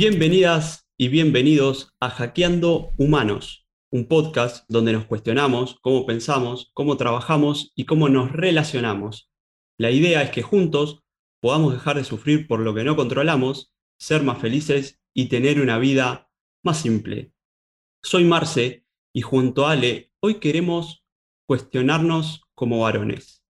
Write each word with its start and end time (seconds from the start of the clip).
Bienvenidas 0.00 0.86
y 0.96 1.08
bienvenidos 1.08 1.92
a 1.98 2.08
Hackeando 2.08 2.92
Humanos, 2.98 3.66
un 3.90 4.06
podcast 4.06 4.64
donde 4.68 4.92
nos 4.92 5.06
cuestionamos 5.06 5.76
cómo 5.82 6.06
pensamos, 6.06 6.70
cómo 6.72 6.96
trabajamos 6.96 7.72
y 7.74 7.84
cómo 7.84 8.08
nos 8.08 8.30
relacionamos. 8.30 9.28
La 9.76 9.90
idea 9.90 10.22
es 10.22 10.30
que 10.30 10.42
juntos 10.42 11.02
podamos 11.42 11.72
dejar 11.72 11.96
de 11.96 12.04
sufrir 12.04 12.46
por 12.46 12.60
lo 12.60 12.76
que 12.76 12.84
no 12.84 12.94
controlamos, 12.94 13.74
ser 13.98 14.22
más 14.22 14.38
felices 14.38 15.00
y 15.16 15.28
tener 15.28 15.60
una 15.60 15.78
vida 15.78 16.30
más 16.62 16.80
simple. 16.80 17.32
Soy 18.00 18.22
Marce 18.22 18.86
y 19.12 19.22
junto 19.22 19.66
a 19.66 19.72
Ale 19.72 20.12
hoy 20.20 20.34
queremos 20.34 21.04
cuestionarnos 21.44 22.42
como 22.54 22.78
varones. 22.78 23.42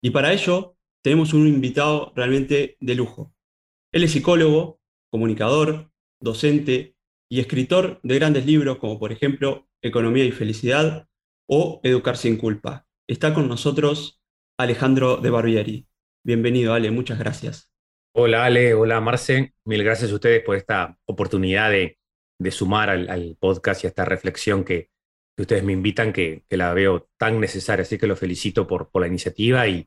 Y 0.00 0.10
para 0.10 0.32
ello 0.32 0.76
tenemos 1.02 1.34
un 1.34 1.48
invitado 1.48 2.12
realmente 2.14 2.76
de 2.78 2.94
lujo. 2.94 3.34
Él 3.90 4.04
es 4.04 4.12
psicólogo, 4.12 4.78
comunicador, 5.10 5.90
docente 6.20 6.96
y 7.28 7.40
escritor 7.40 8.00
de 8.02 8.14
grandes 8.16 8.46
libros 8.46 8.78
como 8.78 8.98
por 8.98 9.12
ejemplo 9.12 9.68
Economía 9.82 10.24
y 10.24 10.32
Felicidad 10.32 11.08
o 11.48 11.80
Educar 11.82 12.16
sin 12.16 12.36
culpa. 12.36 12.86
Está 13.08 13.34
con 13.34 13.48
nosotros 13.48 14.20
Alejandro 14.58 15.18
de 15.18 15.30
Barbieri. 15.30 15.86
Bienvenido, 16.24 16.74
Ale, 16.74 16.90
muchas 16.90 17.18
gracias. 17.18 17.70
Hola, 18.18 18.46
Ale, 18.46 18.74
hola, 18.74 19.00
Marce. 19.00 19.52
Mil 19.64 19.84
gracias 19.84 20.10
a 20.10 20.14
ustedes 20.14 20.42
por 20.42 20.56
esta 20.56 20.98
oportunidad 21.04 21.70
de, 21.70 21.98
sumar 22.50 22.88
al, 22.88 23.36
podcast 23.38 23.84
y 23.84 23.86
a 23.86 23.90
esta 23.90 24.04
reflexión 24.04 24.64
que, 24.64 24.88
ustedes 25.38 25.62
me 25.62 25.74
invitan, 25.74 26.14
que, 26.14 26.44
la 26.48 26.72
veo 26.72 27.08
tan 27.18 27.38
necesaria. 27.38 27.82
Así 27.82 27.98
que 27.98 28.06
lo 28.06 28.16
felicito 28.16 28.66
por, 28.66 28.90
por 28.90 29.02
la 29.02 29.08
iniciativa 29.08 29.68
y, 29.68 29.86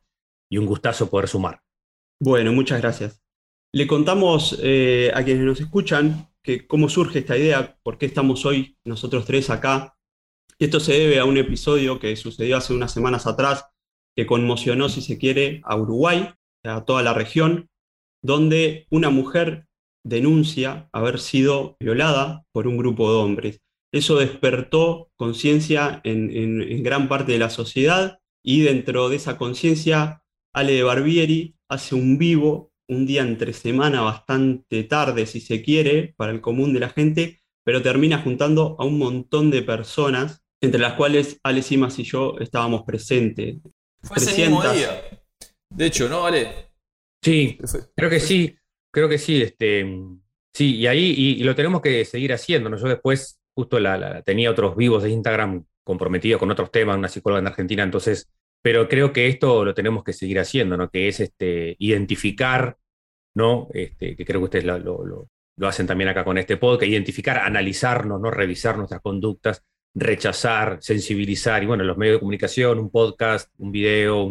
un 0.52 0.66
gustazo 0.66 1.10
poder 1.10 1.28
sumar. 1.28 1.62
Bueno, 2.22 2.54
muchas 2.54 2.82
gracias. 2.82 3.22
Le 3.74 3.88
contamos 3.88 4.60
eh, 4.64 5.12
a 5.14 5.24
quienes 5.24 5.44
nos 5.44 5.60
escuchan 5.60 6.29
que 6.44 6.68
cómo 6.68 6.90
surge 6.90 7.20
esta 7.20 7.38
idea, 7.38 7.78
por 7.84 7.98
qué 7.98 8.06
estamos 8.06 8.46
hoy 8.46 8.78
nosotros 8.86 9.26
tres 9.26 9.50
acá. 9.50 9.96
Esto 10.58 10.80
se 10.80 10.94
debe 10.94 11.20
a 11.20 11.26
un 11.26 11.38
episodio 11.38 12.00
que 12.00 12.16
sucedió 12.16 12.58
hace 12.58 12.74
unas 12.74 12.92
semanas 12.92 13.28
atrás 13.28 13.66
que 14.16 14.26
conmocionó, 14.26 14.90
si 14.90 15.02
se 15.02 15.18
quiere, 15.18 15.62
a 15.64 15.78
Uruguay, 15.78 16.30
a 16.64 16.84
toda 16.84 17.04
la 17.04 17.14
región, 17.14 17.70
donde 18.22 18.88
una 18.90 19.10
mujer 19.10 19.68
denuncia 20.04 20.90
haber 20.92 21.20
sido 21.20 21.78
violada 21.80 22.46
por 22.52 22.68
un 22.68 22.78
grupo 22.78 23.12
de 23.12 23.18
hombres. 23.18 23.62
Eso 23.92 24.18
despertó 24.18 25.10
conciencia 25.16 26.02
en, 26.04 26.84
gran 26.84 27.08
parte 27.08 27.32
de 27.32 27.40
la 27.40 27.50
sociedad 27.50 28.20
y 28.44 28.62
dentro 28.62 29.10
de 29.10 29.16
esa 29.16 29.38
conciencia, 29.38 30.24
Ale 30.54 30.74
de 30.74 30.84
Barbieri 30.84 31.56
hace 31.70 31.96
un 31.96 32.18
vivo, 32.18 32.69
un 32.90 33.06
día 33.06 33.22
entre 33.22 33.54
semana 33.54 34.02
bastante 34.02 34.84
tarde, 34.84 35.26
si 35.26 35.40
se 35.40 35.62
quiere, 35.62 36.14
para 36.18 36.32
el 36.32 36.42
común 36.42 36.74
de 36.74 36.80
la 36.82 36.90
gente, 36.90 37.40
pero 37.64 37.82
termina 37.82 38.22
juntando 38.22 38.76
a 38.80 38.86
un 38.86 38.98
montón 38.98 39.52
de 39.52 39.62
personas, 39.62 40.44
entre 40.62 40.82
las 40.82 40.94
cuales 40.94 41.40
Ale 41.44 41.62
Simas 41.62 41.98
y 42.00 42.04
yo 42.04 42.36
estábamos 42.40 42.84
presentes. 42.84 43.58
Fue 44.02 44.18
ese 44.18 44.42
mismo 44.42 44.62
día. 44.64 45.02
De 45.70 45.86
hecho, 45.86 46.10
¿no, 46.10 46.26
Ale? 46.26 46.72
Sí, 47.24 47.60
creo 47.96 48.10
que 48.10 48.20
sí, 48.20 48.56
creo 48.92 49.08
que 49.08 49.18
sí. 49.18 49.42
Este, 49.42 49.86
sí, 50.54 50.78
y 50.78 50.88
ahí 50.88 51.14
y, 51.16 51.44
lo 51.44 51.56
tenemos 51.56 51.82
que 51.82 52.04
seguir 52.06 52.34
haciendo. 52.34 52.70
¿no? 52.70 52.78
Yo 52.78 52.88
después 52.88 53.40
justo 53.56 53.80
la, 53.80 54.24
tenía 54.24 54.50
otros 54.50 54.76
vivos 54.76 55.04
de 55.04 55.12
Instagram 55.12 55.64
comprometidos 55.84 56.40
con 56.40 56.50
otros 56.50 56.72
temas, 56.72 56.98
una 56.98 57.08
psicóloga 57.08 57.40
en 57.40 57.48
Argentina, 57.48 57.84
entonces, 57.84 58.30
pero 58.64 58.88
creo 58.88 59.12
que 59.12 59.28
esto 59.28 59.66
lo 59.66 59.74
tenemos 59.74 60.04
que 60.04 60.14
seguir 60.14 60.40
haciendo, 60.40 60.78
¿no? 60.78 60.90
Que 60.90 61.08
es 61.08 61.20
este, 61.20 61.76
identificar, 61.80 62.78
¿no? 63.40 63.68
Este, 63.74 64.16
que 64.16 64.26
creo 64.26 64.42
que 64.42 64.46
ustedes 64.46 64.66
lo, 64.66 65.28
hacen 65.68 65.88
también 65.88 66.10
acá 66.10 66.24
con 66.24 66.38
este 66.38 66.58
podcast, 66.58 66.90
identificar, 66.90 67.40
analizarnos, 67.40 68.22
¿no? 68.22 68.30
Revisar 68.30 68.78
nuestras 68.78 69.02
conductas, 69.02 69.64
rechazar, 69.96 70.78
sensibilizar, 70.82 71.64
y 71.64 71.66
bueno, 71.66 71.84
los 71.84 71.98
medios 71.98 72.18
de 72.18 72.20
comunicación, 72.20 72.78
un 72.78 72.92
podcast, 72.92 73.52
un 73.58 73.72
video, 73.72 74.24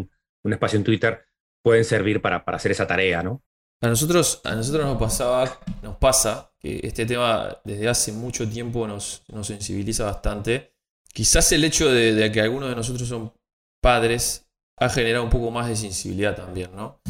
un 0.45 0.53
espacio 0.53 0.79
en 0.79 0.85
Twitter, 0.85 1.25
pueden 1.63 1.85
servir 1.85 2.23
para, 2.23 2.45
para 2.45 2.57
hacer 2.57 2.71
esa 2.71 2.87
tarea, 2.87 3.23
¿no? 3.23 3.43
A 3.81 3.87
nosotros, 3.87 4.41
a 4.45 4.55
nosotros 4.57 4.85
nos, 4.85 4.99
pasaba, 4.99 5.61
nos 5.83 5.97
pasa 5.97 6.53
que 6.59 6.81
este 6.83 7.07
tema 7.07 7.59
desde 7.65 7.89
hace 7.89 8.11
mucho 8.11 8.49
tiempo 8.49 8.89
nos, 8.89 9.23
nos 9.29 9.47
sensibiliza 9.47 10.05
bastante. 10.05 10.75
Quizás 11.13 11.53
el 11.53 11.65
hecho 11.65 11.89
de, 11.89 12.31
que 12.33 12.41
algunos 12.41 12.71
de 12.71 12.75
nosotros 12.75 13.09
son 13.09 13.33
padres 13.81 14.49
ha 14.77 14.89
generado 14.89 15.23
un 15.23 15.31
poco 15.31 15.53
más 15.53 15.69
de 15.69 15.77
sensibilidad 15.77 16.35
también, 16.35 16.75
¿no? 16.75 17.01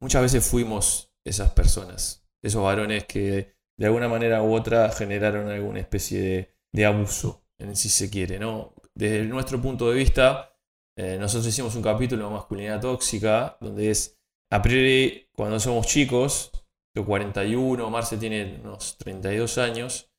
Muchas 0.00 0.22
veces 0.22 0.44
fuimos 0.44 1.07
esas 1.24 1.50
personas, 1.52 2.26
esos 2.42 2.62
varones 2.62 3.04
que 3.04 3.54
de 3.78 3.86
alguna 3.86 4.08
manera 4.08 4.42
u 4.42 4.54
otra 4.54 4.90
generaron 4.90 5.48
alguna 5.48 5.80
especie 5.80 6.54
de, 6.72 6.86
abuso, 6.86 7.44
en 7.58 7.76
si 7.76 7.88
se 7.88 8.10
quiere, 8.10 8.38
¿no? 8.38 8.74
Desde 8.94 9.24
nuestro 9.24 9.60
punto 9.60 9.90
de 9.90 9.96
vista, 9.96 10.56
eh, 10.96 11.16
nosotros 11.18 11.46
hicimos 11.46 11.74
un 11.76 11.82
capítulo 11.82 12.26
de 12.26 12.34
masculinidad 12.34 12.80
tóxica, 12.80 13.56
donde 13.60 13.90
es, 13.90 14.18
a 14.50 14.60
priori, 14.60 15.28
cuando 15.32 15.60
somos 15.60 15.86
chicos, 15.86 16.50
yo 16.96 17.04
41, 17.04 17.88
Marce 17.90 18.16
tiene 18.16 18.60
unos 18.64 18.98
32 18.98 19.58
años, 19.58 20.10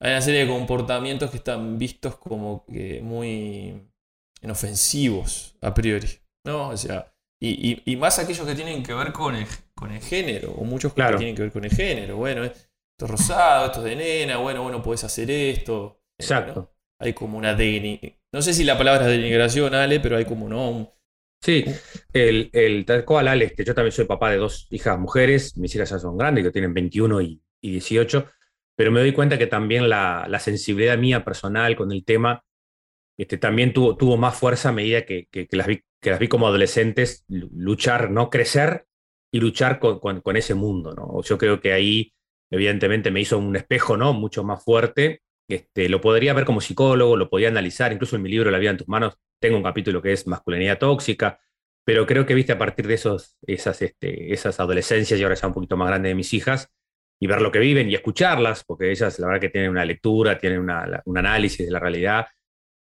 hay 0.00 0.12
una 0.12 0.22
serie 0.22 0.46
de 0.46 0.52
comportamientos 0.52 1.30
que 1.30 1.38
están 1.38 1.76
vistos 1.76 2.16
como 2.16 2.64
que 2.66 3.00
muy 3.02 3.90
inofensivos, 4.40 5.56
a 5.60 5.74
priori. 5.74 6.08
¿no? 6.44 6.68
O 6.68 6.76
sea, 6.76 7.12
y, 7.40 7.96
más 7.96 8.18
aquellos 8.18 8.46
que 8.46 8.54
tienen 8.54 8.82
que 8.82 8.94
ver 8.94 9.12
con 9.12 9.34
el, 9.34 9.46
con 9.78 9.92
el 9.92 10.02
género, 10.02 10.50
o 10.52 10.64
muchos 10.64 10.92
que 10.92 11.02
tienen 11.02 11.36
que 11.36 11.42
ver 11.42 11.52
con 11.52 11.64
el 11.64 11.70
género. 11.70 12.16
Bueno, 12.16 12.44
esto 12.44 13.04
es 13.04 13.10
rosado, 13.10 13.66
esto 13.66 13.78
es 13.78 13.84
de 13.84 13.96
nena, 13.96 14.38
bueno, 14.38 14.64
bueno, 14.64 14.82
podés 14.82 15.04
hacer 15.04 15.30
esto. 15.30 16.02
Exacto. 16.18 16.74
Hay 16.98 17.12
como 17.12 17.38
una 17.38 17.56
no 18.32 18.42
sé 18.42 18.52
si 18.52 18.64
la 18.64 18.76
palabra 18.76 19.06
es 19.06 19.12
denigración, 19.12 19.72
Ale, 19.74 20.00
pero 20.00 20.16
hay 20.16 20.24
como 20.24 20.48
no. 20.48 20.94
Sí, 21.40 21.64
el, 22.12 22.50
el 22.52 22.84
tal 22.84 23.04
cual, 23.04 23.28
Ale, 23.28 23.44
este, 23.46 23.64
yo 23.64 23.72
también 23.72 23.92
soy 23.92 24.04
papá 24.06 24.32
de 24.32 24.38
dos 24.38 24.66
hijas 24.70 24.98
mujeres, 24.98 25.56
mis 25.56 25.72
hijas 25.76 25.90
ya 25.90 25.98
son 26.00 26.18
grandes, 26.18 26.44
que 26.44 26.50
tienen 26.50 26.74
21 26.74 27.22
y, 27.22 27.40
18, 27.62 28.26
pero 28.76 28.90
me 28.90 29.00
doy 29.00 29.12
cuenta 29.12 29.38
que 29.38 29.46
también 29.46 29.88
la, 29.88 30.38
sensibilidad 30.40 30.98
mía 30.98 31.24
personal 31.24 31.76
con 31.76 31.92
el 31.92 32.04
tema 32.04 32.44
este, 33.16 33.38
también 33.38 33.72
tuvo, 33.72 33.96
tuvo 33.96 34.16
más 34.16 34.36
fuerza 34.36 34.68
a 34.68 34.72
medida 34.72 35.04
que, 35.04 35.28
que, 35.30 35.48
las 35.52 35.66
vi, 35.66 35.82
que 36.00 36.10
las 36.10 36.18
vi 36.18 36.28
como 36.28 36.46
adolescentes 36.48 37.24
luchar, 37.28 38.10
no 38.10 38.30
crecer 38.30 38.88
y 39.30 39.40
luchar 39.40 39.78
con, 39.78 39.98
con, 39.98 40.36
ese 40.36 40.54
mundo. 40.54 40.94
¿no? 40.94 41.22
Yo 41.22 41.38
creo 41.38 41.60
que 41.60 41.72
ahí, 41.72 42.12
evidentemente, 42.50 43.10
me 43.10 43.20
hizo 43.20 43.38
un 43.38 43.56
espejo 43.56 43.96
¿no? 43.96 44.12
mucho 44.12 44.44
más 44.44 44.64
fuerte 44.64 45.22
este, 45.48 45.88
lo 45.88 46.00
podría 46.00 46.34
ver 46.34 46.44
como 46.44 46.60
psicólogo, 46.60 47.16
lo 47.16 47.30
podía 47.30 47.48
analizar, 47.48 47.92
incluso 47.92 48.16
en 48.16 48.22
mi 48.22 48.28
libro 48.28 48.50
La 48.50 48.58
vida 48.58 48.70
en 48.70 48.76
tus 48.76 48.88
manos 48.88 49.18
tengo 49.40 49.56
un 49.56 49.62
capítulo 49.62 50.02
que 50.02 50.12
es 50.12 50.26
masculinidad 50.26 50.78
tóxica, 50.78 51.40
pero 51.84 52.06
creo 52.06 52.26
que 52.26 52.34
viste 52.34 52.52
a 52.52 52.58
partir 52.58 52.86
de 52.86 52.94
esos, 52.94 53.36
esas, 53.46 53.80
este, 53.80 54.32
esas 54.32 54.60
adolescencias 54.60 55.18
y 55.18 55.22
ahora 55.22 55.36
ya 55.36 55.46
un 55.46 55.54
poquito 55.54 55.76
más 55.76 55.88
grande 55.88 56.10
de 56.10 56.14
mis 56.14 56.34
hijas, 56.34 56.68
y 57.20 57.26
ver 57.26 57.40
lo 57.40 57.50
que 57.50 57.58
viven 57.58 57.90
y 57.90 57.94
escucharlas, 57.94 58.62
porque 58.64 58.90
ellas 58.90 59.18
la 59.18 59.26
verdad 59.26 59.40
que 59.40 59.48
tienen 59.48 59.70
una 59.70 59.84
lectura, 59.84 60.38
tienen 60.38 60.60
un 60.60 61.18
análisis 61.18 61.66
de 61.66 61.72
la 61.72 61.80
realidad 61.80 62.26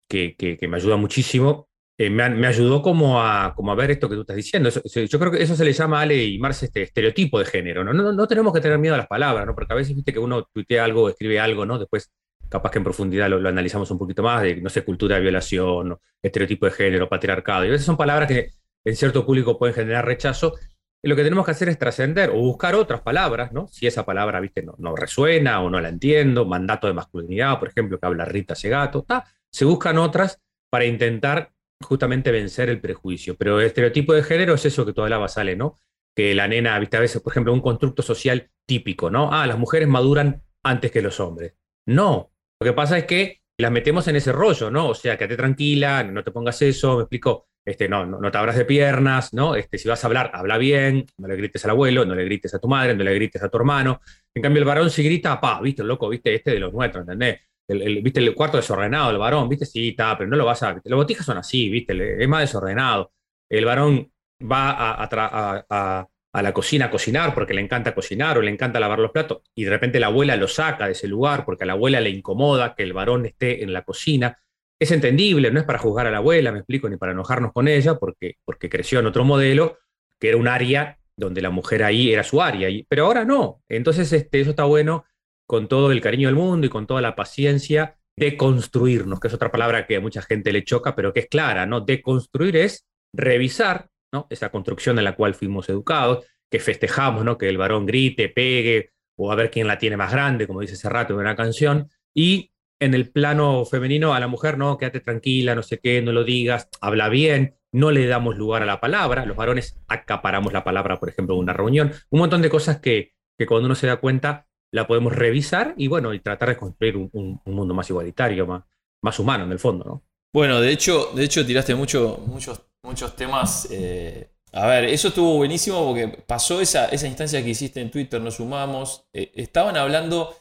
que, 0.08 0.58
me 0.68 0.76
ayuda 0.76 0.96
muchísimo. 0.96 1.67
Eh, 2.00 2.10
me, 2.10 2.46
ayudó 2.46 2.80
como 2.80 3.20
a, 3.20 3.52
ver 3.76 3.90
esto 3.90 4.08
que 4.08 4.14
tú 4.14 4.20
estás 4.20 4.36
diciendo. 4.36 4.70
yo 4.70 5.18
creo 5.18 5.32
que 5.32 5.42
eso 5.42 5.56
se 5.56 5.64
le 5.64 5.72
llama, 5.72 6.00
Ale 6.00 6.24
y 6.24 6.38
Marce, 6.38 6.66
este 6.66 6.82
estereotipo 6.82 7.40
de 7.40 7.44
género. 7.44 7.82
¿no? 7.82 7.92
No, 7.92 8.12
no, 8.12 8.28
tenemos 8.28 8.54
que 8.54 8.60
tener 8.60 8.78
miedo 8.78 8.94
a 8.94 8.98
las 8.98 9.08
palabras, 9.08 9.44
¿no? 9.44 9.54
porque 9.54 9.72
a 9.72 9.76
veces 9.76 9.96
viste 9.96 10.12
que 10.12 10.20
uno 10.20 10.44
tuitea 10.44 10.84
algo, 10.84 11.08
escribe 11.08 11.40
algo, 11.40 11.66
¿no? 11.66 11.76
después 11.76 12.12
capaz 12.48 12.70
que 12.70 12.78
en 12.78 12.84
profundidad 12.84 13.28
lo, 13.28 13.48
analizamos 13.48 13.90
un 13.90 13.98
poquito 13.98 14.22
más, 14.22 14.42
de, 14.42 14.56
no 14.56 14.70
sé, 14.70 14.84
cultura 14.84 15.16
de 15.16 15.22
violación, 15.22 15.98
estereotipo 16.22 16.66
de 16.66 16.72
género, 16.72 17.08
patriarcado. 17.08 17.64
Y 17.64 17.68
a 17.68 17.72
veces 17.72 17.86
son 17.86 17.96
palabras 17.96 18.28
que 18.28 18.50
en 18.84 18.96
cierto 18.96 19.26
público 19.26 19.58
pueden 19.58 19.74
generar 19.74 20.06
rechazo. 20.06 20.54
Lo 21.02 21.14
que 21.14 21.24
tenemos 21.24 21.44
que 21.44 21.50
hacer 21.50 21.68
es 21.68 21.78
trascender 21.78 22.30
o 22.30 22.34
buscar 22.34 22.74
otras 22.74 23.00
palabras, 23.02 23.52
¿no? 23.52 23.66
Si 23.68 23.86
esa 23.86 24.04
palabra, 24.04 24.40
viste, 24.40 24.64
no, 24.78 24.96
resuena 24.96 25.60
o 25.60 25.68
no 25.68 25.80
la 25.80 25.88
entiendo, 25.88 26.44
mandato 26.44 26.86
de 26.86 26.94
masculinidad, 26.94 27.58
por 27.58 27.68
ejemplo, 27.68 27.98
que 27.98 28.06
habla 28.06 28.24
Rita 28.24 28.54
Segato, 28.54 29.04
se 29.50 29.64
buscan 29.64 29.98
otras 29.98 30.40
para 30.70 30.84
intentar 30.84 31.52
justamente 31.82 32.30
vencer 32.30 32.68
el 32.68 32.80
prejuicio. 32.80 33.36
Pero 33.36 33.60
el 33.60 33.66
estereotipo 33.66 34.12
de 34.12 34.22
género 34.22 34.54
es 34.54 34.64
eso 34.64 34.84
que 34.84 34.92
tú 34.92 35.02
hablabas, 35.02 35.34
sale, 35.34 35.56
¿no? 35.56 35.80
Que 36.16 36.34
la 36.34 36.48
nena, 36.48 36.78
viste, 36.78 36.96
a 36.96 37.00
veces, 37.00 37.22
por 37.22 37.32
ejemplo, 37.32 37.52
un 37.52 37.60
constructo 37.60 38.02
social 38.02 38.50
típico, 38.66 39.10
¿no? 39.10 39.32
Ah, 39.32 39.46
las 39.46 39.58
mujeres 39.58 39.88
maduran 39.88 40.42
antes 40.64 40.90
que 40.90 41.02
los 41.02 41.20
hombres. 41.20 41.54
No, 41.86 42.32
lo 42.60 42.64
que 42.64 42.72
pasa 42.72 42.98
es 42.98 43.04
que 43.04 43.40
las 43.60 43.72
metemos 43.72 44.06
en 44.08 44.16
ese 44.16 44.32
rollo, 44.32 44.70
¿no? 44.70 44.88
O 44.88 44.94
sea, 44.94 45.16
quédate 45.16 45.36
tranquila, 45.36 46.04
no 46.04 46.22
te 46.22 46.30
pongas 46.30 46.60
eso, 46.62 46.96
me 46.96 47.02
explico, 47.02 47.48
este, 47.64 47.88
no, 47.88 48.06
no, 48.06 48.30
te 48.30 48.38
abras 48.38 48.56
de 48.56 48.64
piernas, 48.64 49.34
¿no? 49.34 49.54
Este, 49.54 49.78
si 49.78 49.88
vas 49.88 50.02
a 50.02 50.06
hablar, 50.06 50.30
habla 50.32 50.58
bien, 50.58 51.06
no 51.18 51.28
le 51.28 51.36
grites 51.36 51.64
al 51.64 51.72
abuelo, 51.72 52.04
no 52.04 52.14
le 52.14 52.24
grites 52.24 52.54
a 52.54 52.58
tu 52.58 52.68
madre, 52.68 52.94
no 52.94 53.04
le 53.04 53.14
grites 53.14 53.42
a 53.42 53.48
tu 53.48 53.58
hermano. 53.58 54.00
En 54.34 54.42
cambio, 54.42 54.60
el 54.60 54.64
varón 54.64 54.90
si 54.90 55.02
grita, 55.02 55.40
pa, 55.40 55.60
viste, 55.60 55.82
loco, 55.82 56.08
viste, 56.08 56.34
este 56.34 56.52
de 56.52 56.60
los 56.60 56.72
nuestros, 56.72 57.02
¿entendés? 57.02 57.40
El, 57.68 58.02
viste, 58.02 58.20
el 58.20 58.34
cuarto 58.34 58.56
desordenado, 58.56 59.10
el 59.10 59.18
varón, 59.18 59.48
viste, 59.48 59.66
sí, 59.66 59.90
está, 59.90 60.16
pero 60.16 60.30
no 60.30 60.36
lo 60.36 60.44
vas 60.46 60.62
a. 60.62 60.80
Los 60.84 60.96
botijas 60.96 61.26
son 61.26 61.38
así, 61.38 61.68
viste, 61.68 62.22
es 62.22 62.28
más 62.28 62.40
desordenado. 62.40 63.12
El 63.48 63.64
varón 63.64 64.10
va 64.40 64.70
a, 64.70 66.08
a 66.32 66.42
la 66.42 66.52
cocina 66.52 66.86
a 66.86 66.90
cocinar 66.90 67.34
porque 67.34 67.54
le 67.54 67.60
encanta 67.60 67.94
cocinar 67.94 68.38
o 68.38 68.42
le 68.42 68.50
encanta 68.50 68.78
lavar 68.78 68.98
los 68.98 69.10
platos 69.10 69.42
y 69.54 69.64
de 69.64 69.70
repente 69.70 69.98
la 69.98 70.08
abuela 70.08 70.36
lo 70.36 70.46
saca 70.46 70.86
de 70.86 70.92
ese 70.92 71.08
lugar 71.08 71.44
porque 71.44 71.64
a 71.64 71.66
la 71.66 71.72
abuela 71.72 72.00
le 72.00 72.10
incomoda 72.10 72.74
que 72.74 72.82
el 72.82 72.92
varón 72.92 73.26
esté 73.26 73.62
en 73.62 73.72
la 73.72 73.82
cocina. 73.82 74.38
Es 74.80 74.92
entendible, 74.92 75.50
no 75.50 75.58
es 75.58 75.66
para 75.66 75.78
juzgar 75.78 76.06
a 76.06 76.10
la 76.10 76.18
abuela, 76.18 76.52
me 76.52 76.58
explico, 76.58 76.88
ni 76.88 76.96
para 76.96 77.12
enojarnos 77.12 77.52
con 77.52 77.66
ella, 77.66 77.96
porque, 77.98 78.36
porque 78.44 78.68
creció 78.68 79.00
en 79.00 79.06
otro 79.06 79.24
modelo, 79.24 79.78
que 80.20 80.28
era 80.28 80.36
un 80.36 80.46
área 80.46 80.98
donde 81.16 81.42
la 81.42 81.50
mujer 81.50 81.82
ahí 81.82 82.12
era 82.12 82.22
su 82.22 82.40
área, 82.40 82.68
pero 82.88 83.06
ahora 83.06 83.24
no. 83.24 83.62
Entonces 83.68 84.12
este, 84.12 84.40
eso 84.40 84.50
está 84.50 84.64
bueno 84.64 85.04
con 85.48 85.66
todo 85.66 85.90
el 85.92 86.02
cariño 86.02 86.28
del 86.28 86.36
mundo 86.36 86.66
y 86.66 86.70
con 86.70 86.86
toda 86.86 87.00
la 87.00 87.16
paciencia 87.16 87.96
de 88.14 88.36
construirnos, 88.36 89.18
que 89.18 89.28
es 89.28 89.34
otra 89.34 89.50
palabra 89.50 89.86
que 89.86 89.96
a 89.96 90.00
mucha 90.00 90.20
gente 90.20 90.52
le 90.52 90.62
choca, 90.62 90.94
pero 90.94 91.12
que 91.14 91.20
es 91.20 91.26
clara, 91.28 91.64
¿no? 91.64 91.80
Deconstruir 91.80 92.56
es 92.56 92.86
revisar 93.14 93.88
¿no? 94.12 94.26
esa 94.28 94.50
construcción 94.50 94.98
en 94.98 95.04
la 95.04 95.14
cual 95.14 95.34
fuimos 95.34 95.68
educados, 95.70 96.26
que 96.50 96.60
festejamos, 96.60 97.24
¿no? 97.24 97.38
Que 97.38 97.48
el 97.48 97.56
varón 97.56 97.86
grite, 97.86 98.28
pegue, 98.28 98.90
o 99.16 99.32
a 99.32 99.36
ver 99.36 99.50
quién 99.50 99.66
la 99.66 99.78
tiene 99.78 99.96
más 99.96 100.12
grande, 100.12 100.46
como 100.46 100.60
dice 100.60 100.74
hace 100.74 100.88
rato 100.90 101.14
en 101.14 101.20
una 101.20 101.34
canción, 101.34 101.88
y 102.14 102.52
en 102.78 102.92
el 102.92 103.10
plano 103.10 103.64
femenino 103.64 104.12
a 104.12 104.20
la 104.20 104.28
mujer, 104.28 104.58
no, 104.58 104.76
quédate 104.76 105.00
tranquila, 105.00 105.54
no 105.54 105.62
sé 105.62 105.78
qué, 105.78 106.02
no 106.02 106.12
lo 106.12 106.24
digas, 106.24 106.68
habla 106.82 107.08
bien, 107.08 107.54
no 107.72 107.90
le 107.90 108.06
damos 108.06 108.36
lugar 108.36 108.62
a 108.62 108.66
la 108.66 108.80
palabra, 108.80 109.24
los 109.24 109.36
varones 109.36 109.80
acaparamos 109.88 110.52
la 110.52 110.62
palabra, 110.62 111.00
por 111.00 111.08
ejemplo, 111.08 111.36
en 111.36 111.40
una 111.40 111.54
reunión, 111.54 111.92
un 112.10 112.18
montón 112.20 112.42
de 112.42 112.50
cosas 112.50 112.80
que, 112.80 113.14
que 113.38 113.46
cuando 113.46 113.64
uno 113.64 113.74
se 113.74 113.86
da 113.86 113.96
cuenta 113.96 114.47
la 114.72 114.86
podemos 114.86 115.14
revisar 115.14 115.74
y 115.76 115.88
bueno, 115.88 116.12
y 116.12 116.20
tratar 116.20 116.50
de 116.50 116.56
construir 116.56 116.96
un, 116.96 117.40
mundo 117.44 117.74
más 117.74 117.88
igualitario, 117.90 118.46
más, 118.46 118.64
más 119.02 119.18
humano 119.18 119.44
en 119.44 119.52
el 119.52 119.58
fondo, 119.58 119.84
¿no? 119.84 120.04
Bueno, 120.32 120.60
de 120.60 120.70
hecho, 120.70 121.10
de 121.14 121.24
hecho 121.24 121.44
tiraste 121.44 121.74
mucho, 121.74 122.22
muchos, 122.26 122.60
muchos 122.82 123.16
temas. 123.16 123.68
Eh, 123.70 124.30
a 124.52 124.66
ver, 124.66 124.84
eso 124.84 125.08
estuvo 125.08 125.36
buenísimo 125.36 125.86
porque 125.86 126.08
pasó 126.08 126.60
esa, 126.60 126.86
esa 126.86 127.06
instancia 127.06 127.42
que 127.42 127.50
hiciste 127.50 127.80
en 127.80 127.90
Twitter, 127.90 128.20
nos 128.20 128.34
sumamos. 128.34 129.06
Eh, 129.12 129.32
estaban 129.34 129.76
hablando 129.76 130.34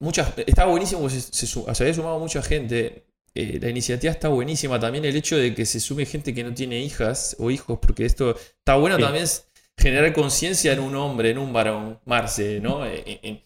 muchas. 0.00 0.34
Estaba 0.46 0.70
buenísimo 0.70 1.00
porque 1.00 1.20
se, 1.20 1.60
había 1.82 1.94
sumado 1.94 2.18
mucha 2.18 2.42
gente. 2.42 3.06
Eh, 3.34 3.58
la 3.60 3.70
iniciativa 3.70 4.12
está 4.12 4.28
buenísima. 4.28 4.78
También 4.78 5.04
el 5.06 5.16
hecho 5.16 5.36
de 5.36 5.54
que 5.54 5.64
se 5.64 5.80
sume 5.80 6.04
gente 6.04 6.34
que 6.34 6.44
no 6.44 6.52
tiene 6.52 6.80
hijas 6.80 7.34
o 7.38 7.50
hijos, 7.50 7.78
porque 7.80 8.04
esto 8.04 8.36
está 8.36 8.76
bueno 8.76 8.98
también 8.98 9.24
generar 9.76 10.12
conciencia 10.12 10.72
en 10.72 10.80
un 10.80 10.94
hombre, 10.96 11.30
en 11.30 11.38
un 11.38 11.52
varón, 11.52 12.00
Marce, 12.04 12.60
¿no? 12.60 12.84
En, 12.86 13.42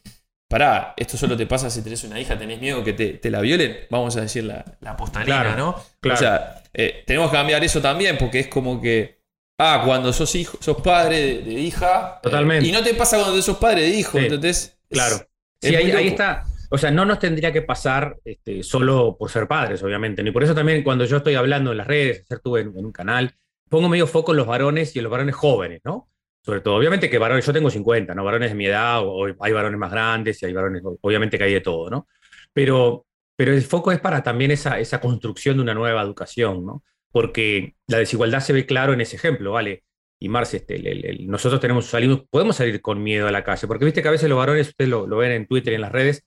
pará, 0.48 0.94
esto 0.96 1.16
solo 1.16 1.36
te 1.36 1.46
pasa 1.46 1.68
si 1.68 1.82
tenés 1.82 2.02
una 2.04 2.18
hija, 2.18 2.38
tenés 2.38 2.60
miedo 2.60 2.82
que 2.82 2.92
te, 2.92 3.30
la 3.30 3.40
violen, 3.40 3.76
vamos 3.90 4.16
a 4.16 4.22
decir 4.22 4.44
la, 4.44 4.64
la 4.80 4.96
postalina, 4.96 5.54
¿no? 5.56 5.70
O 5.70 6.16
sea, 6.16 6.62
eh, 6.72 7.02
tenemos 7.06 7.30
que 7.30 7.36
cambiar 7.36 7.62
eso 7.64 7.80
también 7.80 8.16
porque 8.18 8.40
es 8.40 8.48
como 8.48 8.80
que, 8.80 9.20
ah, 9.58 9.82
cuando 9.84 10.12
sos 10.12 10.34
hijo, 10.34 10.58
sos 10.60 10.80
padre 10.80 11.42
de, 11.42 11.52
hija. 11.52 12.16
Eh, 12.16 12.20
Totalmente. 12.22 12.66
y 12.66 12.72
no 12.72 12.82
te 12.82 12.94
pasa 12.94 13.18
cuando 13.18 13.40
sos 13.42 13.58
padre 13.58 13.82
de 13.82 13.88
hijo, 13.88 14.18
entonces. 14.18 14.78
Claro. 14.88 15.16
sí, 15.60 15.74
ahí, 15.74 16.08
está. 16.08 16.46
O 16.70 16.78
sea, 16.78 16.90
no 16.90 17.04
nos 17.04 17.18
tendría 17.18 17.52
que 17.52 17.62
pasar 17.62 18.18
este, 18.24 18.62
solo 18.62 19.16
por 19.18 19.30
ser 19.30 19.48
padres, 19.48 19.82
obviamente. 19.82 20.22
Y 20.22 20.30
por 20.30 20.44
eso 20.44 20.54
también 20.54 20.82
cuando 20.82 21.04
yo 21.04 21.18
estoy 21.18 21.34
hablando 21.34 21.72
en 21.72 21.78
las 21.78 21.86
redes, 21.86 22.18
ayer 22.18 22.36
estuve 22.36 22.60
en, 22.60 22.76
en 22.76 22.84
un 22.84 22.92
canal, 22.92 23.34
pongo 23.68 23.88
medio 23.88 24.06
foco 24.06 24.32
en 24.32 24.38
los 24.38 24.46
varones 24.46 24.94
y 24.94 24.98
en 24.98 25.04
los 25.04 25.10
varones 25.10 25.34
jóvenes, 25.34 25.80
¿no? 25.84 26.08
Sobre 26.48 26.62
todo. 26.62 26.76
Obviamente 26.76 27.10
que 27.10 27.18
varones, 27.18 27.44
yo 27.44 27.52
tengo 27.52 27.68
50, 27.68 28.14
¿no? 28.14 28.24
Varones 28.24 28.48
de 28.48 28.54
mi 28.54 28.64
edad, 28.64 29.02
o, 29.04 29.26
hay 29.38 29.52
varones 29.52 29.78
más 29.78 29.90
grandes 29.90 30.42
y 30.42 30.46
hay 30.46 30.54
varones, 30.54 30.82
obviamente 31.02 31.36
que 31.36 31.44
hay 31.44 31.52
de 31.52 31.60
todo, 31.60 31.90
¿no? 31.90 32.08
Pero, 32.54 33.04
pero 33.36 33.52
el 33.52 33.60
foco 33.60 33.92
es 33.92 34.00
para 34.00 34.22
también 34.22 34.50
esa, 34.50 34.78
esa 34.78 34.98
construcción 34.98 35.56
de 35.56 35.62
una 35.62 35.74
nueva 35.74 36.00
educación, 36.00 36.64
¿no? 36.64 36.82
Porque 37.12 37.74
la 37.86 37.98
desigualdad 37.98 38.40
se 38.40 38.54
ve 38.54 38.64
claro 38.64 38.94
en 38.94 39.02
ese 39.02 39.16
ejemplo, 39.16 39.52
¿vale? 39.52 39.84
Y 40.18 40.30
Marce, 40.30 40.56
este, 40.56 41.18
nosotros 41.26 41.60
tenemos 41.60 41.84
salimos, 41.84 42.22
podemos 42.30 42.56
salir 42.56 42.80
con 42.80 43.02
miedo 43.02 43.28
a 43.28 43.30
la 43.30 43.44
calle, 43.44 43.66
porque 43.66 43.84
viste 43.84 44.00
que 44.00 44.08
a 44.08 44.12
veces 44.12 44.30
los 44.30 44.38
varones, 44.38 44.68
ustedes 44.68 44.88
lo, 44.88 45.06
ven 45.06 45.32
en 45.32 45.46
Twitter 45.46 45.74
y 45.74 45.76
en 45.76 45.82
las 45.82 45.92
redes, 45.92 46.24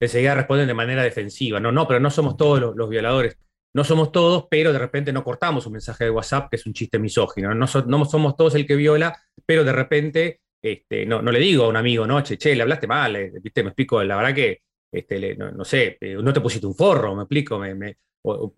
enseguida 0.00 0.34
responden 0.34 0.66
de 0.66 0.74
manera 0.74 1.02
defensiva, 1.02 1.60
no, 1.60 1.72
no, 1.72 1.88
pero 1.88 1.98
no 1.98 2.10
somos 2.10 2.36
todos 2.36 2.76
los 2.76 2.88
violadores 2.90 3.38
no 3.74 3.84
somos 3.84 4.12
todos, 4.12 4.46
pero 4.50 4.72
de 4.72 4.78
repente 4.78 5.12
no 5.12 5.24
cortamos 5.24 5.66
un 5.66 5.72
mensaje 5.72 6.04
de 6.04 6.10
WhatsApp 6.10 6.50
que 6.50 6.56
es 6.56 6.66
un 6.66 6.74
chiste 6.74 6.98
misógino. 6.98 7.54
No, 7.54 7.66
somos 7.66 8.36
todos 8.36 8.54
el 8.54 8.66
que 8.66 8.76
viola, 8.76 9.18
pero 9.46 9.64
de 9.64 9.72
repente 9.72 10.40
este, 10.62 11.06
no, 11.06 11.20
no, 11.22 11.32
le 11.32 11.40
digo 11.40 11.64
a 11.64 11.68
un 11.68 11.76
amigo, 11.76 12.06
no, 12.06 12.22
che, 12.22 12.38
che, 12.38 12.54
le 12.54 12.62
hablaste 12.62 12.86
mal, 12.86 13.16
eh, 13.16 13.32
¿viste? 13.42 13.62
me 13.62 13.70
explico, 13.70 14.02
la 14.04 14.16
verdad 14.16 14.34
que, 14.34 14.62
este, 14.92 15.34
no, 15.36 15.64
sé, 15.64 15.98
eh, 16.00 16.14
no 16.14 16.32
te 16.32 16.40
pusiste 16.40 16.66
un 16.66 16.76
forro, 16.76 17.16
me 17.16 17.22
explico, 17.22 17.58
me, 17.58 17.96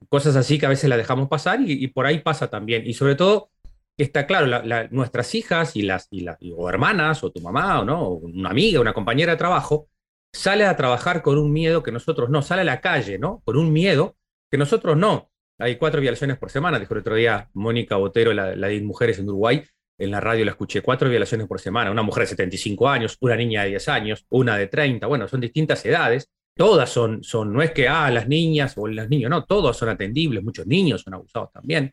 cosas 0.08 0.36
así 0.36 0.58
que 0.58 0.66
a 0.66 0.68
veces 0.68 0.90
la 0.90 0.96
dejamos 0.96 1.28
pasar 1.28 1.60
y, 1.62 1.86
por 1.88 2.06
ahí 2.06 2.18
pasa 2.18 2.50
también. 2.50 2.86
Y 2.86 2.94
sobre 2.94 3.14
todo, 3.14 3.50
está 3.96 4.26
claro, 4.26 4.62
nuestras 4.90 5.34
hijas 5.34 5.76
y 5.76 5.82
las, 5.82 6.08
y 6.10 6.26
o 6.56 6.68
hermanas, 6.68 7.24
o 7.24 7.32
tu 7.32 7.40
mamá, 7.40 7.80
o 7.80 7.84
no, 7.84 8.08
una 8.10 8.50
amiga, 8.50 8.80
una 8.80 8.92
compañera 8.92 9.32
de 9.32 9.38
trabajo, 9.38 9.88
sale 10.32 10.66
a 10.66 10.76
trabajar 10.76 11.22
con 11.22 11.38
un 11.38 11.52
miedo 11.52 11.82
que 11.82 11.92
nosotros 11.92 12.28
no, 12.28 12.42
sale 12.42 12.62
a 12.62 12.64
la 12.64 12.80
calle, 12.80 13.18
¿no? 13.18 13.40
Con 13.44 13.56
un 13.56 13.72
miedo 13.72 14.16
que 14.54 14.58
nosotros 14.58 14.96
no. 14.96 15.32
Hay 15.58 15.74
cuatro 15.74 16.00
violaciones 16.00 16.38
por 16.38 16.48
semana, 16.48 16.78
dijo 16.78 16.94
el 16.94 17.00
otro 17.00 17.16
día 17.16 17.50
Mónica 17.54 17.96
Botero, 17.96 18.32
la, 18.32 18.54
de 18.54 18.80
mujeres 18.82 19.18
en 19.18 19.28
Uruguay, 19.28 19.64
en 19.98 20.12
la 20.12 20.20
radio 20.20 20.44
la 20.44 20.52
escuché, 20.52 20.80
cuatro 20.80 21.10
violaciones 21.10 21.48
por 21.48 21.60
semana, 21.60 21.90
una 21.90 22.02
mujer 22.02 22.22
de 22.22 22.28
75 22.28 22.88
años, 22.88 23.16
una 23.20 23.34
niña 23.34 23.64
de 23.64 23.70
10 23.70 23.88
años, 23.88 24.26
una 24.28 24.56
de 24.56 24.68
30, 24.68 25.08
bueno, 25.08 25.26
son 25.26 25.40
distintas 25.40 25.84
edades, 25.84 26.30
todas 26.56 26.88
son, 26.88 27.24
son 27.24 27.52
no 27.52 27.62
es 27.62 27.72
que, 27.72 27.88
ah, 27.88 28.08
las 28.12 28.28
niñas 28.28 28.74
o 28.76 28.86
los 28.86 29.08
niños, 29.08 29.28
no, 29.28 29.44
todos 29.44 29.76
son 29.76 29.88
atendibles, 29.88 30.44
muchos 30.44 30.68
niños 30.68 31.02
son 31.02 31.14
abusados 31.14 31.50
también. 31.50 31.92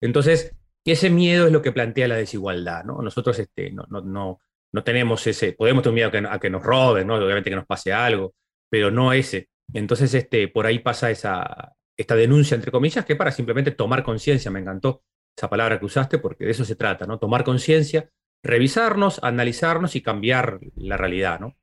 Entonces, 0.00 0.56
ese 0.84 1.10
miedo 1.10 1.46
es 1.46 1.52
lo 1.52 1.62
que 1.62 1.70
plantea 1.70 2.08
la 2.08 2.16
desigualdad, 2.16 2.82
¿no? 2.82 3.02
Nosotros 3.02 3.38
este, 3.38 3.70
no, 3.70 3.84
no, 3.88 4.00
no, 4.00 4.40
no 4.72 4.82
tenemos 4.82 5.24
ese, 5.28 5.52
podemos 5.52 5.84
tener 5.84 5.94
miedo 5.94 6.08
a 6.08 6.10
que, 6.10 6.26
a 6.28 6.40
que 6.40 6.50
nos 6.50 6.64
roben, 6.64 7.06
¿no? 7.06 7.14
Obviamente 7.14 7.50
que 7.50 7.56
nos 7.56 7.66
pase 7.66 7.92
algo, 7.92 8.34
pero 8.68 8.90
no 8.90 9.12
ese. 9.12 9.48
Entonces, 9.72 10.12
este, 10.14 10.48
por 10.48 10.66
ahí 10.66 10.80
pasa 10.80 11.12
esa, 11.12 11.76
esta 12.00 12.16
denuncia, 12.16 12.54
entre 12.54 12.72
comillas, 12.72 13.04
que 13.04 13.14
para 13.14 13.30
simplemente 13.30 13.72
tomar 13.72 14.02
conciencia, 14.02 14.50
me 14.50 14.60
encantó 14.60 15.02
esa 15.36 15.50
palabra 15.50 15.78
que 15.78 15.84
usaste, 15.84 16.18
porque 16.18 16.46
de 16.46 16.52
eso 16.52 16.64
se 16.64 16.74
trata, 16.74 17.06
¿no? 17.06 17.18
Tomar 17.18 17.44
conciencia, 17.44 18.10
revisarnos, 18.42 19.20
analizarnos 19.22 19.96
y 19.96 20.00
cambiar 20.00 20.60
la 20.76 20.96
realidad, 20.96 21.40
¿no? 21.40 21.58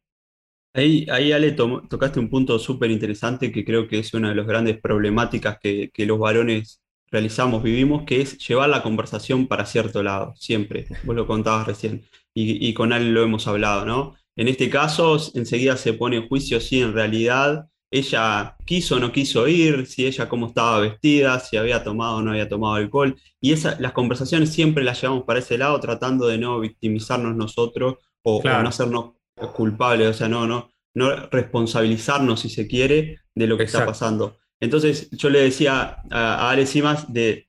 Ahí, 0.75 1.07
ahí 1.09 1.31
Ale, 1.31 1.53
tocaste 1.53 2.19
un 2.19 2.29
punto 2.29 2.59
súper 2.59 2.91
interesante 2.91 3.51
que 3.51 3.65
creo 3.65 3.87
que 3.87 3.97
es 3.97 4.13
una 4.13 4.29
de 4.29 4.35
las 4.35 4.45
grandes 4.45 4.79
problemáticas 4.79 5.57
que, 5.59 5.91
los 6.05 6.19
varones 6.19 6.83
realizamos, 7.09 7.63
vivimos, 7.63 8.03
que 8.05 8.21
es 8.21 8.37
llevar 8.47 8.69
la 8.69 8.83
conversación 8.83 9.47
para 9.47 9.65
cierto 9.65 10.03
lado, 10.03 10.35
siempre. 10.35 10.85
Vos 11.03 11.15
lo 11.15 11.25
contabas 11.25 11.65
recién, 11.65 12.05
y, 12.35 12.67
y 12.67 12.75
con 12.75 12.93
Ale 12.93 13.09
lo 13.09 13.23
hemos 13.23 13.47
hablado, 13.47 13.85
¿no? 13.85 14.15
En 14.35 14.47
este 14.47 14.69
caso, 14.69 15.17
enseguida 15.33 15.77
se 15.77 15.93
pone 15.93 16.17
en 16.17 16.27
juicio 16.27 16.59
si 16.59 16.79
en 16.81 16.93
realidad 16.93 17.69
ella 17.89 18.57
quiso 18.65 18.95
o 18.95 18.99
no 18.99 19.11
quiso 19.11 19.47
ir, 19.47 19.85
si 19.85 20.05
ella 20.05 20.27
cómo 20.27 20.47
estaba 20.47 20.79
vestida, 20.79 21.39
si 21.39 21.57
había 21.57 21.83
tomado 21.83 22.17
o 22.17 22.21
no 22.21 22.31
había 22.31 22.49
tomado 22.49 22.75
alcohol. 22.75 23.15
Y 23.39 23.53
esa, 23.53 23.79
las 23.79 23.93
conversaciones 23.93 24.51
siempre 24.51 24.83
las 24.83 25.01
llevamos 25.01 25.23
para 25.23 25.39
ese 25.39 25.57
lado, 25.57 25.79
tratando 25.79 26.27
de 26.27 26.37
no 26.37 26.59
victimizarnos 26.59 27.35
nosotros 27.35 27.95
o, 28.23 28.41
no 28.43 28.67
hacernos 28.67 29.13
culpables, 29.55 30.09
o 30.09 30.13
sea, 30.13 30.27
no, 30.27 30.47
no, 30.47 30.69
no 30.95 31.15
responsabilizarnos, 31.27 32.41
si 32.41 32.49
se 32.49 32.67
quiere, 32.67 33.19
de 33.33 33.47
lo 33.47 33.57
que 33.57 33.63
está 33.63 33.85
pasando. 33.85 34.37
Entonces, 34.59 35.09
yo 35.11 35.29
le 35.29 35.41
decía 35.41 36.01
a, 36.09 36.51
a 36.51 36.65
Simas 36.65 37.11
de, 37.13 37.47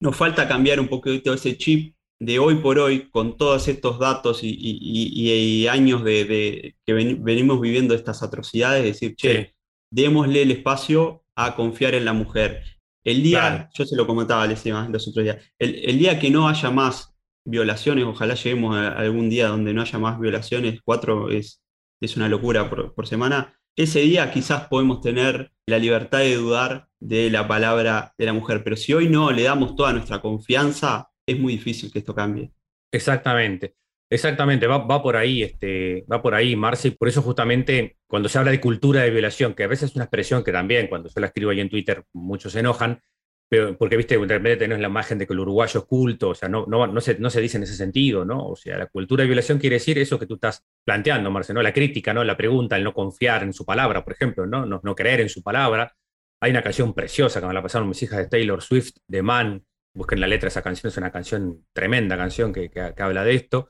nos 0.00 0.16
falta 0.16 0.48
cambiar 0.48 0.80
un 0.80 0.88
poquito 0.88 1.32
ese 1.32 1.56
chip 1.56 1.94
de 2.18 2.38
hoy 2.38 2.56
por 2.56 2.78
hoy, 2.78 3.08
con 3.10 3.36
todos 3.36 3.66
estos 3.68 3.98
datos 3.98 4.40
y, 4.42 5.66
años 5.68 6.04
de, 6.04 6.74
que 6.84 6.92
venimos 6.92 7.60
viviendo 7.60 7.94
estas 7.94 8.22
atrocidades, 8.22 8.84
decir, 8.84 9.16
che, 9.16 9.54
démosle 9.90 10.42
el 10.42 10.50
espacio 10.50 11.24
a 11.34 11.54
confiar 11.56 11.94
en 11.94 12.04
la 12.04 12.12
mujer. 12.12 12.62
El 13.04 13.22
día, 13.22 13.70
yo 13.74 13.84
se 13.84 13.96
lo 13.96 14.06
comentaba 14.06 14.46
los 14.46 15.08
otros 15.08 15.24
días, 15.24 15.38
el, 15.58 15.98
día 15.98 16.18
que 16.18 16.30
no 16.30 16.48
haya 16.48 16.70
más 16.70 17.14
violaciones, 17.46 18.04
ojalá 18.04 18.34
lleguemos 18.34 18.76
a 18.76 18.92
algún 18.92 19.30
día 19.30 19.48
donde 19.48 19.72
no 19.72 19.80
haya 19.80 19.98
más 19.98 20.20
violaciones, 20.20 20.80
cuatro 20.84 21.30
es, 21.30 21.62
es 22.00 22.16
una 22.16 22.28
locura 22.28 22.68
por, 22.68 23.06
semana, 23.06 23.54
ese 23.74 24.00
día 24.00 24.30
quizás 24.30 24.68
podemos 24.68 25.00
tener 25.00 25.52
la 25.66 25.78
libertad 25.78 26.18
de 26.18 26.36
dudar 26.36 26.88
de 27.00 27.30
la 27.30 27.48
palabra 27.48 28.14
de 28.18 28.26
la 28.26 28.34
mujer, 28.34 28.62
pero 28.62 28.76
si 28.76 28.92
hoy 28.92 29.08
no 29.08 29.30
le 29.30 29.44
damos 29.44 29.74
toda 29.74 29.92
nuestra 29.92 30.20
confianza, 30.20 31.10
es 31.26 31.38
muy 31.38 31.54
difícil 31.54 31.90
que 31.90 32.00
esto 32.00 32.14
cambie. 32.14 32.52
Exactamente. 32.92 33.76
Exactamente, 34.12 34.66
va, 34.66 35.02
por 35.02 35.16
ahí, 35.16 35.44
este, 35.44 36.04
va 36.10 36.20
por 36.20 36.34
ahí, 36.34 36.56
Marce, 36.56 36.90
por 36.90 37.06
eso 37.06 37.22
justamente 37.22 37.96
cuando 38.08 38.28
se 38.28 38.38
habla 38.38 38.50
de 38.50 38.60
cultura 38.60 39.02
de 39.02 39.10
violación, 39.10 39.54
que 39.54 39.62
a 39.62 39.68
veces 39.68 39.90
es 39.90 39.94
una 39.96 40.06
expresión 40.06 40.42
que 40.42 40.50
también 40.50 40.88
cuando 40.88 41.08
yo 41.08 41.20
la 41.20 41.28
escribo 41.28 41.52
ahí 41.52 41.60
en 41.60 41.70
Twitter 41.70 42.02
muchos 42.12 42.52
se 42.52 42.58
enojan, 42.58 43.00
pero 43.48 43.78
porque 43.78 43.96
viste, 43.96 44.18
de 44.18 44.38
repente 44.38 44.66
la 44.66 44.88
imagen 44.88 45.16
de 45.16 45.28
que 45.28 45.32
el 45.32 45.38
uruguayo 45.38 45.78
es 45.78 45.86
culto, 45.86 46.30
o 46.30 46.34
sea, 46.34 46.48
no, 46.48 46.66
no, 46.66 47.00
se, 47.00 47.20
no 47.20 47.30
se 47.30 47.40
dice 47.40 47.58
en 47.58 47.62
ese 47.62 47.76
sentido, 47.76 48.24
¿no? 48.24 48.48
O 48.48 48.56
sea, 48.56 48.78
la 48.78 48.86
cultura 48.86 49.22
de 49.22 49.28
violación 49.28 49.58
quiere 49.58 49.76
decir 49.76 49.96
eso 49.96 50.18
que 50.18 50.26
tú 50.26 50.34
estás 50.34 50.64
planteando, 50.84 51.30
Marce, 51.30 51.54
¿no? 51.54 51.62
La 51.62 51.72
crítica, 51.72 52.12
¿no? 52.12 52.24
La 52.24 52.36
pregunta, 52.36 52.76
el 52.76 52.82
no 52.82 52.92
confiar 52.92 53.44
en 53.44 53.52
su 53.52 53.64
palabra, 53.64 54.02
por 54.02 54.12
ejemplo, 54.12 54.44
¿no? 54.44 54.66
No, 54.66 54.80
no 54.82 54.94
creer 54.96 55.20
en 55.20 55.28
su 55.28 55.40
palabra. 55.44 55.94
Hay 56.40 56.50
una 56.50 56.62
canción 56.62 56.94
preciosa 56.94 57.40
que 57.40 57.46
me 57.46 57.54
la 57.54 57.62
pasaron 57.62 57.88
mis 57.88 58.02
hijas 58.02 58.18
de 58.18 58.26
Taylor 58.26 58.60
Swift, 58.60 58.96
de 59.06 59.22
Man, 59.22 59.64
busquen 59.94 60.20
la 60.20 60.26
letra 60.26 60.46
de 60.46 60.50
esa 60.50 60.62
canción, 60.62 60.88
es 60.90 60.96
una 60.96 61.12
canción, 61.12 61.64
tremenda 61.72 62.16
canción 62.16 62.52
que, 62.52 62.70
que 62.70 62.92
habla 63.02 63.22
de 63.22 63.34
esto 63.34 63.68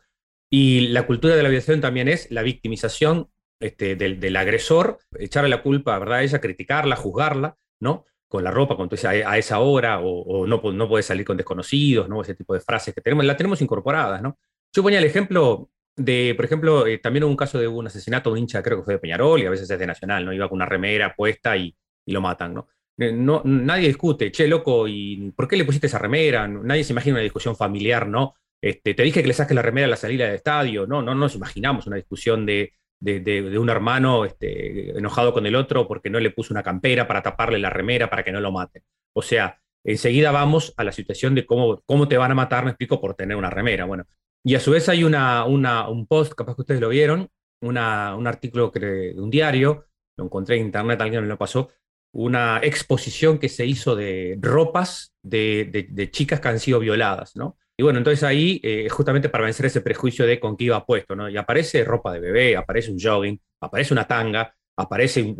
Y 0.50 0.88
la 0.88 1.06
cultura 1.06 1.36
de 1.36 1.42
la 1.44 1.48
violación 1.48 1.80
también 1.80 2.08
es 2.08 2.30
la 2.30 2.42
victimización 2.42 3.30
este, 3.60 3.94
del, 3.94 4.36
agresor, 4.36 4.98
echarle 5.18 5.48
la 5.48 5.62
culpa, 5.62 5.98
¿verdad? 5.98 6.18
A 6.18 6.22
ella, 6.22 6.40
criticarla, 6.40 6.96
juzgarla, 6.96 7.56
¿no? 7.80 8.04
Con 8.26 8.42
la 8.42 8.50
ropa, 8.50 8.76
con 8.76 8.88
a, 9.04 9.38
esa 9.38 9.60
hora, 9.60 10.00
o, 10.00 10.46
no, 10.46 10.60
no 10.72 10.88
puede 10.88 11.02
salir 11.02 11.24
con 11.24 11.36
desconocidos, 11.36 12.08
¿no? 12.08 12.22
Ese 12.22 12.34
tipo 12.34 12.54
de 12.54 12.60
frases 12.60 12.94
que 12.94 13.00
tenemos, 13.00 13.24
la 13.24 13.36
tenemos 13.36 13.62
incorporadas, 13.62 14.22
¿no? 14.22 14.38
Yo 14.74 14.82
ponía 14.82 14.98
el 14.98 15.04
ejemplo 15.04 15.70
de, 15.96 16.34
por 16.34 16.44
ejemplo, 16.44 16.86
eh, 16.86 16.98
también 16.98 17.24
hubo 17.24 17.30
un 17.30 17.36
caso 17.36 17.58
de 17.58 17.68
un 17.68 17.86
asesinato 17.86 18.30
de 18.30 18.34
un 18.34 18.38
hincha, 18.38 18.62
creo 18.62 18.78
que 18.78 18.84
fue 18.84 18.94
de 18.94 19.00
Peñarol, 19.00 19.40
y 19.40 19.46
a 19.46 19.50
veces 19.50 19.70
es 19.70 19.78
de 19.78 19.86
Nacional, 19.86 20.24
¿no? 20.24 20.32
Iba 20.32 20.48
con 20.48 20.56
una 20.56 20.66
remera 20.66 21.14
puesta 21.14 21.56
y, 21.56 21.76
lo 22.06 22.20
matan, 22.20 22.54
¿no? 22.54 22.68
Eh, 22.98 23.12
¿no? 23.12 23.42
Nadie 23.44 23.86
discute, 23.86 24.32
che, 24.32 24.48
loco, 24.48 24.88
¿y 24.88 25.30
por 25.36 25.46
qué 25.46 25.56
le 25.56 25.64
pusiste 25.64 25.86
esa 25.86 25.98
remera? 25.98 26.48
Nadie 26.48 26.82
se 26.82 26.92
imagina 26.92 27.16
una 27.16 27.22
discusión 27.22 27.54
familiar, 27.54 28.08
¿no? 28.08 28.34
Este, 28.62 28.94
te 28.94 29.02
dije 29.02 29.22
que 29.22 29.28
le 29.28 29.34
saques 29.34 29.54
la 29.54 29.62
remera 29.62 29.86
a 29.86 29.90
la 29.90 29.96
salida 29.96 30.26
del 30.26 30.34
estadio, 30.34 30.86
no, 30.86 31.02
no 31.02 31.14
nos 31.14 31.34
imaginamos 31.34 31.86
una 31.86 31.96
discusión 31.96 32.44
de, 32.44 32.74
de, 33.00 33.58
un 33.58 33.70
hermano 33.70 34.24
este, 34.24 34.96
enojado 34.96 35.32
con 35.32 35.46
el 35.46 35.56
otro 35.56 35.88
porque 35.88 36.10
no 36.10 36.20
le 36.20 36.30
puso 36.30 36.52
una 36.52 36.62
campera 36.62 37.08
para 37.08 37.22
taparle 37.22 37.58
la 37.58 37.70
remera 37.70 38.10
para 38.10 38.22
que 38.22 38.32
no 38.32 38.40
lo 38.40 38.52
mate. 38.52 38.84
O 39.14 39.22
sea, 39.22 39.60
enseguida 39.84 40.30
vamos 40.30 40.74
a 40.76 40.84
la 40.84 40.92
situación 40.92 41.34
de 41.34 41.46
cómo, 41.46 41.82
cómo 41.86 42.06
te 42.08 42.18
van 42.18 42.30
a 42.32 42.34
matar, 42.34 42.64
me 42.64 42.70
explico, 42.70 43.00
por 43.00 43.14
tener 43.14 43.36
una 43.36 43.50
remera. 43.50 43.86
Bueno, 43.86 44.04
y 44.44 44.54
a 44.54 44.60
su 44.60 44.70
vez 44.70 44.88
hay 44.88 45.04
una, 45.04 45.44
una, 45.44 45.88
un 45.88 46.06
post, 46.06 46.34
capaz 46.34 46.54
que 46.54 46.62
ustedes 46.62 46.80
lo 46.80 46.90
vieron, 46.90 47.28
una, 47.62 48.14
un 48.16 48.26
artículo 48.26 48.70
de 48.70 49.14
un 49.16 49.30
diario, 49.30 49.86
lo 50.16 50.24
encontré 50.24 50.56
en 50.56 50.66
internet, 50.66 51.00
alguien 51.00 51.22
me 51.22 51.28
lo 51.28 51.38
pasó, 51.38 51.70
una 52.12 52.60
exposición 52.62 53.38
que 53.38 53.48
se 53.48 53.64
hizo 53.64 53.94
de 53.94 54.36
ropas 54.40 55.14
de, 55.22 55.88
de 55.90 56.10
chicas 56.10 56.40
que 56.40 56.48
han 56.48 56.58
sido 56.58 56.80
violadas, 56.80 57.36
¿no? 57.36 57.56
Y 57.80 57.82
bueno, 57.82 57.96
entonces 57.96 58.22
ahí, 58.24 58.60
eh, 58.62 58.90
justamente 58.90 59.30
para 59.30 59.44
vencer 59.44 59.64
ese 59.64 59.80
prejuicio 59.80 60.26
de 60.26 60.38
con 60.38 60.54
qué 60.54 60.64
iba 60.64 60.84
puesto, 60.84 61.16
¿no? 61.16 61.30
Y 61.30 61.38
aparece 61.38 61.82
ropa 61.82 62.12
de 62.12 62.20
bebé, 62.20 62.54
aparece 62.54 62.92
un 62.92 62.98
jogging, 63.00 63.40
aparece 63.58 63.94
una 63.94 64.06
tanga, 64.06 64.54
aparece, 64.76 65.34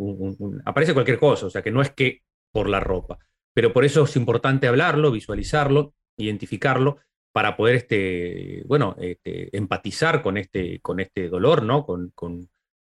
aparece 0.65 0.95
cualquier 0.95 1.19
cosa, 1.19 1.45
o 1.45 1.49
sea 1.51 1.61
que 1.61 1.69
no 1.69 1.83
es 1.83 1.91
que 1.91 2.23
por 2.51 2.67
la 2.67 2.79
ropa. 2.79 3.19
Pero 3.53 3.71
por 3.71 3.85
eso 3.85 4.05
es 4.05 4.15
importante 4.15 4.67
hablarlo, 4.67 5.11
visualizarlo, 5.11 5.93
identificarlo, 6.17 6.97
para 7.31 7.55
poder, 7.55 7.75
este, 7.75 8.63
bueno, 8.65 8.95
este, 8.99 9.55
empatizar 9.55 10.23
con 10.23 10.37
este, 10.37 10.79
con 10.79 10.99
este 10.99 11.29
dolor, 11.29 11.61
¿no? 11.61 11.85
Con, 11.85 12.09
con 12.15 12.49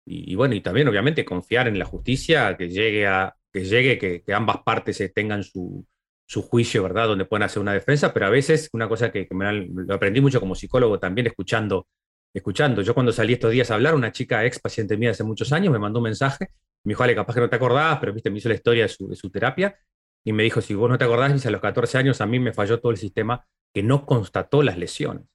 y, 0.04 0.34
bueno, 0.34 0.56
y 0.56 0.60
también 0.60 0.88
obviamente 0.88 1.24
confiar 1.24 1.68
en 1.68 1.78
la 1.78 1.84
justicia, 1.84 2.56
que 2.56 2.68
llegue 2.68 3.06
a, 3.06 3.36
que 3.52 3.64
llegue, 3.64 3.96
que, 3.96 4.22
que 4.24 4.34
ambas 4.34 4.64
partes 4.64 5.12
tengan 5.14 5.44
su, 5.44 5.86
su 6.26 6.42
juicio, 6.42 6.82
¿verdad? 6.82 7.06
Donde 7.06 7.24
pueden 7.24 7.44
hacer 7.44 7.62
una 7.62 7.72
defensa, 7.72 8.12
pero 8.12 8.26
a 8.26 8.30
veces 8.30 8.68
una 8.72 8.88
cosa 8.88 9.10
que, 9.10 9.28
lo 9.30 9.94
aprendí 9.94 10.20
mucho 10.20 10.40
como 10.40 10.54
psicólogo 10.54 10.98
también 10.98 11.26
escuchando, 11.28 11.86
escuchando. 12.34 12.82
Yo 12.82 12.94
cuando 12.94 13.12
salí 13.12 13.34
estos 13.34 13.52
días 13.52 13.70
a 13.70 13.74
hablar, 13.74 13.94
una 13.94 14.12
chica 14.12 14.44
ex 14.44 14.58
paciente 14.58 14.96
mía 14.96 15.12
hace 15.12 15.24
muchos 15.24 15.52
años 15.52 15.72
me 15.72 15.78
mandó 15.78 16.00
un 16.00 16.04
mensaje, 16.04 16.48
me 16.84 16.90
dijo, 16.90 17.02
Ale, 17.02 17.14
capaz 17.14 17.34
que 17.34 17.40
no 17.40 17.48
te 17.48 17.56
acordabas, 17.56 17.98
pero 18.00 18.12
viste, 18.12 18.30
me 18.30 18.38
hizo 18.38 18.48
la 18.48 18.56
historia 18.56 18.86
de 18.86 19.16
su, 19.16 19.30
terapia 19.30 19.78
y 20.24 20.32
me 20.32 20.42
dijo, 20.42 20.60
si 20.60 20.74
vos 20.74 20.90
no 20.90 20.98
te 20.98 21.04
acordás, 21.04 21.32
dice, 21.32 21.48
a 21.48 21.52
los 21.52 21.60
14 21.60 21.98
años 21.98 22.20
a 22.20 22.26
mí 22.26 22.40
me 22.40 22.52
falló 22.52 22.80
todo 22.80 22.90
el 22.90 22.98
sistema 22.98 23.46
que 23.72 23.82
no 23.82 24.04
constató 24.04 24.62
las 24.62 24.76
lesiones. 24.76 25.26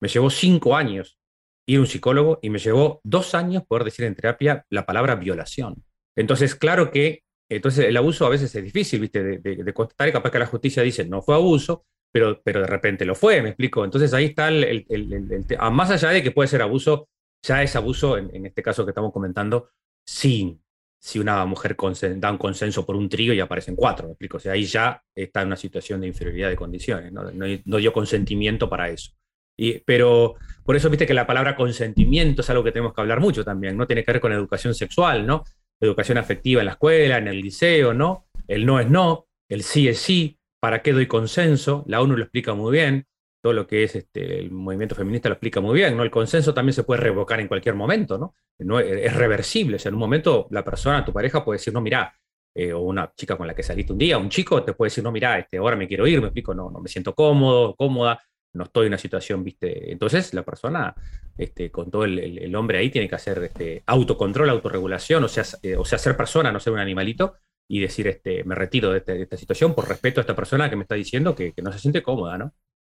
Me 0.00 0.08
llevó 0.08 0.30
cinco 0.30 0.76
años 0.76 1.18
ir 1.66 1.78
a 1.78 1.80
un 1.80 1.86
psicólogo 1.86 2.38
y 2.42 2.50
me 2.50 2.58
llevó 2.58 3.00
dos 3.04 3.34
años 3.34 3.64
poder 3.66 3.84
decir 3.84 4.04
en 4.04 4.14
terapia 4.14 4.64
la 4.70 4.86
palabra 4.86 5.14
violación. 5.16 5.84
Entonces, 6.16 6.54
claro 6.54 6.90
que 6.90 7.22
entonces, 7.56 7.86
el 7.86 7.96
abuso 7.96 8.26
a 8.26 8.30
veces 8.30 8.54
es 8.54 8.64
difícil, 8.64 9.00
¿viste? 9.00 9.22
De, 9.22 9.38
de, 9.38 9.74
constatar 9.74 10.08
y 10.08 10.12
capaz 10.12 10.30
que 10.30 10.38
la 10.38 10.46
justicia 10.46 10.82
dice 10.82 11.04
no 11.04 11.22
fue 11.22 11.34
abuso, 11.34 11.84
pero, 12.12 12.40
pero 12.42 12.60
de 12.60 12.66
repente 12.66 13.04
lo 13.04 13.14
fue, 13.14 13.42
me 13.42 13.50
explico. 13.50 13.84
Entonces, 13.84 14.12
ahí 14.14 14.26
está 14.26 14.48
el, 14.48 14.86
el, 14.88 15.46
Más 15.72 15.90
allá 15.90 16.10
de 16.10 16.22
que 16.22 16.30
puede 16.30 16.48
ser 16.48 16.62
abuso, 16.62 17.08
ya 17.42 17.62
es 17.62 17.74
abuso, 17.74 18.18
en, 18.18 18.46
este 18.46 18.62
caso 18.62 18.84
que 18.84 18.90
estamos 18.90 19.12
comentando, 19.12 19.70
sin 20.06 20.60
si 21.00 21.18
una 21.18 21.44
mujer 21.46 21.76
da 22.16 22.30
un 22.30 22.38
consenso 22.38 22.86
por 22.86 22.94
un 22.94 23.08
trío 23.08 23.34
y 23.34 23.40
aparecen 23.40 23.74
cuatro, 23.74 24.06
me 24.06 24.12
explico. 24.12 24.36
O 24.36 24.40
sea, 24.40 24.52
ahí 24.52 24.64
ya 24.64 25.02
está 25.14 25.40
en 25.40 25.48
una 25.48 25.56
situación 25.56 26.00
de 26.00 26.06
inferioridad 26.06 26.48
de 26.48 26.54
condiciones, 26.54 27.12
no, 27.12 27.24
no, 27.64 27.76
dio 27.78 27.92
consentimiento 27.92 28.68
para 28.68 28.88
eso. 28.88 29.10
Y, 29.56 29.80
pero 29.80 30.36
por 30.64 30.76
eso 30.76 30.88
viste 30.88 31.06
que 31.06 31.12
la 31.12 31.26
palabra 31.26 31.56
consentimiento 31.56 32.42
es 32.42 32.50
algo 32.50 32.62
que 32.62 32.70
tenemos 32.70 32.94
que 32.94 33.00
hablar 33.00 33.18
mucho 33.18 33.44
también, 33.44 33.76
¿no? 33.76 33.86
Tiene 33.86 34.04
que 34.04 34.12
ver 34.12 34.20
con 34.20 34.32
educación 34.32 34.74
sexual, 34.74 35.26
¿no? 35.26 35.42
Educación 35.86 36.18
afectiva 36.18 36.60
en 36.60 36.66
la 36.66 36.72
escuela, 36.72 37.18
en 37.18 37.28
el 37.28 37.40
liceo, 37.40 37.94
¿no? 37.94 38.26
El 38.48 38.66
no 38.66 38.80
es 38.80 38.88
no, 38.88 39.26
el 39.48 39.62
sí 39.62 39.88
es 39.88 39.98
sí, 39.98 40.38
¿para 40.60 40.82
qué 40.82 40.92
doy 40.92 41.06
consenso? 41.06 41.84
La 41.86 42.00
ONU 42.00 42.16
lo 42.16 42.22
explica 42.22 42.54
muy 42.54 42.72
bien, 42.72 43.06
todo 43.42 43.52
lo 43.52 43.66
que 43.66 43.84
es 43.84 43.96
este, 43.96 44.38
el 44.38 44.50
movimiento 44.50 44.94
feminista 44.94 45.28
lo 45.28 45.34
explica 45.34 45.60
muy 45.60 45.74
bien, 45.74 45.96
¿no? 45.96 46.02
El 46.02 46.10
consenso 46.10 46.54
también 46.54 46.74
se 46.74 46.84
puede 46.84 47.00
revocar 47.00 47.40
en 47.40 47.48
cualquier 47.48 47.74
momento, 47.74 48.16
¿no? 48.16 48.34
no 48.58 48.78
es 48.78 49.14
reversible, 49.14 49.76
o 49.76 49.78
sea, 49.78 49.88
en 49.88 49.94
un 49.94 50.00
momento 50.00 50.46
la 50.50 50.64
persona, 50.64 51.04
tu 51.04 51.12
pareja 51.12 51.44
puede 51.44 51.58
decir, 51.58 51.74
no, 51.74 51.80
mira, 51.80 52.14
eh, 52.54 52.72
o 52.72 52.80
una 52.80 53.12
chica 53.16 53.36
con 53.36 53.46
la 53.46 53.54
que 53.54 53.62
saliste 53.62 53.92
un 53.92 53.98
día, 53.98 54.18
un 54.18 54.28
chico 54.28 54.62
te 54.62 54.74
puede 54.74 54.90
decir, 54.90 55.02
no, 55.02 55.10
mira, 55.10 55.38
este, 55.38 55.58
ahora 55.58 55.74
me 55.74 55.88
quiero 55.88 56.06
ir, 56.06 56.20
me 56.20 56.28
explico, 56.28 56.54
no, 56.54 56.70
no 56.70 56.80
me 56.80 56.88
siento 56.88 57.14
cómodo, 57.14 57.74
cómoda, 57.74 58.20
no 58.54 58.64
estoy 58.64 58.86
en 58.86 58.90
una 58.92 58.98
situación, 58.98 59.42
viste. 59.44 59.92
Entonces, 59.92 60.34
la 60.34 60.42
persona, 60.42 60.94
este, 61.36 61.70
con 61.70 61.90
todo 61.90 62.04
el, 62.04 62.54
hombre 62.54 62.78
ahí, 62.78 62.90
tiene 62.90 63.08
que 63.08 63.14
hacer 63.14 63.42
este, 63.42 63.82
autocontrol, 63.86 64.50
autorregulación, 64.50 65.24
o 65.24 65.28
sea, 65.28 65.44
eh, 65.62 65.76
o 65.76 65.84
sea, 65.84 65.98
ser 65.98 66.16
persona, 66.16 66.52
no 66.52 66.60
ser 66.60 66.72
un 66.72 66.78
animalito, 66.78 67.34
y 67.68 67.80
decir, 67.80 68.06
este, 68.08 68.44
me 68.44 68.54
retiro 68.54 68.94
este, 68.94 69.14
de, 69.14 69.22
esta 69.22 69.36
situación 69.36 69.74
por 69.74 69.88
respeto 69.88 70.20
a 70.20 70.22
esta 70.22 70.36
persona 70.36 70.68
que 70.68 70.76
me 70.76 70.82
está 70.82 70.94
diciendo 70.94 71.34
que, 71.34 71.54
no 71.62 71.72
se 71.72 71.78
siente 71.78 72.02
cómoda, 72.02 72.36
¿no? 72.36 72.52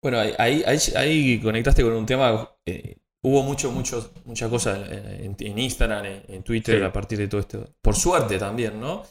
Bueno, 0.02 0.18
ahí, 0.18 0.64
ahí, 0.96 1.40
conectaste 1.40 1.82
con 1.82 1.92
un 1.92 2.06
tema. 2.06 2.50
Eh, 2.66 2.96
hubo 3.22 3.42
mucho, 3.42 3.70
mucho, 3.70 4.12
muchas 4.24 4.50
cosas 4.50 4.80
en, 4.90 5.58
Instagram, 5.58 6.22
en, 6.26 6.42
Twitter, 6.42 6.82
a 6.82 6.92
partir 6.92 7.18
de 7.18 7.28
todo 7.28 7.40
esto. 7.40 7.74
Por 7.80 7.94
suerte 7.94 8.36
también, 8.38 8.80
¿no? 8.80 9.04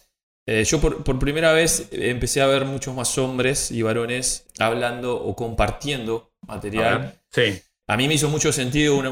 Eh, 0.47 0.63
yo 0.63 0.81
por, 0.81 1.19
primera 1.19 1.53
vez 1.53 1.89
empecé 1.91 2.41
a 2.41 2.47
ver 2.47 2.65
muchos 2.65 2.95
más 2.95 3.17
hombres 3.17 3.71
y 3.71 3.83
varones 3.83 4.47
hablando 4.59 5.15
o 5.15 5.35
compartiendo 5.35 6.30
material. 6.47 7.13
sí. 7.29 7.61
A 7.87 7.97
mí 7.97 8.07
me 8.07 8.13
hizo 8.13 8.29
mucho 8.29 8.53
sentido 8.53 9.03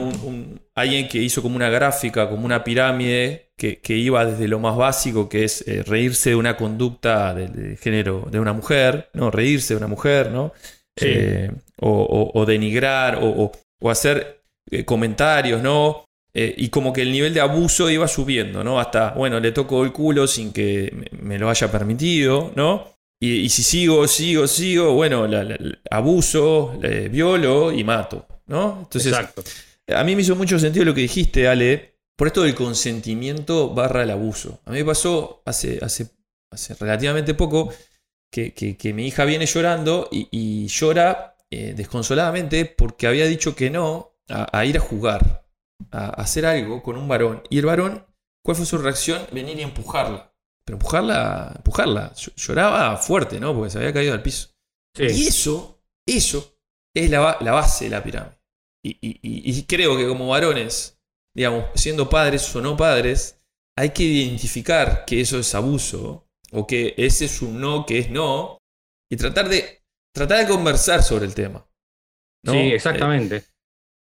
alguien 0.74 1.10
que 1.10 1.18
hizo 1.18 1.42
como 1.42 1.58
una 1.58 1.70
gráfica, 1.70 2.30
como 2.30 2.46
una 2.46 2.64
pirámide, 2.64 3.52
que, 3.58 3.98
iba 3.98 4.26
desde 4.26 4.48
lo 4.48 4.60
más 4.60 4.78
básico, 4.78 5.28
que 5.28 5.44
es 5.44 5.68
eh, 5.68 5.84
reírse 5.84 6.30
de 6.30 6.38
una 6.38 6.56
conducta 6.56 7.34
de, 7.34 7.76
género 7.76 8.26
de 8.32 8.40
una 8.40 8.54
mujer, 8.54 9.10
¿no? 9.14 9.32
Reírse 9.32 9.74
de 9.74 9.80
una 9.80 9.88
mujer, 9.88 10.32
¿no? 10.32 10.54
Eh, 10.96 11.52
o, 11.82 12.46
denigrar, 12.46 13.20
o, 13.22 13.52
hacer 13.90 14.44
comentarios, 14.86 15.62
¿no? 15.62 16.06
Eh, 16.34 16.54
y 16.58 16.70
como 16.70 16.94
que 16.94 17.02
el 17.02 17.12
nivel 17.12 17.34
de 17.34 17.42
abuso 17.42 17.90
iba 17.90 18.08
subiendo, 18.08 18.64
¿no? 18.64 18.80
Hasta, 18.80 19.12
bueno, 19.12 19.42
le 19.42 19.52
toco 19.52 19.84
el 19.84 19.92
culo 19.92 20.26
sin 20.26 20.54
que 20.54 21.10
me 21.22 21.38
lo 21.38 21.50
haya 21.50 21.70
permitido, 21.70 22.54
¿no? 22.56 22.99
Y, 23.22 23.50
si 23.50 23.64
sigo, 23.64 24.08
sigo, 24.08 24.48
sigo, 24.48 24.94
bueno, 24.94 25.28
abuso, 25.92 26.80
violo 27.12 27.72
y 27.72 27.84
mato, 27.84 28.26
¿no? 28.48 28.80
Entonces, 28.84 29.12
Exacto. 29.12 29.44
a 29.94 30.04
mí 30.06 30.16
me 30.16 30.22
hizo 30.22 30.38
mucho 30.38 30.58
sentido 30.58 30.86
lo 30.86 30.94
que 30.94 31.02
dijiste, 31.02 31.48
Ale, 31.48 32.00
por 32.16 32.28
esto 32.28 32.44
del 32.44 32.56
consentimiento 32.56 33.74
barra 33.74 34.04
el 34.04 34.12
abuso. 34.12 34.62
A 34.66 34.72
mí 34.72 34.80
me 34.80 34.86
pasó 34.86 35.42
hace, 35.46 35.80
hace, 35.82 36.12
hace 36.52 36.76
relativamente 36.76 37.34
poco 37.34 37.74
que, 38.32 38.94
mi 38.94 39.08
hija 39.08 39.26
viene 39.26 39.46
llorando 39.46 40.08
y, 40.12 40.68
llora 40.68 41.36
eh, 41.50 41.74
desconsoladamente 41.76 42.66
porque 42.66 43.08
había 43.08 43.26
dicho 43.26 43.56
que 43.56 43.70
no 43.70 44.18
a 44.28 44.64
ir 44.66 44.78
a 44.78 44.82
jugar 44.82 45.46
a 45.92 46.10
hacer 46.10 46.46
algo 46.46 46.84
con 46.84 46.98
un 46.98 47.08
varón 47.08 47.42
y 47.50 47.58
el 47.58 47.66
varón, 47.66 48.06
¿cuál 48.44 48.58
fue 48.58 48.66
su 48.66 48.78
reacción? 48.78 49.26
Venir 49.32 49.58
y 49.58 49.64
empujarla. 49.64 50.29
Pero 50.70 50.78
empujarla, 50.78 51.54
empujarla. 51.56 52.14
Lloraba 52.14 52.96
fuerte, 52.98 53.40
¿no? 53.40 53.56
Porque 53.56 53.72
se 53.72 53.80
había 53.80 53.92
caído 53.92 54.14
al 54.14 54.22
piso. 54.22 54.50
Y 54.96 55.26
eso, 55.26 55.82
eso 56.08 56.60
es 56.94 57.10
la, 57.10 57.20
base 57.40 57.86
de 57.86 57.90
la 57.90 58.04
pirámide. 58.04 58.38
Y, 58.84 59.64
creo 59.64 59.98
que 59.98 60.08
como 60.08 60.28
varones, 60.28 61.00
digamos, 61.36 61.66
siendo 61.74 62.08
padres 62.08 62.56
o 62.56 62.62
no 62.62 62.78
padres, 62.78 63.42
hay 63.76 63.90
que 63.90 64.04
identificar 64.04 65.06
que 65.06 65.22
eso 65.22 65.40
es 65.40 65.56
abuso 65.56 66.30
o 66.52 66.68
que 66.68 66.94
ese 66.98 67.26
es 67.26 67.42
un 67.42 67.60
no 67.60 67.84
que 67.84 67.98
es 67.98 68.12
no 68.12 68.60
y 69.12 69.18
tratar 69.18 69.50
de, 69.50 69.84
tratar 70.14 70.46
de 70.46 70.54
conversar 70.54 71.02
sobre 71.02 71.26
el 71.26 71.34
tema. 71.34 71.68
Sí, 72.46 72.58
exactamente. 72.58 73.44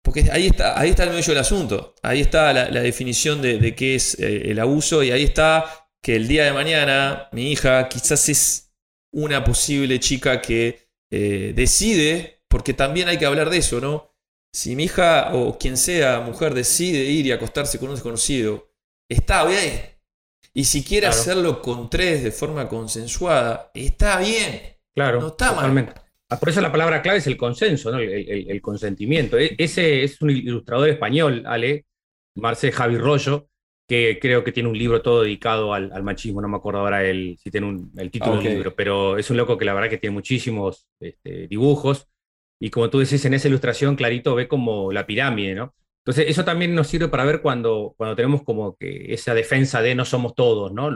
Porque 0.03 0.31
ahí 0.33 0.47
está, 0.47 0.81
ahí 0.81 0.91
está 0.91 1.05
el 1.05 1.11
medio 1.11 1.27
del 1.27 1.39
asunto. 1.39 1.95
Ahí 2.03 2.23
está 2.23 2.55
la, 2.55 2.81
definición 2.81 3.43
de, 3.43 3.75
qué 3.75 3.97
es 3.97 4.19
eh, 4.19 4.51
el 4.51 4.59
abuso 4.61 5.03
y 5.03 5.11
ahí 5.11 5.25
está 5.25 5.84
que 6.05 6.17
el 6.17 6.29
día 6.29 6.45
de 6.45 6.53
mañana 6.53 7.31
mi 7.33 7.51
hija 7.51 7.89
quizás 7.89 8.29
es 8.29 8.75
una 9.11 9.43
posible 9.43 9.99
chica 10.01 10.43
que 10.43 10.91
eh, 11.11 11.55
decide, 11.57 12.43
porque 12.47 12.75
también 12.75 13.09
hay 13.09 13.17
que 13.17 13.25
hablar 13.25 13.49
de 13.49 13.57
eso, 13.57 13.81
¿no? 13.81 14.15
Si 14.53 14.77
mi 14.77 14.85
hija 14.85 15.35
o 15.35 15.59
quien 15.59 15.79
sea 15.79 16.21
mujer 16.21 16.53
decide 16.53 17.05
ir 17.05 17.25
y 17.25 17.33
acostarse 17.33 17.79
con 17.79 17.89
un 17.89 17.95
desconocido, 17.95 18.71
está 19.09 19.47
bien. 19.47 19.81
Y 20.53 20.65
si 20.65 20.85
quiere 20.85 21.07
hacerlo 21.07 21.63
con 21.63 21.89
tres 21.89 22.23
de 22.23 22.33
forma 22.33 22.69
consensuada, 22.69 23.71
está 23.73 24.19
bien. 24.19 24.77
Claro. 24.95 25.23
No 25.23 25.29
está 25.29 25.53
mal. 25.53 25.95
Ah, 26.29 26.39
por 26.39 26.51
eso 26.51 26.61
la 26.61 26.71
palabra 26.71 27.01
clave 27.01 27.19
es 27.21 27.27
el 27.29 27.39
consenso, 27.39 27.91
¿no? 27.91 27.99
el, 27.99 28.61
consentimiento. 28.61 29.39
E, 29.39 29.55
ese 29.57 30.05
es 30.05 30.21
un 30.21 30.29
ilustrador 30.29 30.91
español, 30.91 31.45
Ale, 31.47 31.87
Marcel 32.35 32.73
Javi 32.73 32.99
Rollo, 32.99 33.49
que 33.87 34.19
creo 34.21 34.45
que 34.45 34.53
tiene 34.53 34.69
un 34.69 34.79
libro 34.79 35.03
todo 35.03 35.23
dedicado 35.23 35.75
al, 35.75 36.03
machismo, 36.03 36.41
no 36.41 36.49
me 36.49 36.57
acuerdo 36.57 36.81
ahora 36.81 37.05
el, 37.05 37.37
si 37.39 37.51
tiene 37.51 37.85
el 37.97 38.11
título 38.11 38.37
del 38.37 38.55
libro, 38.55 38.75
pero 38.75 39.19
es 39.19 39.31
un 39.31 39.37
loco 39.37 39.59
que 39.59 39.65
la 39.65 39.75
verdad 39.75 39.91
que 39.91 39.99
tiene 39.99 40.15
muchísimos 40.15 40.89
este, 41.01 41.47
dibujos 41.49 42.09
y 42.61 42.71
como 42.71 42.89
tú 42.89 42.99
decís, 42.99 43.25
en 43.25 43.35
esa 43.35 43.49
ilustración 43.49 43.97
clarito 43.97 44.35
ve 44.35 44.49
como 44.49 44.93
la 44.93 45.07
pirámide, 45.07 45.55
¿no? 45.55 45.75
Entonces, 45.99 46.27
eso 46.29 46.45
también 46.45 46.75
nos 46.75 46.89
sirve 46.89 47.09
para 47.09 47.25
ver 47.25 47.41
cuando, 47.41 47.95
cuando 47.97 48.15
tenemos 48.15 48.43
como 48.43 48.77
que 48.77 49.13
esa 49.13 49.33
defensa 49.33 49.81
de 49.81 49.95
no 49.95 50.05
somos 50.05 50.35
todos, 50.35 50.71
¿no? 50.71 50.91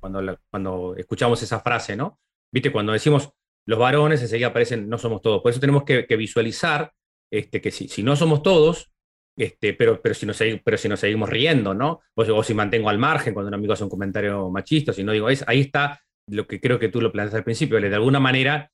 cuando, 0.00 0.38
cuando 0.50 0.96
escuchamos 0.96 1.42
esa 1.42 1.60
frase, 1.60 1.96
¿no? 1.96 2.18
Viste, 2.50 2.72
cuando 2.72 2.92
decimos 2.92 3.30
los 3.66 3.78
varones, 3.78 4.22
enseguida 4.22 4.48
aparecen 4.48 4.88
no 4.88 4.96
somos 4.96 5.20
todos. 5.20 5.42
Por 5.42 5.50
eso 5.50 5.60
tenemos 5.60 5.84
que, 5.84 6.16
visualizar 6.16 6.92
este, 7.30 7.60
que 7.60 7.70
si, 7.70 7.88
si 7.88 8.02
no 8.02 8.16
somos 8.16 8.42
todos, 8.42 8.90
este, 9.38 9.72
pero, 9.72 10.02
pero, 10.02 10.14
si 10.14 10.26
nos, 10.26 10.42
pero 10.64 10.76
si 10.76 10.88
nos 10.88 11.00
seguimos 11.00 11.28
riendo, 11.30 11.72
¿no? 11.72 12.00
O, 12.14 12.42
si 12.42 12.54
mantengo 12.54 12.88
al 12.88 12.98
margen 12.98 13.34
cuando 13.34 13.48
un 13.48 13.54
amigo 13.54 13.72
hace 13.72 13.84
un 13.84 13.90
comentario 13.90 14.50
machista, 14.50 14.92
si 14.92 15.04
no 15.04 15.12
digo, 15.12 15.30
es, 15.30 15.44
ahí 15.46 15.60
está 15.60 16.00
lo 16.26 16.46
que 16.46 16.60
creo 16.60 16.78
que 16.78 16.88
tú 16.88 17.00
lo 17.00 17.12
planteas 17.12 17.36
al 17.36 17.44
principio, 17.44 17.80
de 17.80 17.94
alguna 17.94 18.20
manera, 18.20 18.70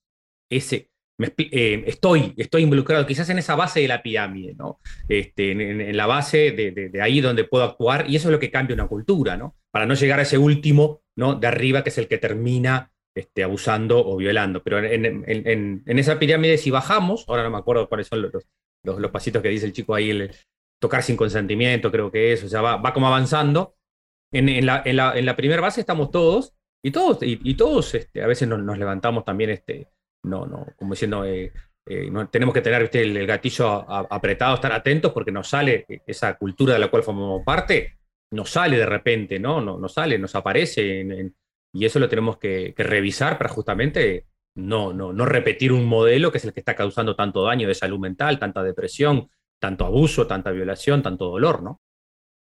ese, 0.51 0.91
eh, 1.19 1.85
estoy, 1.87 2.35
estoy 2.37 2.63
involucrado 2.63 3.07
quizás 3.07 3.29
en 3.31 3.39
esa 3.39 3.55
base 3.55 3.81
de 3.81 3.89
la 3.89 4.03
pirámide, 4.03 4.55
¿no? 4.55 4.81
Este, 5.09 5.53
en, 5.53 5.97
la 5.97 6.07
base 6.07 6.51
de, 6.53 7.01
ahí 7.01 7.21
donde 7.21 7.45
puedo 7.45 7.65
actuar, 7.65 8.07
y 8.09 8.17
eso 8.17 8.29
es 8.29 8.33
lo 8.33 8.41
que 8.41 8.51
cambia 8.51 8.75
una 8.75 8.89
cultura, 8.89 9.37
¿no? 9.37 9.55
Para 9.71 9.87
no 9.87 9.95
llegar 9.95 10.19
a 10.19 10.23
ese 10.23 10.39
último, 10.39 11.03
¿no? 11.15 11.35
De 11.35 11.47
arriba, 11.47 11.85
que 11.85 11.91
es 11.91 11.99
el 11.99 12.09
que 12.09 12.19
termina 12.19 12.91
este, 13.15 13.45
abusando 13.45 14.05
o 14.05 14.17
violando. 14.17 14.63
Pero 14.63 14.79
en, 14.79 15.83
esa 15.87 16.19
pirámide, 16.19 16.59
si 16.59 16.71
bajamos, 16.71 17.25
ahora 17.29 17.45
no 17.45 17.51
me 17.51 17.59
acuerdo 17.59 17.89
cuáles 17.89 18.09
son 18.09 18.23
los, 18.23 18.33
los, 18.85 19.11
pasitos 19.11 19.43
que 19.43 19.49
dice 19.49 19.67
el 19.67 19.73
chico 19.73 19.95
ahí, 19.95 20.11
el, 20.11 20.31
tocar 20.81 21.03
sin 21.03 21.17
consentimiento, 21.17 21.91
creo 21.91 22.11
que 22.11 22.33
es, 22.33 22.45
o 22.45 22.49
sea, 22.49 22.61
va, 22.61 22.93
como 22.93 23.07
avanzando. 23.07 23.77
En, 24.33 24.67
la, 24.67 25.37
primera 25.37 25.63
base 25.63 25.81
estamos 25.81 26.11
todos, 26.11 26.55
y 26.85 26.91
todos, 26.91 27.19
y, 27.23 27.55
todos 27.55 27.95
este, 27.95 28.23
a 28.23 28.27
veces 28.27 28.47
nos, 28.47 28.79
levantamos 28.79 29.25
también, 29.25 29.51
este, 29.51 29.89
no, 30.25 30.47
no, 30.47 30.67
como 30.77 30.93
diciendo, 30.93 31.25
eh, 31.25 31.53
eh, 31.87 32.11
no, 32.11 32.29
tenemos 32.29 32.53
que 32.53 32.61
tener 32.61 32.91
el, 32.93 33.27
gatillo 33.27 33.91
apretado, 33.91 34.57
estar 34.57 34.73
atentos, 34.73 35.13
porque 35.13 35.33
nos 35.33 35.49
sale 35.49 35.87
esa 36.07 36.37
cultura 36.37 36.75
de 36.75 36.81
la 36.81 36.91
cual 36.91 37.03
formamos 37.03 37.43
parte, 37.45 37.99
nos 38.33 38.51
sale 38.51 38.77
de 38.77 38.87
repente, 38.87 39.39
¿no? 39.39 39.61
no 39.61 39.79
nos 39.79 39.95
sale, 39.95 40.19
nos 40.19 40.35
aparece, 40.35 41.33
y 41.73 41.85
eso 41.85 41.99
lo 41.99 42.09
tenemos 42.09 42.39
que, 42.39 42.75
revisar 42.77 43.39
para 43.39 43.51
justamente 43.51 44.27
no, 44.55 44.93
no, 44.93 45.13
no 45.13 45.27
repetir 45.27 45.73
un 45.73 45.85
modelo 45.85 46.31
que 46.31 46.39
es 46.39 46.45
el 46.45 46.53
que 46.53 46.61
está 46.61 46.75
causando 46.75 47.17
tanto 47.17 47.45
daño 47.45 47.67
de 47.67 47.75
salud 47.75 47.99
mental, 47.99 48.39
tanta 48.39 48.63
depresión, 48.63 49.29
tanto 49.61 49.85
abuso, 49.85 50.27
tanta 50.27 50.51
violación, 50.51 51.03
tanto 51.03 51.27
dolor, 51.27 51.63
¿no? 51.63 51.81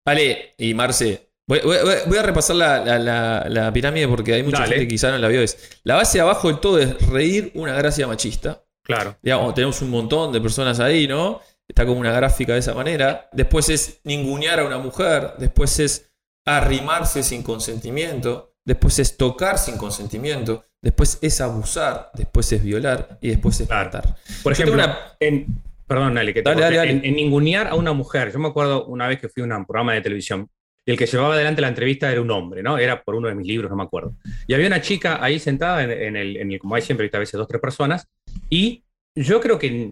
Vale, 0.05 0.53
y 0.58 0.74
Marce, 0.74 1.32
voy, 1.48 2.17
a 2.17 2.24
repasar 2.24 2.55
la, 2.55 3.72
pirámide 3.74 4.08
porque 4.08 4.34
hay 4.34 4.43
mucha 4.43 4.65
gente 4.65 4.79
que 4.79 4.88
quizá 4.88 5.12
no 5.12 5.17
la 5.17 5.27
vio. 5.27 5.41
Es, 5.41 5.79
la 5.84 5.96
base 5.96 6.17
de 6.17 6.22
abajo 6.22 6.50
del 6.50 6.60
todo 6.60 6.79
es 6.79 7.08
reír 7.08 7.51
una 7.55 7.74
gracia 7.74 8.08
machista. 8.08 8.63
Claro. 8.84 9.17
Digamos, 9.22 9.53
tenemos 9.53 9.82
un 9.82 9.89
montón 9.89 10.34
de 10.34 10.41
personas 10.41 10.79
ahí, 10.79 11.08
¿no? 11.08 11.39
Está 11.67 11.86
como 11.86 12.00
una 12.00 12.12
gráfica 12.12 12.53
de 12.53 12.60
esa 12.60 12.74
manera. 12.74 13.29
Después 13.32 13.70
es 13.70 14.01
ningunear 14.03 14.60
a 14.60 14.65
una 14.65 14.77
mujer. 14.77 15.36
Después 15.39 15.79
es 15.79 16.12
arrimarse 16.46 17.24
sin 17.24 17.41
consentimiento. 17.43 18.58
Después 18.65 19.00
es 19.00 19.15
tocar 19.15 19.58
sin 19.58 19.77
consentimiento. 19.77 20.65
Después 20.84 21.18
es 21.22 21.42
abusar. 21.42 22.12
Después 22.13 22.52
es 22.52 22.63
violar. 22.63 23.18
Y 23.22 23.30
después 23.30 23.60
es 23.60 23.70
matar. 23.70 24.16
Por 24.44 24.52
ejemplo, 24.52 24.75
una... 24.75 24.98
en, 25.20 25.48
Perdón, 25.88 26.18
Ale, 26.18 26.34
que 26.34 26.42
te 26.42 26.52
En, 26.52 27.16
ningunear 27.16 27.67
a 27.67 27.76
una 27.76 27.93
mujer. 27.93 28.32
Yo 28.32 28.39
me 28.39 28.50
acuerdo 28.50 28.86
una 28.86 29.08
vez 29.08 29.19
que 29.19 29.30
fui 29.30 29.43
a 29.43 29.46
un 29.46 29.65
programa 29.65 29.93
de 29.93 30.02
televisión 30.02 30.50
y 30.86 30.91
el 30.91 30.98
que 30.98 31.06
llevaba 31.06 31.36
adelante 31.36 31.62
la 31.62 31.69
entrevista 31.69 32.12
era 32.12 32.22
un 32.22 32.32
hombre, 32.32 32.62
¿no? 32.62 32.78
Era 32.78 33.02
por 33.02 33.15
uno 33.15 33.30
de 33.30 33.36
mis 33.36 33.48
libros, 33.48 33.69
no 33.69 33.78
me 33.78 33.84
acuerdo. 33.84 34.15
Y 34.48 34.54
había 34.54 34.67
una 34.67 34.82
chica 34.82 35.24
ahí 35.24 35.39
sentada 35.39 35.84
en, 35.84 36.15
el, 36.15 36.38
en 36.38 36.52
el, 36.52 36.60
como 36.60 36.76
hay 36.76 36.82
siempre, 36.82 37.10
a 37.13 37.19
veces 37.19 37.38
dos, 37.38 37.48
tres 37.48 37.62
personas, 37.62 38.08
y 38.50 38.84
yo 39.15 39.39
creo 39.39 39.58
que, 39.58 39.89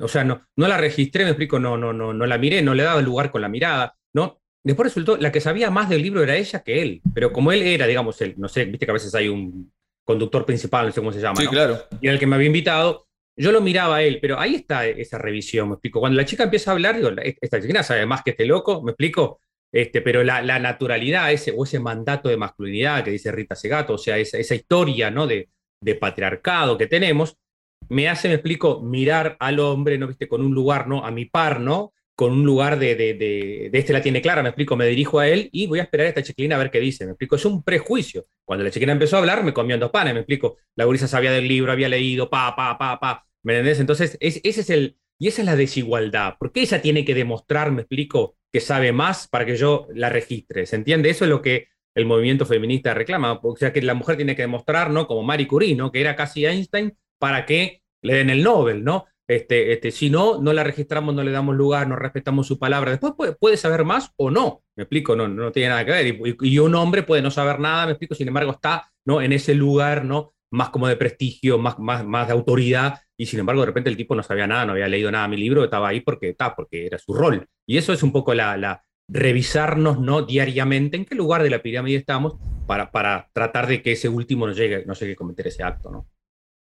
o 0.00 0.08
sea, 0.08 0.24
no, 0.24 0.40
no 0.56 0.68
la 0.68 0.78
registré, 0.78 1.24
me 1.24 1.30
explico, 1.30 1.58
no, 1.58 1.76
no, 1.76 1.92
no, 1.92 2.14
no 2.14 2.26
la 2.26 2.38
miré, 2.38 2.62
no 2.62 2.72
le 2.72 2.84
daba 2.84 3.00
el 3.00 3.04
lugar 3.04 3.30
con 3.30 3.42
la 3.42 3.48
mirada, 3.48 3.94
¿no? 4.14 4.40
Después 4.62 4.86
resultó, 4.86 5.18
la 5.18 5.30
que 5.30 5.42
sabía 5.42 5.70
más 5.70 5.90
del 5.90 6.00
libro 6.00 6.22
era 6.22 6.36
ella 6.36 6.62
que 6.62 6.80
él, 6.80 7.02
pero 7.12 7.30
como 7.32 7.52
él 7.52 7.62
era, 7.62 7.86
digamos, 7.86 8.18
él, 8.22 8.34
no 8.38 8.48
sé, 8.48 8.64
viste 8.64 8.86
que 8.86 8.92
a 8.92 8.94
veces 8.94 9.14
hay 9.14 9.28
un 9.28 9.70
conductor 10.04 10.44
principal, 10.44 10.86
no 10.86 10.92
sé 10.92 11.00
cómo 11.00 11.12
se 11.12 11.20
llama. 11.20 11.40
Sí, 11.40 11.46
claro. 11.46 11.78
Y 12.00 12.06
era 12.06 12.14
el 12.14 12.20
que 12.20 12.26
me 12.26 12.36
había 12.36 12.46
invitado, 12.46 13.06
yo 13.36 13.50
lo 13.50 13.60
miraba 13.60 13.96
a 13.96 14.02
él, 14.02 14.18
pero 14.20 14.38
ahí 14.38 14.54
está 14.54 14.86
esa 14.86 15.18
revisión, 15.18 15.68
me 15.68 15.74
explico. 15.74 16.00
Cuando 16.00 16.16
la 16.16 16.24
chica 16.24 16.44
empieza 16.44 16.70
a 16.70 16.74
hablar, 16.74 16.96
digo, 16.96 17.10
esta 17.40 17.60
chica 17.60 17.82
sabe 17.82 18.06
más 18.06 18.22
que 18.22 18.30
este 18.30 18.46
loco, 18.46 18.82
me 18.82 18.92
explico. 18.92 19.40
Este, 19.72 20.02
pero 20.02 20.22
la, 20.22 20.40
naturalidad 20.60 21.32
ese, 21.32 21.52
o 21.56 21.64
ese 21.64 21.80
mandato 21.80 22.28
de 22.28 22.36
masculinidad 22.36 23.02
que 23.02 23.10
dice 23.10 23.32
Rita 23.32 23.56
Segato, 23.56 23.94
o 23.94 23.98
sea, 23.98 24.18
esa, 24.18 24.38
esa 24.38 24.54
historia 24.54 25.10
¿no? 25.10 25.26
de, 25.26 25.48
de, 25.80 25.94
patriarcado 25.96 26.78
que 26.78 26.86
tenemos, 26.86 27.36
me 27.88 28.08
hace, 28.08 28.28
me 28.28 28.34
explico, 28.34 28.80
mirar 28.80 29.36
al 29.40 29.58
hombre, 29.58 29.98
¿no? 29.98 30.06
¿Viste? 30.06 30.28
Con 30.28 30.42
un 30.42 30.54
lugar, 30.54 30.86
¿no? 30.86 31.04
A 31.04 31.10
mi 31.10 31.24
par, 31.24 31.58
¿no? 31.58 31.92
Con 32.16 32.32
un 32.32 32.44
lugar 32.44 32.78
de, 32.78 32.94
de, 32.94 33.14
de, 33.14 33.70
este 33.72 33.92
la 33.92 34.00
tiene 34.00 34.22
clara, 34.22 34.42
me 34.42 34.50
explico, 34.50 34.76
me 34.76 34.86
dirijo 34.86 35.18
a 35.18 35.28
él 35.28 35.48
y 35.52 35.66
voy 35.66 35.80
a 35.80 35.82
esperar 35.82 36.06
a 36.06 36.08
esta 36.10 36.22
chiquilina 36.22 36.54
a 36.54 36.58
ver 36.58 36.70
qué 36.70 36.78
dice, 36.78 37.04
me 37.04 37.12
explico, 37.12 37.34
es 37.36 37.44
un 37.44 37.64
prejuicio. 37.64 38.24
Cuando 38.44 38.64
la 38.64 38.70
chiquilina 38.70 38.92
empezó 38.92 39.16
a 39.16 39.18
hablar, 39.18 39.42
me 39.42 39.52
comió 39.52 39.74
en 39.74 39.80
dos 39.80 39.90
panes, 39.90 40.14
me 40.14 40.20
explico, 40.20 40.58
la 40.76 40.84
gurisa 40.84 41.08
sabía 41.08 41.32
del 41.32 41.48
libro, 41.48 41.72
había 41.72 41.88
leído, 41.88 42.30
pa, 42.30 42.54
pa, 42.54 42.78
pa, 42.78 43.00
pa, 43.00 43.26
¿Me 43.42 43.54
entendés? 43.54 43.80
Entonces, 43.80 44.16
ese 44.20 44.40
es 44.44 44.70
el, 44.70 44.96
y 45.18 45.28
esa 45.28 45.42
es 45.42 45.46
la 45.46 45.56
desigualdad. 45.56 46.36
¿Por 46.38 46.52
qué 46.52 46.60
ella 46.62 46.82
tiene 46.82 47.04
que 47.04 47.14
demostrar, 47.14 47.70
me 47.72 47.82
explico, 47.82 48.36
que 48.52 48.60
sabe 48.60 48.92
más 48.92 49.28
para 49.28 49.44
que 49.44 49.56
yo 49.56 49.86
la 49.94 50.08
registre? 50.08 50.66
¿Se 50.66 50.76
entiende? 50.76 51.10
Eso 51.10 51.24
es 51.24 51.30
lo 51.30 51.42
que 51.42 51.68
el 51.94 52.06
movimiento 52.06 52.46
feminista 52.46 52.94
reclama. 52.94 53.40
O 53.42 53.56
sea, 53.56 53.72
que 53.72 53.82
la 53.82 53.94
mujer 53.94 54.16
tiene 54.16 54.36
que 54.36 54.42
demostrar, 54.42 54.90
¿no? 54.90 55.06
Como 55.06 55.22
Marie 55.22 55.46
Curie, 55.46 55.74
¿no? 55.74 55.92
Que 55.92 56.00
era 56.00 56.16
casi 56.16 56.46
Einstein, 56.46 56.96
para 57.18 57.46
que 57.46 57.82
le 58.02 58.14
den 58.14 58.30
el 58.30 58.42
Nobel, 58.42 58.84
¿no? 58.84 59.06
Este, 59.26 59.72
este, 59.72 59.90
si 59.90 60.10
no, 60.10 60.40
no 60.40 60.52
la 60.52 60.64
registramos, 60.64 61.14
no 61.14 61.22
le 61.22 61.30
damos 61.30 61.56
lugar, 61.56 61.88
no 61.88 61.96
respetamos 61.96 62.46
su 62.46 62.58
palabra. 62.58 62.90
Después 62.90 63.34
puede, 63.38 63.56
saber 63.56 63.84
más 63.84 64.12
o 64.16 64.30
no, 64.30 64.62
me 64.76 64.82
explico, 64.82 65.16
no, 65.16 65.28
no 65.28 65.50
tiene 65.50 65.70
nada 65.70 65.84
que 65.84 65.92
ver. 65.92 66.06
Y, 66.06 66.36
y, 66.40 66.58
un 66.58 66.74
hombre 66.74 67.02
puede 67.02 67.22
no 67.22 67.30
saber 67.30 67.58
nada, 67.58 67.86
me 67.86 67.92
explico, 67.92 68.14
sin 68.14 68.28
embargo 68.28 68.52
está 68.52 68.92
¿no? 69.06 69.22
en 69.22 69.32
ese 69.32 69.54
lugar 69.54 70.04
¿no? 70.04 70.34
más 70.50 70.68
como 70.70 70.88
de 70.88 70.96
prestigio, 70.96 71.58
más, 71.58 71.78
más, 71.78 72.04
más 72.04 72.26
de 72.26 72.34
autoridad, 72.34 73.00
y 73.16 73.26
sin 73.26 73.40
embargo 73.40 73.62
de 73.62 73.66
repente 73.66 73.90
el 73.90 73.96
tipo 73.96 74.14
no 74.14 74.22
sabía 74.22 74.46
nada, 74.46 74.66
no 74.66 74.72
había 74.72 74.88
leído 74.88 75.10
nada 75.10 75.24
de 75.24 75.30
mi 75.30 75.36
libro, 75.36 75.64
estaba 75.64 75.88
ahí 75.88 76.00
porque, 76.00 76.30
está, 76.30 76.54
porque 76.54 76.86
era 76.86 76.98
su 76.98 77.14
rol. 77.14 77.46
Y 77.66 77.78
eso 77.78 77.92
es 77.92 78.02
un 78.02 78.12
poco 78.12 78.34
la, 78.34 78.56
la, 78.56 78.84
revisarnos 79.08 80.00
¿no? 80.00 80.22
diariamente 80.22 80.96
en 80.96 81.04
qué 81.04 81.14
lugar 81.14 81.42
de 81.42 81.50
la 81.50 81.62
pirámide 81.62 81.96
estamos 81.96 82.36
para, 82.66 82.90
para 82.90 83.28
tratar 83.32 83.66
de 83.66 83.82
que 83.82 83.92
ese 83.92 84.08
último 84.08 84.46
no 84.46 84.52
llegue, 84.52 84.84
no 84.86 84.94
llegue 84.94 85.12
a 85.12 85.16
cometer 85.16 85.46
ese 85.46 85.62
acto. 85.62 85.90
¿no? 85.90 86.06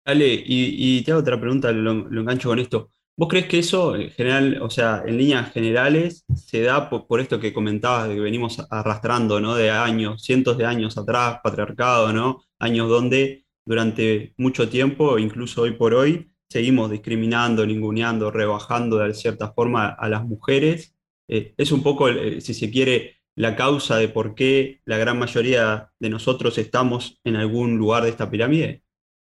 Ale, 0.08 0.42
y, 0.46 1.02
te 1.02 1.12
hago 1.12 1.20
otra 1.20 1.40
pregunta, 1.40 1.70
lo, 1.74 1.92
engancho 1.92 2.48
con 2.48 2.60
esto. 2.60 2.92
¿Vos 3.18 3.28
crees 3.28 3.48
que 3.48 3.60
eso, 3.60 3.96
en 3.98 4.10
general, 4.12 4.62
o 4.62 4.70
sea, 4.70 5.04
en 5.06 5.18
líneas 5.18 5.52
generales, 5.52 6.24
se 6.34 6.62
da 6.62 6.90
por, 6.90 7.20
esto 7.20 7.42
que 7.42 7.52
comentabas, 7.52 8.08
de 8.08 8.16
que 8.16 8.22
venimos 8.22 8.66
arrastrando, 8.70 9.42
¿no? 9.42 9.56
De 9.56 9.70
años, 9.70 10.24
cientos 10.24 10.58
de 10.58 10.66
años 10.66 10.98
atrás, 10.98 11.40
patriarcado, 11.44 12.14
¿no? 12.14 12.42
Años 12.58 12.88
donde 12.88 13.46
durante 13.66 14.34
mucho 14.38 14.70
tiempo, 14.70 15.20
incluso 15.20 15.64
hoy 15.64 15.72
por 15.72 15.94
hoy, 15.94 16.32
seguimos 16.50 16.90
discriminando, 16.90 17.66
ninguneando, 17.66 18.32
rebajando 18.32 19.00
de 19.00 19.14
cierta 19.14 19.52
forma 19.52 19.88
a 19.90 20.08
las 20.08 20.24
mujeres. 20.24 20.96
Eh, 21.28 21.54
es 21.58 21.74
un 21.74 21.84
poco, 21.84 22.08
eh, 22.08 22.40
si 22.40 22.54
se 22.54 22.72
quiere, 22.72 23.18
la 23.36 23.58
causa 23.58 23.98
de 23.98 24.08
por 24.08 24.36
qué 24.36 24.80
la 24.86 24.98
gran 24.98 25.20
mayoría 25.20 25.92
de 26.00 26.10
nosotros 26.10 26.58
estamos 26.58 27.20
en 27.26 27.36
algún 27.36 27.78
lugar 27.78 28.04
de 28.04 28.10
esta 28.10 28.32
pirámide. 28.32 28.84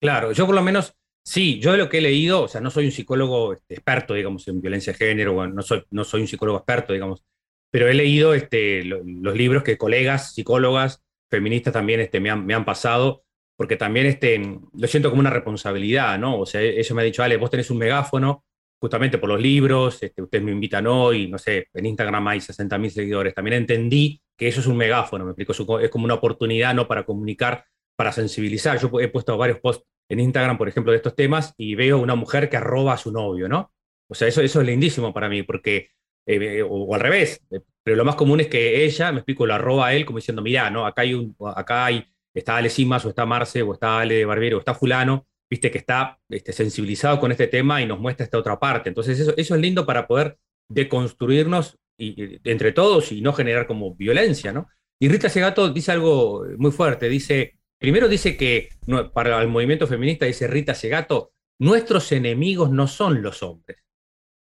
Claro, 0.03 0.33
yo 0.33 0.47
por 0.47 0.57
lo 0.57 0.63
menos, 0.63 0.97
sí, 1.25 1.61
yo 1.61 1.71
de 1.71 1.79
lo 1.79 1.89
que 1.89 1.99
he 1.99 2.01
leído, 2.01 2.43
o 2.43 2.49
sea, 2.49 2.61
no 2.61 2.71
soy 2.71 2.87
un 2.87 2.91
psicólogo 2.91 3.53
este, 3.53 3.75
experto, 3.75 4.15
digamos, 4.15 4.49
en 4.49 4.61
violencia 4.61 4.93
de 4.93 4.99
género, 4.99 5.47
no, 5.47 5.63
soy, 5.63 5.85
no 5.91 6.03
soy 6.03 6.23
un 6.23 6.27
psicólogo 6.27 6.59
experto, 6.59 6.93
digamos, 6.93 7.25
pero 7.71 7.89
he 7.89 7.95
leído 7.95 8.35
este, 8.35 8.83
los 8.85 9.37
libros 9.37 9.63
que 9.63 9.79
colegas, 9.79 10.35
psicólogas, 10.35 11.05
feministas 11.31 11.73
también 11.73 12.01
este, 12.01 12.19
me, 12.19 12.31
han, 12.31 12.45
me 12.45 12.53
han 12.53 12.65
pasado 12.65 13.23
porque 13.57 13.77
también 13.77 14.07
este, 14.07 14.43
lo 14.75 14.89
siento 14.89 15.09
como 15.09 15.21
una 15.21 15.31
responsabilidad, 15.31 16.19
¿no? 16.19 16.41
O 16.41 16.47
sea, 16.47 16.61
ella 16.61 16.95
me 16.97 17.03
ha 17.03 17.05
dicho, 17.05 17.23
Ale, 17.23 17.37
vos 17.37 17.49
tenés 17.49 17.71
un 17.71 17.79
megáfono, 17.79 18.45
justamente 18.81 19.19
por 19.19 19.29
los 19.29 19.41
libros, 19.41 20.03
este, 20.03 20.21
ustedes 20.21 20.43
me 20.43 20.51
invitan 20.51 20.89
hoy, 20.89 21.29
no 21.29 21.39
sé, 21.39 21.69
en 21.73 21.87
Instagram 21.87 22.27
hay 22.27 22.41
60.000 22.41 22.91
seguidores. 22.91 23.35
También 23.35 23.55
entendí 23.55 24.21
que 24.37 24.49
eso 24.49 24.59
es 24.59 24.67
un 24.67 24.77
megáfono, 24.77 25.25
me 25.25 25.31
explico, 25.31 25.79
es 25.79 25.91
como 25.91 26.07
una 26.07 26.15
oportunidad, 26.15 26.75
¿no? 26.75 26.89
Para 26.89 27.05
comunicar, 27.05 27.65
para 27.95 28.11
sensibilizar. 28.11 28.81
Yo 28.81 28.91
he 28.99 29.07
puesto 29.07 29.39
varios 29.39 29.61
posts 29.61 29.87
en 30.13 30.21
Instagram, 30.21 30.59
por 30.59 30.69
ejemplo, 30.69 30.93
de 30.93 30.97
estos 30.97 31.17
temas 31.17 31.55
y 31.57 31.75
veo 31.75 31.99
una 31.99 32.15
mujer 32.15 32.51
que 32.51 32.59
arroba 32.59 32.93
a 32.95 32.99
su 32.99 33.11
novio, 33.13 33.49
¿no? 33.49 33.73
O 34.09 34.15
sea, 34.15 34.29
eso, 34.29 34.43
es 34.43 34.55
lindísimo 34.57 35.15
para 35.15 35.29
mí, 35.29 35.43
porque, 35.43 35.89
eh, 36.27 36.63
o, 36.63 36.95
al 36.95 37.01
revés, 37.01 37.43
eh, 37.51 37.61
pero 37.83 37.97
lo 37.97 38.05
más 38.05 38.15
común 38.15 38.41
es 38.41 38.49
que 38.49 38.85
ella, 38.85 39.11
me 39.11 39.19
explico, 39.19 39.47
lo 39.47 39.55
arroba 39.55 39.87
a 39.87 39.95
él 39.95 40.05
como 40.05 40.19
diciendo, 40.19 40.43
mira, 40.43 40.69
¿no? 40.71 40.85
Acá 40.87 41.03
hay, 41.03 41.35
acá 41.57 41.87
hay 41.87 42.05
está 42.35 42.57
Ale 42.57 42.69
Simas, 42.69 43.05
o 43.07 43.09
está 43.09 43.25
Marce, 43.27 43.63
o 43.63 43.73
está 43.73 44.01
Ale 44.01 44.25
Barbiero, 44.25 44.59
o 44.59 44.61
está 44.61 44.75
Fulano, 44.75 45.27
viste, 45.51 45.71
que 45.71 45.79
está 45.79 46.19
este, 46.29 46.53
sensibilizado 46.53 47.19
con 47.19 47.33
este 47.33 47.47
tema 47.47 47.81
y 47.81 47.87
nos 47.87 47.99
muestra 47.99 48.25
esta 48.25 48.39
otra 48.39 48.59
parte. 48.59 48.91
Entonces, 48.91 49.19
eso, 49.19 49.35
eso 49.37 49.55
es 49.55 49.61
lindo 49.61 49.87
para 49.87 50.07
poder 50.07 50.39
deconstruirnos 50.69 51.79
y, 51.99 52.39
entre 52.49 52.73
todos 52.73 53.13
y 53.13 53.21
no 53.21 53.33
generar 53.33 53.67
como 53.67 53.95
violencia, 53.95 54.53
¿no? 54.53 54.69
Y 54.99 55.09
Rita 55.09 55.29
Segato 55.29 55.73
dice 55.73 55.93
algo 55.93 56.45
muy 56.59 56.71
fuerte, 56.71 57.09
dice, 57.09 57.59
primero 57.83 58.09
dice 58.09 58.37
que 58.37 58.71
para 59.13 59.43
el 59.43 59.49
movimiento 59.49 59.87
feminista, 59.87 60.25
dice 60.25 60.47
Rita 60.47 60.73
Segato, 60.73 61.33
nuestros 61.59 62.11
enemigos 62.13 62.71
no 62.71 62.87
son 62.87 63.23
los 63.23 63.43
hombres. 63.43 63.79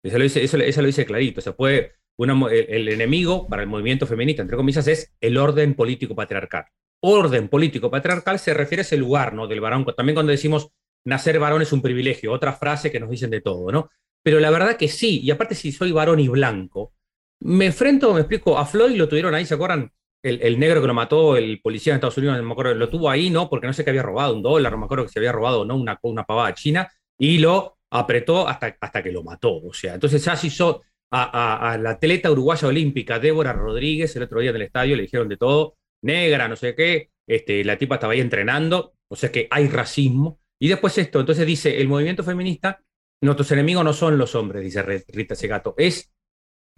Eso 0.04 0.17
lo 0.17 0.23
dice, 0.23 0.43
eso, 0.43 1.06
clarito, 1.06 1.56
puede, 1.56 1.93
el, 2.17 2.88
enemigo 2.88 3.47
para 3.47 3.63
el 3.63 3.67
movimiento 3.67 4.08
feminista, 4.08 4.41
entre 4.41 4.58
comillas, 4.58 4.88
es 4.88 5.13
el 5.19 5.38
orden 5.38 5.73
político 5.73 6.15
patriarcal. 6.15 6.65
Orden 7.01 7.47
político 7.49 7.91
patriarcal 7.91 8.39
se 8.39 8.54
refiere 8.54 8.82
a 8.82 8.86
ese 8.86 8.97
lugar, 8.97 9.34
¿no? 9.34 9.47
Del 9.47 9.60
varón, 9.60 9.86
también 9.97 10.15
cuando 10.15 10.32
decimos 10.32 10.69
nacer 11.04 11.39
varón 11.39 11.63
es 11.63 11.73
un 11.73 11.82
privilegio, 11.82 12.32
otra 12.32 12.54
frase 12.54 12.91
que 12.91 12.99
nos 12.99 13.10
dicen 13.10 13.32
de 13.32 13.41
todo, 13.41 13.71
¿no? 13.71 13.89
Pero 14.23 14.39
la 14.39 14.51
verdad 14.51 14.77
que 14.77 14.88
sí, 14.88 15.19
y 15.23 15.32
aparte 15.32 15.56
si 15.56 15.71
soy 15.71 15.91
varón 15.91 16.19
y 16.19 16.27
blanco, 16.27 16.93
me 17.39 17.65
enfrento, 17.65 18.13
me 18.13 18.21
explico, 18.21 18.58
a 18.58 18.67
Floyd 18.67 18.95
lo 18.95 19.10
tuvieron 19.10 19.34
ahí, 19.34 19.45
¿se 19.47 19.56
acuerdan? 19.56 19.91
El, 20.24 20.60
negro 20.60 20.82
que 20.82 20.88
lo 20.88 20.94
mató, 20.94 21.36
el 21.36 21.60
policía 21.62 21.94
de 21.94 21.96
Estados 21.96 22.18
Unidos, 22.18 22.38
no 22.38 22.44
me 22.44 22.52
acuerdo, 22.52 22.76
lo 22.76 22.90
tuvo 22.90 23.10
ahí, 23.10 23.30
¿no? 23.30 23.50
Porque 23.50 23.68
no 23.68 23.74
sé 23.74 23.84
que 23.84 23.90
había 23.90 24.04
robado 24.04 24.36
un 24.36 24.44
dólar, 24.44 24.72
no 24.72 24.78
me 24.78 24.86
acuerdo 24.86 25.06
que 25.06 25.12
se 25.12 25.20
había 25.20 25.32
robado, 25.32 25.66
¿no? 25.66 25.76
Una, 25.76 25.98
una 26.04 26.24
pavada 26.26 26.54
china, 26.54 26.92
y 27.18 27.40
lo 27.40 27.78
apretó 27.90 28.48
hasta, 28.48 28.78
hasta 28.80 29.02
que 29.02 29.12
lo 29.12 29.24
mató. 29.24 29.58
O 29.64 29.74
sea, 29.74 29.96
entonces 29.96 30.24
ya 30.24 30.38
hizo 30.42 30.84
a, 31.12 31.72
a, 31.72 31.78
la 31.78 31.92
atleta 31.92 32.32
uruguaya 32.32 32.68
olímpica, 32.68 33.20
Débora 33.20 33.54
Rodríguez, 33.54 34.16
el 34.16 34.24
otro 34.24 34.40
día 34.40 34.52
en 34.52 34.58
el 34.58 34.62
estadio 34.64 34.96
le 34.96 35.04
dijeron 35.04 35.28
de 35.28 35.38
todo, 35.38 35.76
negra, 36.04 36.48
no 36.48 36.56
sé 36.56 36.76
qué, 36.76 37.10
este, 37.28 37.64
la 37.64 37.78
tipa 37.78 37.96
estaba 37.96 38.14
ahí 38.14 38.20
entrenando, 38.20 38.94
o 39.08 39.16
sea 39.16 39.32
que 39.32 39.48
hay 39.50 39.68
racismo. 39.68 40.40
Y 40.60 40.68
después 40.68 40.98
esto, 40.98 41.20
entonces 41.20 41.46
dice, 41.46 41.82
el 41.82 41.88
movimiento 41.88 42.24
feminista, 42.24 42.82
nuestros 43.22 43.52
enemigos 43.52 43.84
no 43.84 43.94
son 43.94 44.18
los 44.18 44.36
hombres, 44.36 44.64
dice 44.64 44.82
Rita 44.84 45.36
Segato, 45.36 45.74
es 45.78 46.11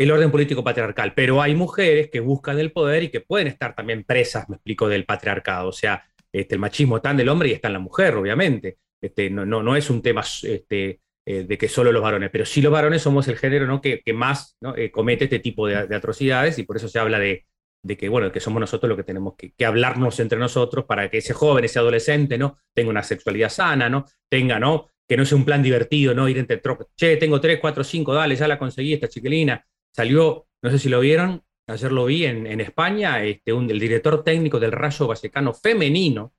el 0.03 0.11
orden 0.11 0.31
político 0.31 0.63
patriarcal, 0.63 1.13
pero 1.15 1.41
hay 1.41 1.55
mujeres 1.55 2.09
que 2.09 2.19
buscan 2.19 2.59
el 2.59 2.71
poder 2.71 3.03
y 3.03 3.09
que 3.09 3.21
pueden 3.21 3.47
estar 3.47 3.75
también 3.75 4.03
presas, 4.03 4.47
me 4.49 4.55
explico, 4.55 4.87
del 4.87 5.05
patriarcado, 5.05 5.69
o 5.69 5.73
sea, 5.73 6.03
este, 6.31 6.55
el 6.55 6.59
machismo 6.59 6.97
está 6.97 7.11
en 7.11 7.19
el 7.19 7.29
hombre 7.29 7.49
y 7.49 7.51
está 7.53 7.67
en 7.67 7.73
la 7.73 7.79
mujer, 7.79 8.15
obviamente. 8.15 8.77
Este, 8.99 9.29
no, 9.29 9.45
no, 9.45 9.61
no 9.61 9.75
es 9.75 9.89
un 9.89 10.01
tema 10.01 10.21
este, 10.21 11.01
eh, 11.25 11.43
de 11.43 11.57
que 11.57 11.69
solo 11.69 11.91
los 11.91 12.01
varones, 12.01 12.29
pero 12.31 12.45
sí 12.45 12.61
los 12.61 12.71
varones 12.71 13.01
somos 13.01 13.27
el 13.27 13.37
género 13.37 13.67
¿no? 13.67 13.79
que, 13.79 14.01
que 14.01 14.13
más. 14.13 14.57
Eh, 14.75 14.91
comete 14.91 15.25
este 15.25 15.39
tipo 15.39 15.67
de, 15.67 15.75
atrocidades 15.75 16.57
y 16.57 16.63
por 16.63 16.77
eso 16.77 16.87
se 16.87 16.99
habla 16.99 17.19
de, 17.19 17.45
de 17.83 17.97
que, 17.97 18.09
bueno, 18.09 18.31
que 18.31 18.39
somos 18.39 18.59
nosotros 18.59 18.89
los 18.89 18.97
que 18.97 19.03
tenemos 19.03 19.35
que, 19.37 19.53
hablarnos 19.65 20.19
entre 20.19 20.39
nosotros 20.39 20.85
para 20.85 21.09
que 21.09 21.19
ese 21.19 21.33
joven, 21.33 21.65
ese 21.65 21.79
adolescente, 21.79 22.37
¿no? 22.37 22.57
Tenga 22.73 22.89
una 22.89 23.03
sexualidad 23.03 23.49
sana, 23.49 23.89
¿no? 23.89 24.05
Tenga, 24.29 24.59
¿no? 24.59 24.89
Que 25.07 25.15
no 25.15 25.25
sea 25.25 25.37
un 25.37 25.45
plan 25.45 25.61
divertido, 25.61 26.13
¿no? 26.13 26.27
Ir 26.27 26.37
entre 26.39 26.57
tropas. 26.57 26.87
Che, 26.95 27.17
tengo 27.17 27.39
tres, 27.39 27.59
cuatro, 27.59 27.83
cinco, 27.83 28.13
dale, 28.13 28.35
ya 28.35 28.47
la 28.47 28.57
conseguí, 28.57 28.93
esta 28.93 29.07
chiquilina. 29.07 29.63
Salió, 29.95 30.47
no 30.61 30.71
sé 30.71 30.79
si 30.79 30.89
lo 30.89 30.99
vieron, 30.99 31.43
ayer 31.67 31.91
lo 31.91 32.05
vi 32.05 32.25
en, 32.25 32.47
en 32.47 32.61
España, 32.61 33.23
este, 33.23 33.53
un, 33.53 33.69
el 33.69 33.79
director 33.79 34.23
técnico 34.23 34.59
del 34.59 34.71
Rayo 34.71 35.07
Vallecano 35.07 35.53
femenino, 35.53 36.33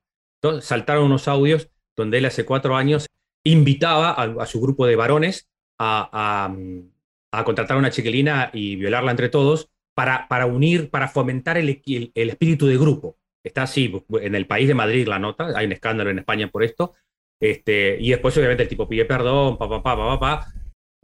saltaron 0.61 1.05
unos 1.05 1.27
audios 1.27 1.69
donde 1.95 2.19
él 2.19 2.25
hace 2.25 2.45
cuatro 2.45 2.75
años 2.75 3.07
invitaba 3.43 4.11
a, 4.11 4.45
su 4.45 4.59
grupo 4.59 4.85
de 4.85 4.95
varones 4.95 5.47
a, 5.79 6.53
contratar 7.45 7.77
a 7.77 7.79
una 7.79 7.91
chiquilina 7.91 8.49
y 8.53 8.75
violarla 8.75 9.11
entre 9.11 9.29
todos 9.29 9.69
para, 9.93 10.27
para 10.27 10.45
unir, 10.45 10.89
para 10.89 11.07
fomentar 11.07 11.57
el, 11.57 11.81
el, 11.85 12.29
espíritu 12.29 12.67
de 12.67 12.77
grupo. 12.77 13.17
Está 13.43 13.63
así, 13.63 13.91
en 14.21 14.35
el 14.35 14.47
país 14.47 14.67
de 14.67 14.73
Madrid 14.73 15.07
la 15.07 15.19
nota, 15.19 15.47
hay 15.55 15.65
un 15.65 15.71
escándalo 15.71 16.09
en 16.09 16.19
España 16.19 16.49
por 16.49 16.63
esto, 16.63 16.93
este, 17.39 17.97
y 17.99 18.09
después 18.09 18.35
obviamente 18.37 18.63
el 18.63 18.69
tipo 18.69 18.87
pide 18.87 19.05
perdón, 19.05 19.57
pa, 19.57 19.69
pa, 19.69 19.83
pa, 19.83 19.95
pa, 19.95 20.19
pa, 20.19 20.47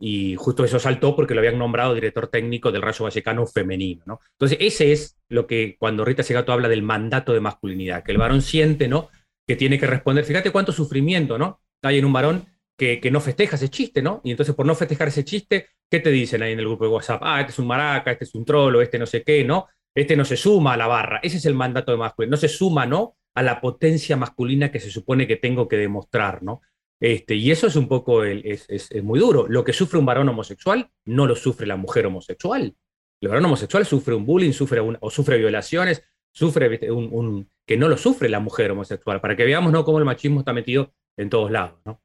y 0.03 0.35
justo 0.35 0.65
eso 0.65 0.79
saltó 0.79 1.15
porque 1.15 1.35
lo 1.35 1.41
habían 1.41 1.59
nombrado 1.59 1.93
director 1.93 2.27
técnico 2.27 2.71
del 2.71 2.81
Rayo 2.81 3.05
Vallecano 3.05 3.45
femenino, 3.45 4.03
¿no? 4.07 4.19
Entonces 4.31 4.57
ese 4.59 4.91
es 4.91 5.17
lo 5.29 5.45
que 5.45 5.77
cuando 5.77 6.03
Rita 6.03 6.23
Segato 6.23 6.51
habla 6.51 6.67
del 6.67 6.81
mandato 6.81 7.33
de 7.33 7.39
masculinidad, 7.39 8.03
que 8.03 8.11
el 8.11 8.17
varón 8.17 8.41
siente, 8.41 8.87
¿no? 8.87 9.09
Que 9.47 9.55
tiene 9.55 9.77
que 9.77 9.85
responder, 9.85 10.25
fíjate 10.25 10.51
cuánto 10.51 10.71
sufrimiento, 10.71 11.37
¿no? 11.37 11.61
hay 11.83 11.99
en 11.99 12.05
un 12.05 12.13
varón 12.13 12.45
que, 12.77 12.99
que, 12.99 13.11
no 13.11 13.19
festeja 13.19 13.55
ese 13.55 13.69
chiste, 13.69 14.01
¿no? 14.01 14.21
Y 14.23 14.31
entonces 14.31 14.55
por 14.55 14.65
no 14.65 14.75
festejar 14.75 15.07
ese 15.07 15.23
chiste, 15.23 15.67
¿qué 15.89 15.99
te 15.99 16.09
dicen 16.09 16.41
ahí 16.41 16.53
en 16.53 16.59
el 16.59 16.65
grupo 16.65 16.85
de 16.85 16.91
WhatsApp? 16.91 17.21
Ah, 17.23 17.39
este 17.39 17.51
es 17.51 17.59
un 17.59 17.67
maraca, 17.67 18.11
este 18.11 18.25
es 18.25 18.35
un 18.35 18.45
trolo, 18.45 18.81
este 18.81 18.97
no 18.97 19.05
sé 19.05 19.23
qué, 19.23 19.43
¿no? 19.43 19.67
Este 19.93 20.15
no 20.15 20.25
se 20.25 20.37
suma 20.37 20.73
a 20.73 20.77
la 20.77 20.87
barra. 20.87 21.19
Ese 21.21 21.37
es 21.37 21.45
el 21.45 21.53
mandato 21.53 21.91
de 21.91 21.97
masculino. 21.97 22.31
No 22.31 22.37
se 22.37 22.47
suma, 22.47 22.85
¿no? 22.85 23.17
A 23.35 23.43
la 23.43 23.59
potencia 23.61 24.15
masculina 24.15 24.71
que 24.71 24.79
se 24.79 24.89
supone 24.89 25.27
que 25.27 25.35
tengo 25.35 25.67
que 25.67 25.77
demostrar, 25.77 26.43
¿no? 26.43 26.61
Este, 27.01 27.35
y 27.35 27.51
eso 27.51 27.67
es 27.67 27.75
un 27.75 27.87
poco, 27.87 28.23
el, 28.23 28.45
es, 28.45 28.67
es, 28.69 29.03
muy 29.03 29.19
duro. 29.19 29.47
Lo 29.47 29.63
que 29.63 29.73
sufre 29.73 29.97
un 29.97 30.05
varón 30.05 30.29
homosexual 30.29 30.91
no 31.05 31.25
lo 31.25 31.35
sufre 31.35 31.65
la 31.65 31.75
mujer 31.75 32.05
homosexual. 32.05 32.75
El 33.19 33.29
varón 33.29 33.45
homosexual 33.45 33.85
sufre 33.85 34.13
un 34.13 34.25
bullying, 34.25 34.53
sufre 34.53 34.79
o 34.79 35.09
sufre 35.09 35.37
violaciones, 35.37 36.03
sufre 36.31 36.91
un, 36.91 37.09
un, 37.11 37.49
que 37.65 37.75
no 37.75 37.89
lo 37.89 37.97
sufre 37.97 38.29
la 38.29 38.39
mujer 38.39 38.71
homosexual. 38.71 39.19
Para 39.19 39.35
que 39.35 39.43
veamos 39.43 39.71
¿no? 39.71 39.83
cómo 39.83 39.97
el 39.97 40.05
machismo 40.05 40.39
está 40.39 40.53
metido 40.53 40.93
en 41.17 41.29
todos 41.29 41.51
lados, 41.51 41.79
¿no? 41.85 42.01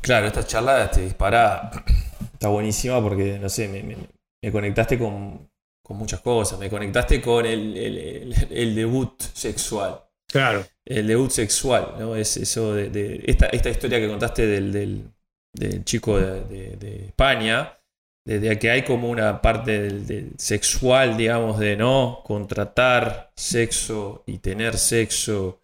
Claro, 0.00 0.26
esta 0.26 0.46
charla 0.46 0.90
te 0.90 1.00
dispara, 1.00 1.70
está 2.34 2.48
buenísima 2.48 3.00
porque, 3.00 3.38
no 3.38 3.48
sé, 3.48 3.68
me, 3.68 4.52
conectaste 4.52 4.98
con, 4.98 5.50
muchas 5.90 6.20
cosas, 6.20 6.58
me 6.58 6.68
conectaste 6.68 7.22
con 7.22 7.46
el, 7.46 8.74
debut 8.74 9.22
sexual. 9.22 10.02
Claro. 10.26 10.66
El 10.84 11.06
debut 11.06 11.30
sexual, 11.30 11.94
¿no? 11.98 12.16
Es 12.16 12.36
eso 12.36 12.74
de, 12.74 13.22
esta, 13.26 13.46
esta, 13.46 13.70
historia 13.70 14.00
que 14.00 14.08
contaste 14.08 14.46
del, 14.46 15.04
chico 15.84 16.18
de, 16.18 17.06
España, 17.06 17.78
desde 18.24 18.58
que 18.58 18.70
hay 18.70 18.82
como 18.82 19.08
una 19.08 19.40
parte 19.40 19.90
del, 19.90 20.32
sexual, 20.36 21.16
digamos, 21.16 21.58
de 21.58 21.76
no 21.76 22.22
contratar 22.24 23.32
sexo 23.34 24.24
y 24.26 24.38
tener 24.38 24.76
sexo 24.76 25.60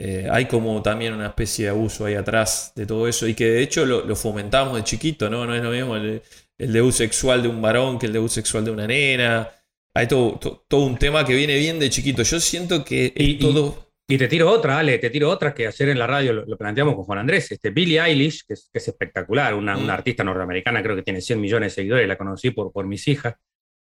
eh, 0.00 0.28
hay 0.30 0.46
como 0.46 0.80
también 0.80 1.12
una 1.12 1.26
especie 1.26 1.64
de 1.64 1.70
abuso 1.72 2.04
ahí 2.06 2.14
atrás 2.14 2.70
de 2.76 2.86
todo 2.86 3.08
eso 3.08 3.26
y 3.26 3.34
que 3.34 3.46
de 3.46 3.62
hecho 3.62 3.84
lo, 3.84 4.14
fomentamos 4.14 4.76
de 4.76 4.84
chiquito, 4.84 5.28
¿no? 5.28 5.44
No 5.44 5.56
es 5.56 5.62
lo 5.62 5.70
mismo 5.70 5.96
el, 5.96 6.22
debut 6.56 6.92
sexual 6.92 7.42
de 7.42 7.48
un 7.48 7.60
varón 7.60 7.98
que 7.98 8.06
el 8.06 8.12
debut 8.12 8.30
sexual 8.30 8.64
de 8.64 8.70
una 8.70 8.86
nena. 8.86 9.48
Hay 9.94 10.06
todo, 10.06 10.38
todo, 10.68 10.84
un 10.84 10.96
tema 10.96 11.24
que 11.24 11.34
viene 11.34 11.56
bien 11.58 11.80
de 11.80 11.90
chiquito. 11.90 12.22
Yo 12.22 12.38
siento 12.38 12.84
que 12.84 13.12
y, 13.16 13.38
todo... 13.38 13.87
Y, 14.10 14.16
te 14.16 14.26
tiro 14.26 14.50
otra, 14.50 14.78
Ale, 14.78 14.98
te 14.98 15.10
tiro 15.10 15.28
otra 15.28 15.52
que 15.52 15.66
ayer 15.66 15.90
en 15.90 15.98
la 15.98 16.06
radio 16.06 16.32
lo, 16.32 16.56
planteamos 16.56 16.94
con 16.94 17.04
Juan 17.04 17.18
Andrés. 17.18 17.52
Este, 17.52 17.70
Billie 17.70 18.00
Eilish, 18.00 18.46
que 18.46 18.54
es, 18.54 18.70
espectacular, 18.72 19.54
una, 19.54 19.76
una, 19.76 19.86
mm. 19.86 19.90
artista 19.90 20.24
norteamericana, 20.24 20.82
creo 20.82 20.96
que 20.96 21.02
tiene 21.02 21.20
100 21.20 21.40
millones 21.40 21.72
de 21.72 21.82
seguidores, 21.82 22.08
la 22.08 22.16
conocí 22.16 22.50
por, 22.50 22.72
por 22.72 22.86
mis 22.86 23.06
hijas, 23.06 23.34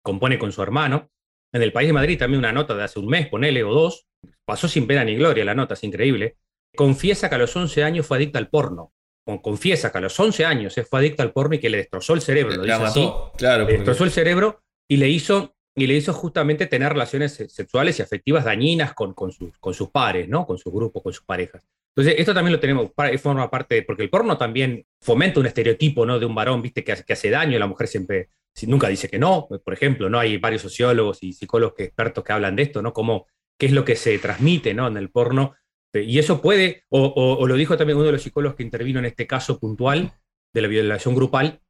compone 0.02 0.40
con 0.40 0.52
su 0.52 0.62
hermano. 0.62 1.10
En 1.52 1.62
el 1.62 1.74
país 1.74 1.90
de 1.90 1.94
Madrid 1.94 2.18
también 2.18 2.40
una 2.40 2.54
nota 2.54 2.74
de 2.74 2.84
hace 2.84 3.00
un 3.00 3.08
mes, 3.08 3.28
ponele, 3.28 3.64
o 3.64 3.74
dos, 3.74 4.08
pasó 4.46 4.68
sin 4.68 4.88
pena 4.88 5.04
ni 5.04 5.16
gloria 5.16 5.46
la 5.46 5.56
nota, 5.56 5.74
es 5.74 5.84
increíble. 5.84 6.38
Confiesa 6.76 7.30
que 7.30 7.36
a 7.36 7.38
los 7.38 7.56
11 7.56 7.84
años 7.84 8.08
fue 8.08 8.18
adicta 8.18 8.40
al 8.40 8.50
porno. 8.50 8.94
Confiesa 9.42 9.92
que 9.92 9.98
a 10.00 10.02
los 10.02 10.20
11 10.20 10.46
años 10.46 10.74
fue 10.90 11.00
adicta 11.00 11.24
al 11.24 11.32
porno 11.32 11.56
y 11.56 11.60
que 11.60 11.70
le 11.70 11.78
destrozó 11.78 12.14
el 12.14 12.22
cerebro. 12.22 12.56
Lo 12.56 12.80
mató, 12.80 13.32
claro. 13.38 13.66
Le 13.66 13.74
destrozó 13.74 14.04
el 14.04 14.12
cerebro 14.12 14.64
y 14.88 14.98
le 14.98 15.10
hizo 15.10 15.53
y 15.76 15.88
le 15.88 15.96
hizo 15.96 16.14
justamente 16.14 16.68
tener 16.68 16.94
relaciones 16.94 17.34
sexuales 17.50 17.98
y 17.98 18.02
afectivas 18.02 18.46
dañinas 18.46 18.94
con, 18.94 19.14
con, 19.14 19.32
sus, 19.32 19.58
con 19.58 19.74
sus 19.74 19.90
pares, 19.90 20.30
¿no? 20.30 20.46
Con 20.46 20.58
su 20.58 20.72
grupo, 20.72 21.02
con 21.02 21.14
sus 21.14 21.24
parejas. 21.24 21.68
Entonces, 21.96 22.16
esto 22.20 22.34
también 22.34 22.54
lo 22.54 22.60
tenemos, 22.60 22.92
forma 23.22 23.50
parte, 23.50 23.84
porque 23.84 24.04
el 24.04 24.10
porno 24.10 24.38
también 24.38 24.86
fomenta 25.02 25.40
un 25.40 25.46
estereotipo, 25.46 26.06
¿no? 26.06 26.20
De 26.20 26.26
un 26.26 26.36
varón, 26.36 26.62
¿viste? 26.62 26.84
Que 26.84 26.92
hace, 26.92 27.04
que 27.04 27.14
hace 27.14 27.30
daño, 27.30 27.58
la 27.60 27.68
mujer 27.68 27.88
siempre, 27.88 28.30
nunca 28.68 28.88
dice 28.88 29.10
que 29.10 29.20
no, 29.20 29.48
por 29.48 29.74
ejemplo, 29.74 30.10
¿no? 30.10 30.20
Hay 30.20 30.38
varios 30.38 30.62
sociólogos 30.62 31.22
y 31.24 31.34
psicólogos 31.34 31.76
que, 31.76 31.84
expertos 31.84 32.24
que 32.24 32.34
hablan 32.34 32.56
de 32.56 32.64
esto, 32.64 32.82
¿no? 32.82 32.94
Como 32.94 33.28
qué 33.58 33.68
es 33.68 33.72
lo 33.72 33.86
que 33.86 33.96
se 33.96 34.18
transmite 34.20 34.74
¿no? 34.74 34.88
en 34.88 34.98
el 34.98 35.10
porno. 35.10 35.56
Y 35.94 36.18
eso 36.18 36.42
puede, 36.42 36.84
o, 36.90 37.46
lo 37.46 37.56
dijo 37.56 37.78
también 37.78 37.98
uno 37.98 38.08
de 38.08 38.14
los 38.14 38.24
psicólogos 38.24 38.56
que 38.56 38.64
intervino 38.64 39.00
en 39.00 39.06
este 39.06 39.28
caso 39.28 39.60
puntual 39.60 40.14
de 40.54 40.62
la 40.62 40.68
violación 40.68 41.14
grupal, 41.14 41.62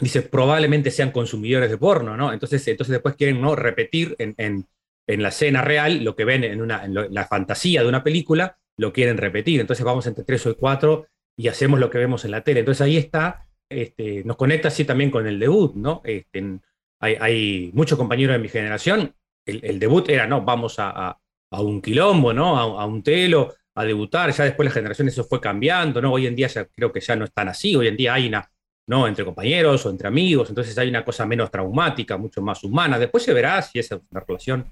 dice, 0.00 0.22
probablemente 0.22 0.90
sean 0.90 1.10
consumidores 1.10 1.70
de 1.70 1.78
porno, 1.78 2.16
¿no? 2.16 2.32
Entonces, 2.32 2.66
entonces 2.68 2.92
después 2.92 3.16
quieren 3.16 3.40
¿no? 3.40 3.56
repetir 3.56 4.16
en, 4.18 4.34
en, 4.38 4.66
en 5.06 5.22
la 5.22 5.28
escena 5.28 5.62
real 5.62 6.02
lo 6.04 6.16
que 6.16 6.24
ven 6.24 6.44
en, 6.44 6.60
una, 6.60 6.86
la 6.88 7.26
fantasía 7.26 7.82
de 7.82 7.88
una 7.88 8.02
película, 8.02 8.58
lo 8.76 8.92
quieren 8.92 9.18
repetir. 9.18 9.60
Entonces 9.60 9.84
vamos 9.84 10.06
entre 10.06 10.24
tres 10.24 10.46
o 10.46 10.56
cuatro 10.56 11.06
y 11.36 11.48
hacemos 11.48 11.80
lo 11.80 11.90
que 11.90 11.98
vemos 11.98 12.24
en 12.24 12.30
la 12.30 12.42
tele. 12.42 12.60
Entonces 12.60 12.82
ahí 12.82 12.96
está, 12.96 13.46
este, 13.68 14.24
nos 14.24 14.36
conecta 14.36 14.68
así 14.68 14.84
también 14.84 15.10
con 15.10 15.26
el 15.26 15.38
debut, 15.38 15.74
¿no? 15.74 16.00
Este, 16.04 16.60
hay, 17.00 17.16
hay 17.20 17.70
muchos 17.74 17.98
compañeros 17.98 18.34
de 18.34 18.42
mi 18.42 18.48
generación 18.48 19.14
el, 19.44 19.78
debut 19.78 20.08
era, 20.08 20.26
no, 20.26 20.42
vamos 20.42 20.76
a, 20.78 21.18
un 21.50 21.82
quilombo, 21.82 22.32
¿no? 22.32 22.56
A, 22.58 22.86
un 22.86 23.02
telo, 23.02 23.54
a 23.74 23.84
debutar, 23.84 24.30
ya 24.32 24.44
después 24.44 24.68
la 24.68 24.72
generación 24.72 25.08
eso 25.08 25.24
fue 25.24 25.40
cambiando, 25.40 26.00
¿no? 26.00 26.12
Hoy 26.12 26.26
en 26.26 26.36
día 26.36 26.48
ya, 26.48 26.64
creo 26.66 26.92
que 26.92 27.00
ya 27.00 27.16
no 27.16 27.24
es 27.24 27.32
tan 27.32 27.48
así, 27.48 27.74
hoy 27.74 27.88
en 27.88 27.96
día 27.96 28.14
hay 28.14 28.28
una, 28.28 28.50
¿no? 28.90 29.06
Entre 29.06 29.24
compañeros 29.24 29.86
o 29.86 29.90
entre 29.90 30.08
amigos, 30.08 30.48
entonces 30.50 30.76
hay 30.76 30.88
una 30.88 31.04
cosa 31.04 31.24
menos 31.24 31.50
traumática, 31.50 32.16
mucho 32.18 32.42
más 32.42 32.62
humana. 32.64 32.98
Después 32.98 33.22
se 33.22 33.32
verá 33.32 33.62
si 33.62 33.78
es 33.78 33.90
una 33.92 34.20
relación 34.26 34.66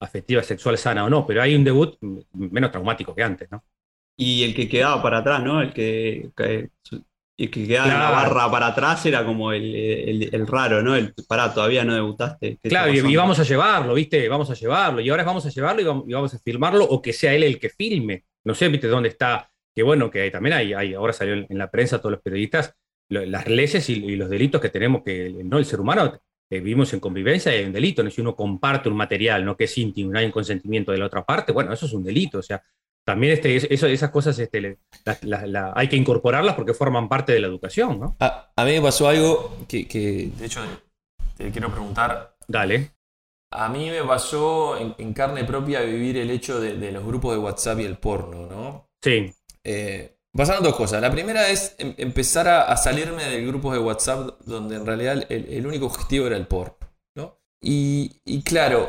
afectiva 0.00 0.42
sexual 0.42 0.76
sana 0.78 1.04
o 1.04 1.08
no, 1.10 1.26
pero 1.26 1.40
hay 1.42 1.54
un 1.54 1.64
debut 1.64 1.96
menos 2.32 2.70
traumático 2.70 3.14
que 3.14 3.22
antes, 3.22 3.50
¿no? 3.50 3.64
y 4.16 4.44
el 4.44 4.54
que 4.54 4.68
quedaba 4.68 5.02
para 5.02 5.18
atrás, 5.18 5.42
¿no? 5.42 5.60
El 5.60 5.72
que, 5.72 6.30
que- 6.36 6.68
el 7.36 7.50
que 7.50 7.66
quedaba 7.66 7.92
en 7.92 7.98
la 7.98 8.10
barra 8.10 8.48
para 8.48 8.66
atrás 8.68 9.04
era 9.06 9.24
como 9.26 9.50
el, 9.52 9.74
el- 9.74 10.30
el 10.32 10.46
raro, 10.46 10.82
¿no? 10.82 10.94
El 10.94 11.12
pará, 11.26 11.52
todavía 11.52 11.84
no 11.84 11.92
debutaste. 11.94 12.58
¿qué 12.62 12.68
está 12.68 12.84
Claro, 12.84 12.92
y, 13.10 13.16
vamos 13.16 13.40
a 13.40 13.42
llevarlo, 13.42 13.94
¿viste? 13.94 14.28
Vamos 14.28 14.48
a 14.50 14.54
llevarlo. 14.54 15.00
Y 15.00 15.10
ahora 15.10 15.24
vamos 15.24 15.44
a 15.46 15.48
llevarlo 15.50 15.80
y 15.82 15.84
vamos, 15.84 16.04
y 16.06 16.12
vamos 16.12 16.32
a 16.32 16.38
filmarlo 16.38 16.84
o 16.84 17.02
que 17.02 17.12
sea 17.12 17.34
él 17.34 17.42
el 17.42 17.58
que 17.58 17.70
filme. 17.70 18.24
No 18.44 18.54
sé, 18.54 18.68
¿viste? 18.68 18.86
¿Dónde 18.86 19.08
está? 19.08 19.50
Que 19.74 19.82
bueno, 19.82 20.12
que 20.12 20.30
también 20.30 20.52
hay, 20.54 20.74
hay 20.74 20.94
ahora 20.94 21.12
salió 21.12 21.34
en, 21.34 21.58
la 21.58 21.68
prensa 21.72 21.98
todos 21.98 22.12
los 22.12 22.22
periodistas 22.22 22.72
las 23.08 23.46
leyes 23.48 23.88
y, 23.90 23.94
y 24.04 24.16
los 24.16 24.28
delitos 24.30 24.60
que 24.60 24.68
tenemos 24.70 25.02
que, 25.02 25.30
¿no? 25.44 25.58
El 25.58 25.64
ser 25.64 25.80
humano 25.80 26.12
eh, 26.50 26.60
vivimos 26.60 26.92
en 26.92 27.00
convivencia 27.00 27.52
y 27.54 27.58
hay 27.58 27.64
un 27.64 27.72
delito, 27.72 28.02
¿no? 28.02 28.10
Si 28.10 28.20
uno 28.20 28.34
comparte 28.36 28.88
un 28.88 28.96
material, 28.96 29.44
¿no? 29.44 29.56
Que 29.56 29.64
es 29.64 29.78
íntimo, 29.78 30.12
no 30.12 30.18
hay 30.18 30.26
un 30.26 30.32
consentimiento 30.32 30.92
de 30.92 30.98
la 30.98 31.06
otra 31.06 31.24
parte, 31.24 31.52
bueno, 31.52 31.72
eso 31.72 31.86
es 31.86 31.92
un 31.92 32.02
delito, 32.04 32.38
o 32.38 32.42
sea, 32.42 32.62
también 33.06 33.34
este, 33.34 33.56
eso, 33.74 33.86
esas 33.86 34.10
cosas 34.10 34.38
este, 34.38 34.60
le- 34.60 34.78
la- 35.04 35.18
la- 35.22 35.46
la- 35.46 35.72
hay 35.76 35.88
que 35.88 35.96
incorporarlas 35.96 36.54
porque 36.54 36.72
forman 36.74 37.08
parte 37.08 37.32
de 37.32 37.40
la 37.40 37.46
educación, 37.48 38.00
¿no? 38.00 38.16
A, 38.20 38.50
a 38.56 38.64
mí 38.64 38.72
me 38.72 38.80
pasó 38.80 39.08
algo 39.08 39.58
que, 39.68 39.86
que, 39.86 40.30
de 40.38 40.46
hecho, 40.46 40.60
te 41.36 41.50
quiero 41.50 41.70
preguntar. 41.70 42.36
Dale. 42.48 42.92
A 43.52 43.68
mí 43.68 43.88
me 43.90 44.02
pasó 44.02 44.76
en, 44.78 44.94
en 44.98 45.12
carne 45.12 45.44
propia 45.44 45.82
vivir 45.82 46.16
el 46.16 46.30
hecho 46.30 46.60
de, 46.60 46.76
de 46.76 46.90
los 46.92 47.04
grupos 47.04 47.34
de 47.34 47.38
WhatsApp 47.40 47.80
y 47.80 47.84
el 47.84 47.98
porno, 47.98 48.46
¿no? 48.46 48.88
Sí, 49.02 49.32
Eh, 49.62 50.13
pasaron 50.36 50.62
dos 50.62 50.74
cosas. 50.76 51.00
La 51.00 51.10
primera 51.10 51.48
es 51.48 51.74
em- 51.78 51.94
empezar 51.98 52.48
a, 52.48 52.62
a 52.62 52.76
salirme 52.76 53.24
del 53.24 53.46
grupo 53.46 53.72
de 53.72 53.78
WhatsApp 53.78 54.38
donde 54.44 54.76
en 54.76 54.86
realidad 54.86 55.24
el, 55.28 55.46
el 55.52 55.66
único 55.66 55.86
objetivo 55.86 56.26
era 56.26 56.36
el 56.36 56.46
porno, 56.46 56.76
¿no? 57.16 57.38
Y, 57.62 58.20
y 58.24 58.42
claro, 58.42 58.88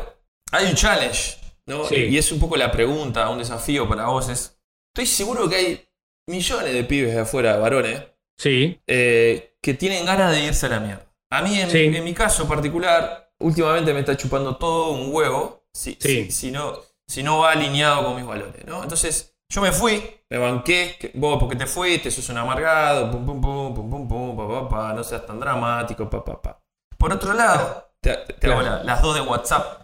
hay 0.51 0.65
un 0.67 0.75
challenge, 0.75 1.38
¿no? 1.67 1.86
Sí. 1.86 1.95
Y 1.95 2.17
es 2.17 2.31
un 2.31 2.39
poco 2.39 2.58
la 2.58 2.71
pregunta, 2.71 3.29
un 3.29 3.38
desafío 3.39 3.88
para 3.88 4.08
vos 4.08 4.29
es, 4.29 4.60
estoy 4.93 5.05
seguro 5.05 5.47
que 5.49 5.55
hay 5.55 5.88
millones 6.27 6.73
de 6.73 6.84
pibes 6.84 7.13
de 7.13 7.21
afuera, 7.21 7.58
varones, 7.58 8.01
sí, 8.38 8.79
eh, 8.88 9.55
que 9.62 9.73
tienen 9.73 10.05
ganas 10.05 10.31
de 10.31 10.45
irse 10.45 10.65
a 10.65 10.69
la 10.69 10.79
mierda. 10.79 11.05
A 11.31 11.41
mí, 11.41 11.60
en, 11.60 11.69
Sí. 11.69 11.79
en 11.86 12.03
mi 12.03 12.13
caso 12.13 12.47
particular, 12.47 13.31
últimamente 13.39 13.93
me 13.93 13.99
está 13.99 14.15
chupando 14.17 14.55
todo 14.58 14.91
un 14.91 15.13
huevo 15.13 15.67
si, 15.73 15.97
Sí. 15.99 16.25
si, 16.25 16.31
si 16.31 16.51
no, 16.51 16.79
si 17.08 17.21
no 17.23 17.39
va 17.39 17.51
alineado 17.51 18.03
con 18.05 18.15
mis 18.15 18.25
valores, 18.25 18.65
¿no? 18.65 18.81
Entonces, 18.84 19.35
yo 19.49 19.62
me 19.62 19.71
fui, 19.71 20.03
me 20.29 20.38
banqué, 20.38 20.97
que 20.99 21.12
vos 21.15 21.38
porque 21.39 21.55
te 21.55 21.65
fuiste, 21.67 22.12
sos 22.12 22.27
un 22.29 22.38
amargado, 22.38 23.12
pum, 23.12 23.25
pum, 23.25 23.41
pum, 23.41 23.73
pum, 23.75 23.89
pum, 23.89 24.08
pum, 24.08 24.38
pa, 24.38 24.47
pa, 24.47 24.69
pa, 24.69 24.93
no 24.93 25.03
seas 25.03 25.25
tan 25.25 25.39
dramático, 25.39 26.10
pa, 26.10 26.23
pa, 26.23 26.41
pa. 26.41 26.62
Por 26.97 27.13
otro 27.13 27.34
lado, 27.34 27.91
te, 28.01 28.15
te 28.17 28.47
la- 28.47 28.84
las 28.84 29.01
dos 29.01 29.15
de 29.15 29.21
WhatsApp. 29.21 29.84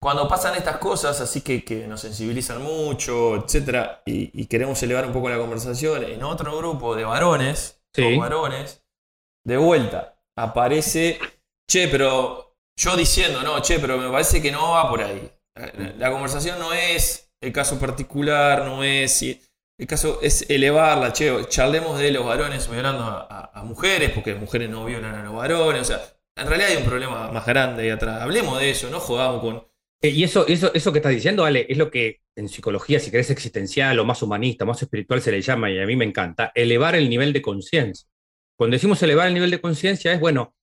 Cuando 0.00 0.28
pasan 0.28 0.54
estas 0.54 0.76
cosas, 0.76 1.20
así 1.20 1.40
que, 1.40 1.64
que 1.64 1.88
nos 1.88 2.00
sensibilizan 2.00 2.62
mucho, 2.62 3.34
etcétera, 3.36 4.02
y, 4.06 4.30
y 4.40 4.46
queremos 4.46 4.80
elevar 4.84 5.04
un 5.06 5.12
poco 5.12 5.28
la 5.28 5.38
conversación, 5.38 6.04
en 6.04 6.22
otro 6.22 6.56
grupo 6.56 6.94
de 6.94 7.04
varones, 7.04 7.74
Sí. 7.94 8.16
varones, 8.16 8.84
de 9.44 9.56
vuelta, 9.56 10.20
aparece, 10.36 11.18
che, 11.68 11.88
pero 11.88 12.54
yo 12.78 12.96
diciendo, 12.96 13.42
no, 13.42 13.60
che, 13.60 13.80
pero 13.80 13.98
me 13.98 14.08
parece 14.10 14.40
que 14.40 14.52
no 14.52 14.72
va 14.72 14.88
por 14.88 15.02
ahí. 15.02 15.32
La, 15.56 15.72
la 15.96 16.10
conversación 16.12 16.60
no 16.60 16.72
es 16.72 17.27
el 17.40 17.52
caso 17.52 17.78
particular, 17.78 18.64
no 18.64 18.82
es. 18.84 19.22
El 19.22 19.86
caso 19.86 20.18
es 20.22 20.48
elevarla, 20.50 21.12
che, 21.12 21.32
charlemos 21.48 21.98
de 22.00 22.10
los 22.10 22.26
varones 22.26 22.68
violando 22.68 23.04
a, 23.04 23.50
a- 23.54 23.62
mujeres, 23.62 24.10
porque 24.10 24.32
las 24.32 24.40
mujeres 24.40 24.68
no 24.68 24.84
violan 24.84 25.14
a 25.14 25.22
los 25.22 25.34
varones, 25.34 25.82
o 25.82 25.84
sea, 25.84 26.02
en 26.36 26.48
realidad 26.48 26.70
hay 26.72 26.76
un 26.78 26.84
problema 26.84 27.30
más 27.30 27.46
grande 27.46 27.84
ahí 27.84 27.90
atrás. 27.90 28.20
Hablemos 28.22 28.58
de 28.58 28.70
eso, 28.70 28.90
no 28.90 28.98
jodamos 28.98 29.40
con. 29.40 29.64
Eh, 30.02 30.08
Y 30.10 30.24
eso, 30.24 30.46
eso, 30.48 30.72
eso 30.74 30.92
que 30.92 30.98
estás 30.98 31.12
diciendo, 31.12 31.44
Ale, 31.44 31.66
es 31.68 31.78
lo 31.78 31.90
que 31.90 32.20
en 32.36 32.48
psicología, 32.48 32.98
si 33.00 33.10
querés 33.10 33.30
existencial 33.30 33.98
o 33.98 34.04
más 34.04 34.22
humanista, 34.22 34.64
más 34.64 34.82
espiritual 34.82 35.20
se 35.20 35.30
le 35.32 35.42
llama, 35.42 35.70
y 35.70 35.78
a 35.78 35.86
mí 35.86 35.96
me 35.96 36.04
encanta, 36.04 36.52
elevar 36.54 36.94
el 36.96 37.08
nivel 37.08 37.32
de 37.32 37.42
conciencia. 37.42 38.08
Cuando 38.56 38.74
decimos 38.74 39.02
elevar 39.02 39.28
el 39.28 39.34
nivel 39.34 39.50
de 39.50 39.60
conciencia 39.60 40.12
es, 40.12 40.20
bueno, 40.20 40.54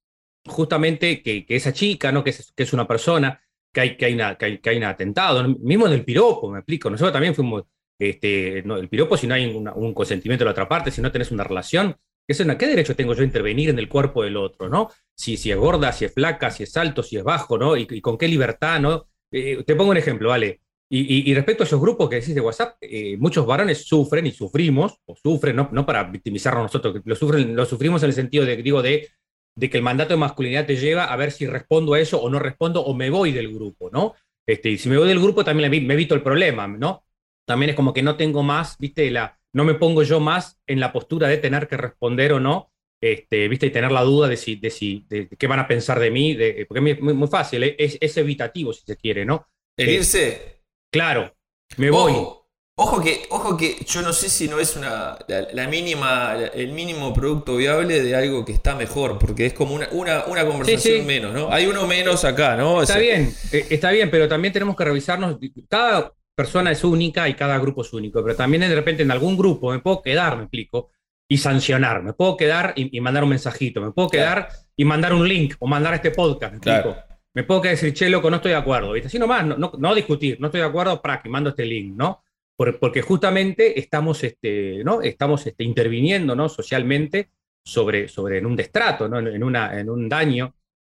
justamente 0.45 1.21
que, 1.23 1.45
que 1.45 1.55
esa 1.55 1.73
chica, 1.73 2.11
¿no? 2.11 2.23
que, 2.23 2.31
es, 2.31 2.53
que 2.55 2.63
es 2.63 2.73
una 2.73 2.87
persona, 2.87 3.41
que 3.75 3.81
hay, 3.81 3.97
que 3.97 4.05
hay, 4.05 4.57
que 4.59 4.69
hay, 4.69 4.77
un 4.77 4.83
atentado, 4.85 5.47
mismo 5.59 5.85
en 5.85 5.93
el 5.93 6.05
piropo, 6.05 6.49
me 6.49 6.59
explico. 6.59 6.89
Nosotros 6.89 7.13
también 7.13 7.35
fuimos, 7.35 7.63
este, 7.99 8.63
no, 8.63 8.77
el 8.77 8.89
piropo 8.89 9.17
si 9.17 9.27
no 9.27 9.35
hay 9.35 9.45
un 9.45 9.93
consentimiento 9.93 10.43
de 10.43 10.45
la 10.45 10.51
otra 10.51 10.69
parte, 10.69 10.91
si 10.91 11.01
no 11.01 11.11
tenés 11.11 11.31
una 11.31 11.43
relación, 11.43 11.95
es 12.27 12.39
una, 12.39 12.57
¿qué 12.57 12.67
derecho 12.67 12.95
tengo 12.95 13.13
yo 13.13 13.21
a 13.21 13.25
intervenir 13.25 13.69
en 13.69 13.79
el 13.79 13.89
cuerpo 13.89 14.23
del 14.23 14.37
otro, 14.37 14.69
¿no? 14.69 14.89
Si, 15.13 15.37
si 15.37 15.51
es 15.51 15.57
gorda, 15.57 15.91
si 15.91 16.05
es 16.05 16.13
flaca, 16.13 16.49
si 16.49 16.63
es 16.63 16.75
alto, 16.77 17.03
si 17.03 17.17
es 17.17 17.23
bajo, 17.23 17.57
¿no? 17.57 17.77
Y, 17.77 18.01
con 18.01 18.17
qué 18.17 18.27
libertad, 18.27 18.79
¿no? 18.79 19.07
Eh, 19.31 19.63
te 19.65 19.75
pongo 19.75 19.91
un 19.91 19.97
ejemplo, 19.97 20.29
¿vale? 20.29 20.61
Y, 20.89 21.29
y- 21.31 21.33
respecto 21.33 21.63
a 21.63 21.65
esos 21.65 21.81
grupos 21.81 22.09
que 22.09 22.17
decís 22.17 22.35
de 22.35 22.41
WhatsApp, 22.41 22.77
eh, 22.81 23.17
muchos 23.17 23.45
varones 23.45 23.85
sufren 23.85 24.25
y 24.27 24.31
sufrimos, 24.31 24.99
o 25.05 25.15
sufren, 25.15 25.55
no, 25.55 25.69
no 25.71 25.85
para 25.85 26.03
victimizarnos 26.03 26.63
nosotros, 26.63 27.01
lo, 27.03 27.15
sufren, 27.15 27.55
lo 27.55 27.65
sufrimos 27.65 28.03
en 28.03 28.09
el 28.09 28.13
sentido 28.13 28.45
de, 28.45 28.57
digo, 28.57 28.81
de, 28.81 29.09
de 29.55 29.69
que 29.69 29.77
el 29.77 29.83
mandato 29.83 30.13
de 30.13 30.17
masculinidad 30.19 30.65
te 30.65 30.75
lleva 30.75 31.05
a 31.05 31.15
ver 31.15 31.31
si 31.31 31.47
respondo 31.47 31.93
a 31.93 31.99
eso 31.99 32.21
o 32.21 32.29
no 32.29 32.39
respondo 32.39 32.81
o 32.81 32.93
me 32.93 33.09
voy 33.09 33.31
del 33.31 33.53
grupo, 33.53 33.89
¿no? 33.91 34.13
Este, 34.47 34.69
y 34.69 34.77
si 34.77 34.89
me 34.89 34.97
voy 34.97 35.07
del 35.07 35.21
grupo 35.21 35.43
también 35.43 35.71
me 35.87 35.93
evito 35.93 36.13
el 36.15 36.21
problema, 36.21 36.67
¿no? 36.67 37.03
También 37.47 37.69
es 37.71 37.75
como 37.75 37.93
que 37.93 38.03
no 38.03 38.17
tengo 38.17 38.43
más, 38.43 38.77
¿viste? 38.77 39.09
La, 39.11 39.39
no 39.53 39.63
me 39.63 39.75
pongo 39.75 40.03
yo 40.03 40.19
más 40.19 40.59
en 40.67 40.79
la 40.79 40.91
postura 40.91 41.27
de 41.27 41.37
tener 41.37 41.67
que 41.67 41.77
responder 41.77 42.33
o 42.33 42.39
no, 42.39 42.71
este, 43.01 43.47
¿viste? 43.47 43.67
Y 43.67 43.71
tener 43.71 43.91
la 43.91 44.03
duda 44.03 44.27
de, 44.27 44.37
si, 44.37 44.55
de, 44.55 44.69
si, 44.69 45.05
de, 45.07 45.29
qué 45.29 45.47
van 45.47 45.59
a 45.59 45.67
pensar 45.67 45.99
de 45.99 46.11
mí, 46.11 46.33
de, 46.35 46.65
porque 46.67 46.91
es 46.91 47.01
muy, 47.01 47.13
muy 47.13 47.27
fácil, 47.27 47.63
¿eh? 47.63 47.75
es, 47.79 47.97
es 48.01 48.17
evitativo 48.17 48.73
si 48.73 48.85
se 48.85 48.97
quiere, 48.97 49.25
¿no? 49.25 49.47
El 49.77 49.87
Sí. 49.87 49.93
irse. 49.95 50.61
Claro, 50.91 51.35
me 51.77 51.89
voy. 51.89 52.11
Ojo, 52.13 52.44
ojo 52.77 53.01
que, 53.01 53.23
ojo 53.29 53.55
que 53.57 53.77
yo 53.85 54.01
no 54.01 54.11
sé 54.13 54.29
si 54.29 54.47
no 54.47 54.59
es 54.59 54.75
una, 54.75 55.17
la, 55.27 55.47
la 55.53 55.67
mínima, 55.67 56.33
la- 56.35 56.47
el 56.47 56.71
mínimo 56.73 57.13
producto 57.13 57.55
viable 57.57 58.01
de 58.01 58.15
algo 58.15 58.43
que 58.43 58.51
está 58.51 58.75
mejor, 58.75 59.17
porque 59.17 59.45
es 59.45 59.53
como 59.53 59.73
una, 59.75 59.87
una, 59.91 60.25
una 60.25 60.45
conversación 60.45 60.99
sí. 60.99 61.01
menos, 61.05 61.33
¿no? 61.33 61.51
Hay 61.51 61.65
uno 61.67 61.87
menos 61.87 62.25
acá, 62.25 62.55
¿no? 62.55 62.75
O 62.75 62.81
Está 62.81 62.93
sea, 62.95 63.01
bien, 63.01 63.33
eh, 63.51 63.65
está 63.69 63.91
bien, 63.91 64.11
pero 64.11 64.27
también 64.27 64.53
tenemos 64.53 64.75
que 64.75 64.83
revisarnos. 64.85 65.37
Cada 65.69 66.13
persona 66.35 66.71
es 66.71 66.83
única 66.83 67.29
y 67.29 67.33
cada 67.33 67.57
grupo 67.59 67.81
es 67.81 67.93
único, 67.93 68.21
pero 68.23 68.35
también 68.35 68.61
de 68.61 68.75
repente 68.75 69.03
en 69.03 69.11
algún 69.11 69.37
grupo 69.37 69.71
me 69.71 69.79
puedo 69.79 70.01
quedar, 70.01 70.35
me 70.35 70.43
explico, 70.43 70.91
y 71.29 71.37
sancionar, 71.37 72.03
me 72.03 72.13
puedo 72.13 72.35
quedar 72.37 72.73
y, 72.75 72.95
y 72.95 73.01
mandar 73.01 73.23
un 73.23 73.29
mensajito, 73.29 73.81
me 73.81 73.91
puedo 73.91 74.09
quedar 74.09 74.49
y 74.75 74.83
mandar 74.85 75.13
un 75.13 75.27
link 75.27 75.55
o 75.59 75.65
mandar 75.67 75.93
este 75.93 76.11
podcast, 76.11 76.51
me 76.53 76.57
explico. 76.57 76.97
Me 77.33 77.43
puedo 77.43 77.61
quedar 77.61 77.73
y 77.73 77.77
decir, 77.77 77.93
che, 77.93 78.09
loco, 78.09 78.29
no 78.29 78.35
estoy 78.37 78.51
de 78.51 78.57
acuerdo, 78.57 78.91
¿viste? 78.91 79.07
Así 79.07 79.17
nomás, 79.17 79.45
no, 79.45 79.57
no, 79.57 79.71
no 79.77 79.95
discutir, 79.95 80.37
no 80.39 80.47
estoy 80.47 80.61
de 80.61 80.67
acuerdo, 80.67 81.01
para 81.01 81.21
que 81.21 81.29
mando 81.29 81.49
este 81.49 81.65
link, 81.65 81.95
¿no? 81.95 82.23
Por- 82.57 82.79
porque 82.79 83.01
justamente 83.01 83.79
estamos, 83.79 84.23
este, 84.23 84.83
¿no? 84.83 85.01
estamos 85.01 85.45
este, 85.45 85.63
interviniendo 85.63 86.35
¿no? 86.35 86.47
socialmente 86.49 87.29
sobre, 87.65 88.07
sobre 88.07 88.37
en 88.37 88.45
un 88.45 88.55
destrato, 88.55 89.07
¿no? 89.09 89.19
en, 89.19 89.43
una, 89.43 89.79
en 89.79 89.89
un 89.89 90.07
daño. 90.07 90.53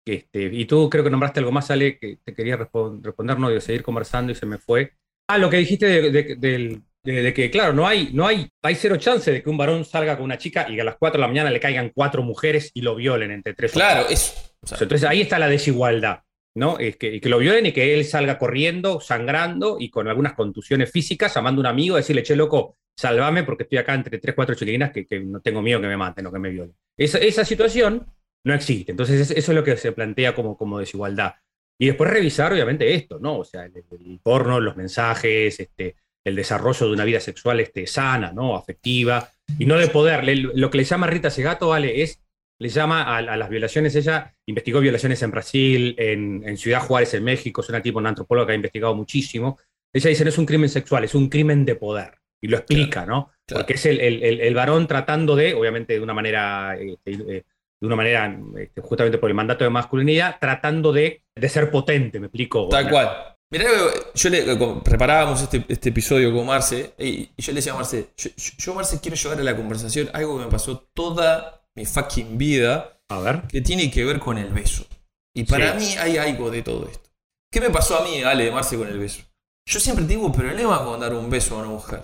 Este, 0.06 0.44
y 0.44 0.66
tú 0.66 0.90
creo 0.90 1.04
que 1.04 1.10
nombraste 1.10 1.40
algo 1.40 1.52
más, 1.52 1.70
Ale, 1.72 1.98
que 1.98 2.18
te 2.24 2.34
quería 2.34 2.58
respon- 2.58 3.02
responder, 3.04 3.38
no, 3.40 3.50
de 3.50 3.60
seguir 3.60 3.84
conversando 3.84 4.32
y 4.32 4.36
se 4.36 4.46
me 4.46 4.58
fue. 4.58 4.94
Ah, 5.30 5.38
lo 5.38 5.50
que 5.50 5.58
dijiste 5.58 5.86
de, 5.86 6.12
de- 6.12 6.36
del- 6.36 6.82
de- 7.04 7.22
de 7.24 7.34
que, 7.34 7.50
claro, 7.52 7.74
no 7.74 7.86
hay, 7.88 8.12
no 8.14 8.26
hay, 8.28 8.48
hay 8.64 8.76
cero 8.76 8.96
chance 8.98 9.32
de 9.32 9.42
que 9.44 9.50
un 9.50 9.58
varón 9.58 9.84
salga 9.84 10.16
con 10.16 10.24
una 10.26 10.38
chica 10.38 10.66
y 10.70 10.76
que 10.76 10.82
a 10.82 10.86
las 10.86 10.96
4 10.98 11.18
de 11.18 11.22
la 11.22 11.28
mañana 11.28 11.50
le 11.50 11.60
caigan 11.60 11.92
cuatro 11.94 12.24
mujeres 12.24 12.72
y 12.74 12.82
lo 12.82 12.96
violen 12.96 13.32
entre 13.32 13.54
tres 13.54 13.72
Claro, 13.74 14.08
eso. 14.10 14.34
Entonces 14.72 15.04
ahí 15.04 15.22
está 15.22 15.40
la 15.40 15.48
desigualdad, 15.50 16.22
¿no? 16.58 16.78
Es 16.80 16.98
que, 16.98 17.16
y 17.16 17.20
que 17.22 17.30
lo 17.30 17.38
violen 17.40 17.66
y 17.68 17.72
que 17.72 17.94
él 17.94 18.04
salga 18.06 18.38
corriendo, 18.38 19.00
sangrando 19.00 19.78
y 19.80 19.90
con 19.90 20.08
algunas 20.08 20.34
contusiones 20.34 20.92
físicas, 20.92 21.34
llamando 21.34 21.60
a 21.60 21.64
un 21.64 21.68
amigo 21.68 21.96
a 21.96 22.00
decirle, 22.00 22.24
che, 22.24 22.36
loco, 22.36 22.78
salvame 22.98 23.44
porque 23.44 23.64
estoy 23.64 23.78
acá 23.78 23.94
entre 23.94 24.18
tres, 24.18 24.36
cuatro 24.36 24.56
chiquilinas 24.56 24.92
que, 24.92 25.06
que 25.06 25.20
no 25.20 25.40
tengo 25.40 25.62
miedo 25.62 25.80
que 25.82 25.88
me 25.88 25.98
maten 25.98 26.26
o 26.28 26.32
que 26.32 26.40
me 26.40 26.50
violen. 26.50 26.76
Esa, 26.98 27.20
esa 27.20 27.46
situación 27.46 28.06
no 28.44 28.54
existe. 28.54 28.92
Entonces 28.92 29.22
es- 29.22 29.38
eso 29.38 29.52
es 29.52 29.56
lo 29.56 29.64
que 29.64 29.78
se 29.78 29.92
plantea 29.92 30.34
como, 30.36 30.58
como 30.58 30.80
desigualdad. 30.80 31.36
Y 31.80 31.88
después 31.88 32.10
revisar, 32.10 32.52
obviamente, 32.52 32.94
esto, 32.96 33.20
¿no? 33.20 33.38
O 33.40 33.46
sea, 33.46 33.66
el, 33.66 34.20
porno, 34.24 34.60
los 34.60 34.76
mensajes, 34.76 35.60
este, 35.60 35.96
el 36.26 36.36
desarrollo 36.36 36.88
de 36.88 36.92
una 36.94 37.06
vida 37.06 37.20
sexual 37.20 37.60
este, 37.60 37.86
sana, 37.86 38.32
¿no? 38.34 38.56
Afectiva, 38.58 39.30
y 39.60 39.66
no 39.68 39.78
de 39.78 39.88
poder. 39.88 40.24
Lo 40.56 40.72
que 40.72 40.78
le 40.80 40.84
llama 40.84 41.06
Rita 41.08 41.30
Segato, 41.30 41.68
¿vale? 41.70 42.02
Es 42.02 42.20
le 42.60 42.70
llama 42.70 43.04
a, 43.04 43.18
a 43.18 43.38
las 43.38 43.50
violaciones, 43.50 43.96
ella 43.96 44.34
investigó 44.48 44.80
violaciones 44.80 45.22
en 45.22 45.32
Brasil, 45.32 45.96
en, 45.98 46.44
en 46.48 46.58
Ciudad 46.58 46.82
Juárez, 46.82 47.14
en 47.14 47.24
México, 47.24 47.62
es 47.62 47.70
una 47.70 47.82
tipo, 47.82 48.00
una 48.00 48.10
antropóloga 48.10 48.48
que 48.48 48.52
ha 48.54 48.56
investigado 48.56 48.96
muchísimo. 48.96 49.58
Ella 49.94 50.10
dice, 50.10 50.24
no 50.24 50.30
es 50.30 50.38
un 50.38 50.46
crimen 50.46 50.70
sexual, 50.70 51.04
es 51.04 51.16
un 51.16 51.30
crimen 51.30 51.66
de 51.66 51.76
poder. 51.76 52.16
Y 52.42 52.48
lo 52.48 52.58
explica, 52.58 53.06
¿no? 53.06 53.32
claro. 53.48 53.62
Porque 53.62 53.74
es 53.74 53.86
el, 53.86 54.00
el- 54.00 54.24
el- 54.24 54.42
el 54.42 54.54
varón 54.54 54.88
tratando 54.88 55.36
de, 55.36 55.54
obviamente 55.56 55.94
de 55.94 56.02
una 56.02 56.14
manera, 56.14 56.76
este, 56.78 57.12
eh, 57.14 57.44
de 57.80 57.88
una 57.88 57.96
manera, 57.96 58.40
este, 58.60 58.82
justamente 58.82 59.18
por 59.18 59.30
el 59.30 59.36
mandato 59.36 59.64
de 59.64 59.70
masculinidad, 59.70 60.38
tratando 60.40 60.92
de, 60.94 61.24
de 61.36 61.50
ser 61.50 61.70
potente, 61.72 62.20
me 62.20 62.28
explico. 62.28 62.68
Tal 62.70 62.90
cual. 62.90 63.36
Mirá, 63.50 63.66
yo 64.14 64.30
le 64.30 64.44
preparábamos 64.84 65.42
este, 65.42 65.64
este 65.70 65.90
episodio 65.90 66.34
con 66.34 66.46
Marce 66.46 66.94
y, 67.00 67.30
y 67.36 67.42
yo 67.42 67.52
le 67.54 67.56
decía 67.58 67.72
a 67.74 67.76
Marce, 67.78 68.10
yo- 68.18 68.30
yo, 68.36 68.74
Marce 68.76 69.00
quiero 69.00 69.16
llevar 69.16 69.40
a 69.40 69.44
la 69.44 69.56
conversación 69.56 70.10
algo 70.14 70.38
que 70.38 70.46
me 70.46 70.52
pasó 70.52 70.90
toda 70.94 71.64
mi 71.78 71.86
fucking 71.86 72.38
vida 72.38 73.00
A 73.08 73.20
ver. 73.20 73.44
que 73.48 73.62
tiene 73.62 73.90
que 73.90 74.04
ver 74.04 74.20
con 74.20 74.38
el 74.38 74.50
beso. 74.50 74.86
Y 75.34 75.44
para 75.44 75.80
Sí. 75.80 75.86
mí 75.86 75.98
hay 75.98 76.18
algo 76.18 76.50
de 76.52 76.64
todo 76.64 76.88
esto. 76.90 77.10
¿Qué 77.52 77.62
me 77.62 77.70
pasó 77.70 78.00
a 78.00 78.04
mí, 78.04 78.22
Ale, 78.24 78.52
Marce, 78.52 78.76
con 78.78 78.88
el 78.88 79.00
beso? 79.00 79.22
Yo 79.70 79.80
siempre 79.80 80.04
tengo 80.06 80.32
problemas 80.32 80.80
con 80.82 81.00
dar 81.00 81.14
un 81.14 81.30
beso 81.30 81.56
a 81.56 81.60
una 81.60 81.68
mujer. 81.70 82.02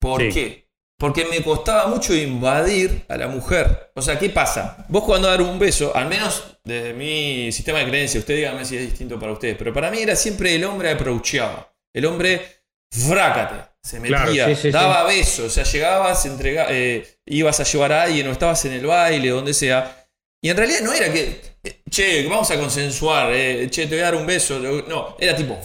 ¿Por 0.00 0.22
Sí. 0.22 0.30
qué? 0.32 0.70
Porque 0.98 1.24
me 1.24 1.42
costaba 1.42 1.86
mucho 1.88 2.14
invadir 2.14 3.04
a 3.08 3.16
la 3.16 3.26
mujer. 3.26 3.90
O 3.96 4.02
sea, 4.02 4.18
¿qué 4.18 4.30
pasa? 4.30 4.84
Vos 4.88 5.02
cuando 5.04 5.28
dar 5.28 5.40
un 5.42 5.58
beso, 5.58 5.94
al 5.96 6.08
menos 6.08 6.58
desde 6.62 6.92
mi 6.92 7.50
sistema 7.52 7.78
de 7.80 7.88
creencia, 7.88 8.20
usted 8.20 8.36
dígame 8.36 8.64
si 8.64 8.76
es 8.76 8.82
distinto 8.82 9.18
para 9.18 9.32
ustedes, 9.32 9.56
pero 9.58 9.72
para 9.72 9.90
mí 9.90 9.98
era 9.98 10.14
siempre 10.14 10.54
el 10.54 10.64
hombre 10.64 10.90
approachaba. 10.90 11.74
El 11.94 12.04
hombre, 12.06 12.46
frácate, 12.92 13.69
se 13.82 13.98
metía, 14.00 14.16
Claro, 14.18 14.32
sí, 14.54 14.54
sí, 14.62 14.70
daba 14.70 15.04
besos, 15.04 15.46
o 15.46 15.50
sea, 15.50 15.64
llegabas, 15.64 16.24
entrega, 16.26 16.66
eh, 16.70 17.06
ibas 17.26 17.60
a 17.60 17.64
llevar 17.64 17.92
a 17.92 18.02
alguien 18.02 18.26
o 18.28 18.32
estabas 18.32 18.64
en 18.66 18.72
el 18.72 18.86
baile, 18.86 19.28
donde 19.30 19.54
sea. 19.54 19.96
Y 20.42 20.48
en 20.50 20.56
realidad 20.56 20.80
no 20.82 20.92
era 20.92 21.12
que, 21.12 21.40
eh, 21.62 21.82
che, 21.90 22.26
vamos 22.28 22.50
a 22.50 22.58
consensuar, 22.58 23.30
eh, 23.32 23.68
che, 23.70 23.86
te 23.86 23.94
voy 23.94 24.00
a 24.00 24.04
dar 24.04 24.14
un 24.14 24.26
beso. 24.26 24.58
No, 24.58 25.16
era 25.18 25.34
tipo, 25.36 25.58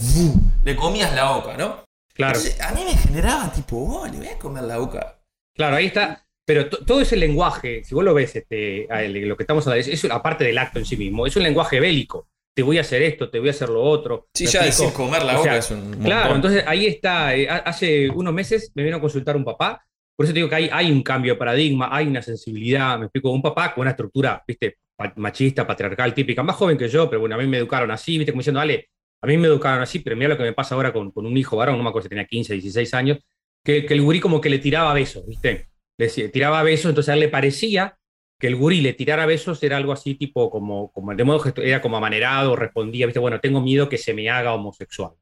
le 0.64 0.76
comías 0.76 1.14
la 1.14 1.32
boca, 1.32 1.56
¿no? 1.56 1.84
Claro. 2.14 2.38
Entonces, 2.38 2.60
a 2.60 2.72
mí 2.72 2.84
me 2.84 2.96
generaba 2.96 3.52
tipo, 3.52 3.76
oh, 3.76 4.06
le 4.06 4.18
voy 4.18 4.28
a 4.28 4.38
comer 4.38 4.64
la 4.64 4.78
boca. 4.78 5.18
Claro, 5.54 5.76
ahí 5.76 5.86
está. 5.86 6.22
Pero 6.46 6.68
to- 6.68 6.84
todo 6.84 7.00
ese 7.00 7.16
lenguaje, 7.16 7.82
si 7.84 7.94
vos 7.94 8.04
lo 8.04 8.14
ves, 8.14 8.36
este, 8.36 8.86
a- 8.90 9.02
lo 9.02 9.36
que 9.36 9.42
estamos 9.42 9.66
hablando, 9.66 9.90
es, 9.90 10.04
es 10.04 10.10
aparte 10.10 10.44
del 10.44 10.56
acto 10.58 10.78
en 10.78 10.86
sí 10.86 10.96
mismo, 10.96 11.26
es 11.26 11.36
un 11.36 11.42
lenguaje 11.42 11.80
bélico. 11.80 12.28
Te 12.56 12.62
voy 12.62 12.78
a 12.78 12.80
hacer 12.80 13.02
esto, 13.02 13.28
te 13.28 13.38
voy 13.38 13.48
a 13.48 13.50
hacer 13.50 13.68
lo 13.68 13.82
otro. 13.82 14.28
Sí, 14.32 14.44
¿Me 14.44 14.50
ya 14.50 14.64
decir 14.64 14.90
comer 14.94 15.22
la 15.22 15.34
O 15.34 15.38
boca 15.38 15.50
sea, 15.50 15.58
es 15.58 15.70
un 15.70 15.90
montón. 15.90 16.02
Claro, 16.04 16.34
entonces 16.36 16.64
ahí 16.66 16.86
está. 16.86 17.34
eh, 17.36 17.48
ha- 17.50 17.56
hace 17.58 18.08
unos 18.08 18.32
meses 18.32 18.72
me 18.74 18.82
vino 18.82 18.96
a 18.96 19.00
consultar 19.00 19.36
un 19.36 19.44
papá. 19.44 19.84
Por 20.16 20.24
eso 20.24 20.32
te 20.32 20.38
digo 20.38 20.48
que 20.48 20.54
hay, 20.54 20.70
hay 20.72 20.90
un 20.90 21.02
cambio 21.02 21.34
de 21.34 21.38
paradigma, 21.38 21.90
hay 21.94 22.06
una 22.06 22.22
sensibilidad. 22.22 22.98
Me 22.98 23.04
explico, 23.04 23.30
un 23.30 23.42
papá 23.42 23.74
con 23.74 23.82
una 23.82 23.90
estructura, 23.90 24.42
viste, 24.48 24.78
machista, 25.16 25.66
patriarcal, 25.66 26.14
típica, 26.14 26.42
más 26.42 26.56
joven 26.56 26.78
que 26.78 26.88
yo, 26.88 27.10
pero 27.10 27.20
bueno, 27.20 27.34
a 27.34 27.38
mí 27.38 27.46
me 27.46 27.58
educaron 27.58 27.90
así, 27.90 28.16
viste, 28.16 28.32
como 28.32 28.40
diciendo, 28.40 28.60
dale, 28.60 28.88
a 29.22 29.26
mí 29.26 29.36
me 29.36 29.48
educaron 29.48 29.82
así, 29.82 29.98
pero 29.98 30.16
mira 30.16 30.30
lo 30.30 30.38
que 30.38 30.42
me 30.44 30.54
pasa 30.54 30.74
ahora 30.74 30.90
con, 30.94 31.10
con 31.10 31.26
un 31.26 31.36
hijo 31.36 31.58
varón, 31.58 31.76
no 31.76 31.82
me 31.82 31.90
acuerdo 31.90 32.04
si 32.04 32.08
tenía 32.08 32.24
15, 32.24 32.54
16 32.54 32.94
años, 32.94 33.18
que, 33.62 33.84
que 33.84 33.92
el 33.92 34.00
gurí 34.00 34.18
como 34.20 34.40
que 34.40 34.48
le 34.48 34.58
tiraba 34.58 34.94
besos, 34.94 35.26
viste. 35.26 35.68
Le 35.98 36.08
tiraba 36.30 36.62
besos, 36.62 36.86
entonces 36.88 37.10
a 37.10 37.14
él 37.14 37.20
le 37.20 37.28
parecía 37.28 37.98
que 38.38 38.46
el 38.48 38.56
gurí 38.56 38.80
le 38.80 38.92
tirara 38.92 39.26
besos 39.26 39.62
era 39.62 39.76
algo 39.76 39.92
así 39.92 40.14
tipo 40.14 40.50
como, 40.50 40.92
como 40.92 41.14
de 41.14 41.24
modo 41.24 41.42
era 41.56 41.80
como 41.80 41.96
amanerado, 41.96 42.54
respondía, 42.56 43.06
viste, 43.06 43.18
bueno, 43.18 43.40
tengo 43.40 43.60
miedo 43.60 43.88
que 43.88 43.98
se 43.98 44.12
me 44.12 44.28
haga 44.28 44.54
homosexual. 44.54 45.12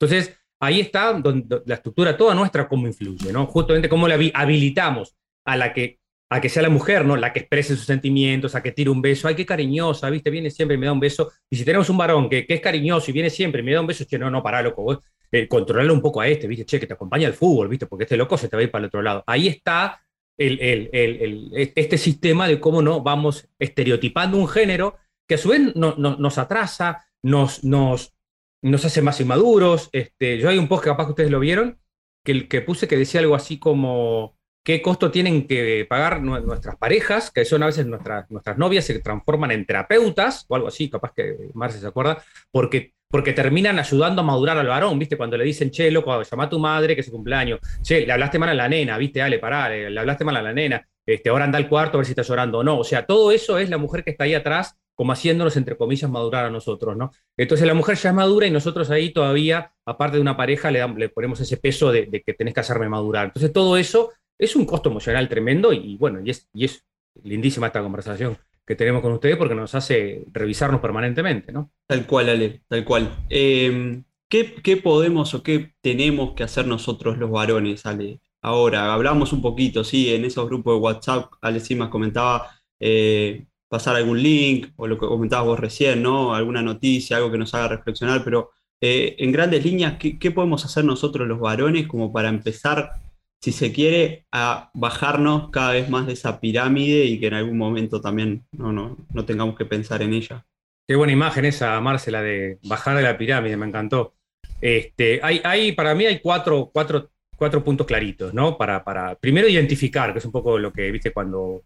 Entonces, 0.00 0.36
ahí 0.60 0.80
está 0.80 1.12
donde, 1.12 1.62
la 1.66 1.74
estructura 1.74 2.16
toda 2.16 2.34
nuestra 2.34 2.68
cómo 2.68 2.86
influye, 2.86 3.32
¿no? 3.32 3.46
Justamente 3.46 3.88
cómo 3.88 4.08
la 4.08 4.16
habi- 4.16 4.32
habilitamos 4.34 5.16
a 5.44 5.56
la 5.56 5.72
que 5.72 5.98
a 6.30 6.42
que 6.42 6.50
sea 6.50 6.62
la 6.62 6.68
mujer, 6.68 7.06
¿no? 7.06 7.16
La 7.16 7.32
que 7.32 7.38
exprese 7.38 7.74
sus 7.74 7.86
sentimientos, 7.86 8.54
a 8.54 8.62
que 8.62 8.72
tire 8.72 8.90
un 8.90 9.00
beso, 9.00 9.28
ay, 9.28 9.34
qué 9.34 9.46
cariñosa, 9.46 10.10
¿viste? 10.10 10.28
Viene 10.28 10.50
siempre 10.50 10.74
y 10.74 10.78
me 10.78 10.84
da 10.84 10.92
un 10.92 11.00
beso. 11.00 11.32
Y 11.48 11.56
si 11.56 11.64
tenemos 11.64 11.88
un 11.88 11.96
varón 11.96 12.28
que, 12.28 12.46
que 12.46 12.52
es 12.52 12.60
cariñoso 12.60 13.10
y 13.10 13.14
viene 13.14 13.30
siempre 13.30 13.62
y 13.62 13.64
me 13.64 13.72
da 13.72 13.80
un 13.80 13.86
beso, 13.86 14.04
che, 14.04 14.18
no, 14.18 14.30
no, 14.30 14.42
pará, 14.42 14.60
loco, 14.60 14.82
vos, 14.82 14.98
eh, 15.32 15.48
un 15.50 16.02
poco 16.02 16.20
a 16.20 16.28
este, 16.28 16.46
¿viste? 16.46 16.66
Che, 16.66 16.80
que 16.80 16.86
te 16.86 16.92
acompaña 16.92 17.26
al 17.28 17.32
fútbol, 17.32 17.68
¿viste? 17.68 17.86
Porque 17.86 18.04
este 18.04 18.18
loco 18.18 18.36
se 18.36 18.48
te 18.48 18.56
va 18.56 18.60
a 18.60 18.64
ir 18.64 18.70
para 18.70 18.82
el 18.82 18.88
otro 18.88 19.00
lado. 19.00 19.24
Ahí 19.26 19.48
está 19.48 20.02
el, 20.38 20.88
el- 20.92 21.72
este 21.76 21.98
sistema 21.98 22.46
de 22.48 22.60
cómo 22.60 22.80
no 22.82 23.02
vamos 23.02 23.48
estereotipando 23.58 24.38
un 24.38 24.48
género 24.48 24.96
que 25.28 25.34
a 25.34 25.38
su 25.38 25.48
vez 25.50 25.74
no- 25.76 25.94
no- 25.98 26.16
nos 26.16 26.38
atrasa, 26.38 27.04
nos, 27.22 27.64
nos, 27.64 28.14
nos 28.62 28.84
hace 28.84 29.02
más 29.02 29.20
inmaduros. 29.20 29.90
Este, 29.92 30.38
yo 30.38 30.48
hay 30.48 30.58
un 30.58 30.68
post 30.68 30.84
que 30.84 30.90
capaz 30.90 31.04
que 31.06 31.10
ustedes 31.10 31.30
lo 31.30 31.40
vieron, 31.40 31.78
que, 32.24 32.32
el 32.32 32.48
que 32.48 32.62
puse 32.62 32.88
que 32.88 32.96
decía 32.96 33.20
algo 33.20 33.34
así 33.34 33.58
como 33.58 34.36
qué 34.64 34.82
costo 34.82 35.10
tienen 35.10 35.46
que 35.46 35.86
pagar 35.88 36.22
nu- 36.22 36.40
nuestras 36.40 36.76
parejas, 36.76 37.30
que 37.30 37.44
son 37.44 37.62
a 37.62 37.66
veces 37.66 37.86
nuestras, 37.86 38.30
nuestras 38.30 38.58
novias, 38.58 38.84
se 38.84 38.98
transforman 39.00 39.50
en 39.50 39.64
terapeutas, 39.66 40.44
o 40.48 40.56
algo 40.56 40.68
así, 40.68 40.90
capaz 40.90 41.12
que 41.14 41.36
Marce 41.54 41.80
se 41.80 41.86
acuerda, 41.86 42.22
porque, 42.50 42.94
porque 43.10 43.32
terminan 43.32 43.78
ayudando 43.78 44.20
a 44.22 44.24
madurar 44.24 44.58
al 44.58 44.66
varón, 44.66 44.98
¿viste? 44.98 45.16
Cuando 45.16 45.36
le 45.36 45.44
dicen, 45.44 45.70
che, 45.70 45.90
loco, 45.90 46.22
llama 46.22 46.44
a 46.44 46.48
tu 46.48 46.58
madre 46.58 46.94
que 46.94 47.00
es 47.00 47.06
su 47.06 47.12
cumpleaños, 47.12 47.58
che, 47.82 48.06
le 48.06 48.12
hablaste 48.12 48.38
mal 48.38 48.50
a 48.50 48.54
la 48.54 48.68
nena, 48.68 48.98
¿viste? 48.98 49.22
Ale, 49.22 49.38
pará, 49.38 49.68
le, 49.68 49.98
hablaste 49.98 50.24
mal 50.24 50.36
a 50.36 50.42
la 50.42 50.52
nena, 50.52 50.86
este, 51.06 51.30
ahora 51.30 51.44
anda 51.44 51.56
al 51.58 51.68
cuarto 51.68 51.96
a 51.96 51.98
ver 52.00 52.06
si 52.06 52.12
está 52.12 52.22
llorando 52.22 52.58
o 52.58 52.64
no. 52.64 52.78
O 52.78 52.84
sea, 52.84 53.06
todo 53.06 53.32
eso 53.32 53.58
es 53.58 53.70
la 53.70 53.78
mujer 53.78 54.04
que 54.04 54.10
está 54.10 54.24
ahí 54.24 54.34
atrás, 54.34 54.76
como 54.94 55.12
haciéndonos, 55.12 55.56
entre 55.56 55.76
comillas, 55.76 56.10
madurar 56.10 56.44
a 56.44 56.50
nosotros, 56.50 56.96
¿no? 56.96 57.10
Entonces 57.36 57.66
la 57.66 57.74
mujer 57.74 57.96
ya 57.96 58.10
es 58.10 58.14
madura 58.14 58.46
y 58.46 58.50
nosotros 58.50 58.90
ahí 58.90 59.12
todavía, 59.12 59.72
aparte 59.86 60.16
de 60.16 60.20
una 60.20 60.36
pareja, 60.36 60.70
le, 60.70 60.80
dam- 60.82 60.96
le 60.96 61.08
ponemos 61.08 61.40
ese 61.40 61.56
peso 61.56 61.92
de, 61.92 62.22
que 62.26 62.34
tenés 62.34 62.52
que 62.52 62.60
hacerme 62.60 62.88
madurar. 62.88 63.26
Entonces 63.26 63.52
todo 63.52 63.76
eso 63.76 64.12
es 64.36 64.54
un 64.56 64.66
costo 64.66 64.90
emocional 64.90 65.28
tremendo 65.28 65.72
y, 65.72 65.96
bueno, 65.96 66.20
y 66.22 66.30
es, 66.30 66.48
y 66.52 66.64
es 66.64 66.84
lindísima 67.22 67.68
esta 67.68 67.82
conversación 67.82 68.36
que 68.68 68.76
tenemos 68.76 69.00
con 69.00 69.12
ustedes 69.12 69.38
porque 69.38 69.54
nos 69.54 69.74
hace 69.74 70.26
revisarnos 70.30 70.82
permanentemente, 70.82 71.52
¿no? 71.52 71.72
Tal 71.86 72.04
cual, 72.04 72.28
Ale, 72.28 72.60
tal 72.68 72.84
cual. 72.84 73.24
Eh, 73.30 74.02
¿qué, 74.28 74.76
podemos 74.76 75.32
o 75.32 75.42
qué 75.42 75.72
tenemos 75.80 76.34
que 76.34 76.44
hacer 76.44 76.66
nosotros 76.66 77.16
los 77.16 77.30
varones, 77.30 77.86
Ale? 77.86 78.20
Ahora, 78.42 78.92
hablamos 78.92 79.32
un 79.32 79.40
poquito, 79.40 79.84
sí, 79.84 80.14
en 80.14 80.26
esos 80.26 80.46
grupos 80.46 80.74
de 80.74 80.80
WhatsApp, 80.80 81.32
Ale 81.40 81.60
Simas 81.60 81.88
comentaba 81.88 82.50
eh, 82.78 83.46
pasar 83.68 83.96
algún 83.96 84.22
link, 84.22 84.68
o 84.76 84.86
lo 84.86 84.98
que 84.98 85.06
comentabas 85.06 85.46
vos 85.46 85.58
recién, 85.58 86.02
¿no? 86.02 86.34
Alguna 86.34 86.60
noticia, 86.60 87.16
algo 87.16 87.30
que 87.32 87.38
nos 87.38 87.54
haga 87.54 87.68
reflexionar, 87.68 88.22
pero 88.22 88.50
eh, 88.82 89.16
en 89.18 89.32
grandes 89.32 89.64
líneas, 89.64 89.96
¿qué, 89.98 90.18
qué 90.18 90.30
podemos 90.30 90.62
hacer 90.66 90.84
nosotros 90.84 91.26
los 91.26 91.40
varones 91.40 91.86
como 91.86 92.12
para 92.12 92.28
empezar, 92.28 92.92
si 93.40 93.52
se 93.52 93.72
quiere, 93.72 94.26
a 94.32 94.70
bajarnos 94.74 95.50
cada 95.50 95.72
vez 95.72 95.88
más 95.88 96.06
de 96.06 96.14
esa 96.14 96.40
pirámide 96.40 97.04
y 97.04 97.20
que 97.20 97.28
en 97.28 97.34
algún 97.34 97.56
momento 97.56 98.00
también 98.00 98.44
no, 98.52 98.72
no, 98.72 98.96
no 99.12 99.24
tengamos 99.24 99.56
que 99.56 99.64
pensar 99.64 100.02
en 100.02 100.12
ella? 100.12 100.44
Qué 100.86 100.96
buena 100.96 101.12
imagen 101.12 101.44
esa, 101.44 101.80
Marcela, 101.80 102.22
de 102.22 102.58
bajar 102.64 102.96
de 102.96 103.02
la 103.02 103.18
pirámide, 103.18 103.56
me 103.56 103.66
encantó. 103.66 104.14
Este, 104.60 105.20
hay, 105.22 105.40
hay, 105.44 105.72
para 105.72 105.94
mí 105.94 106.06
hay 106.06 106.18
cuatro, 106.18 106.70
cuatro, 106.72 107.10
cuatro 107.36 107.62
puntos 107.62 107.86
claritos, 107.86 108.34
¿no? 108.34 108.58
Para, 108.58 108.82
para, 108.82 109.14
primero, 109.14 109.46
identificar, 109.46 110.12
que 110.12 110.18
es 110.18 110.24
un 110.24 110.32
poco 110.32 110.58
lo 110.58 110.72
que, 110.72 110.90
viste, 110.90 111.12
cuando, 111.12 111.64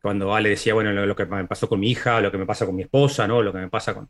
cuando 0.00 0.34
Ale 0.34 0.50
decía, 0.50 0.74
bueno, 0.74 0.92
lo, 0.92 1.16
que 1.16 1.26
me 1.26 1.46
pasó 1.46 1.68
con 1.68 1.80
mi 1.80 1.90
hija, 1.90 2.20
lo 2.20 2.30
que 2.30 2.38
me 2.38 2.46
pasa 2.46 2.64
con 2.64 2.76
mi 2.76 2.82
esposa, 2.82 3.26
¿no? 3.26 3.42
Lo 3.42 3.52
que 3.52 3.58
me 3.58 3.68
pasa 3.68 3.94
con... 3.94 4.08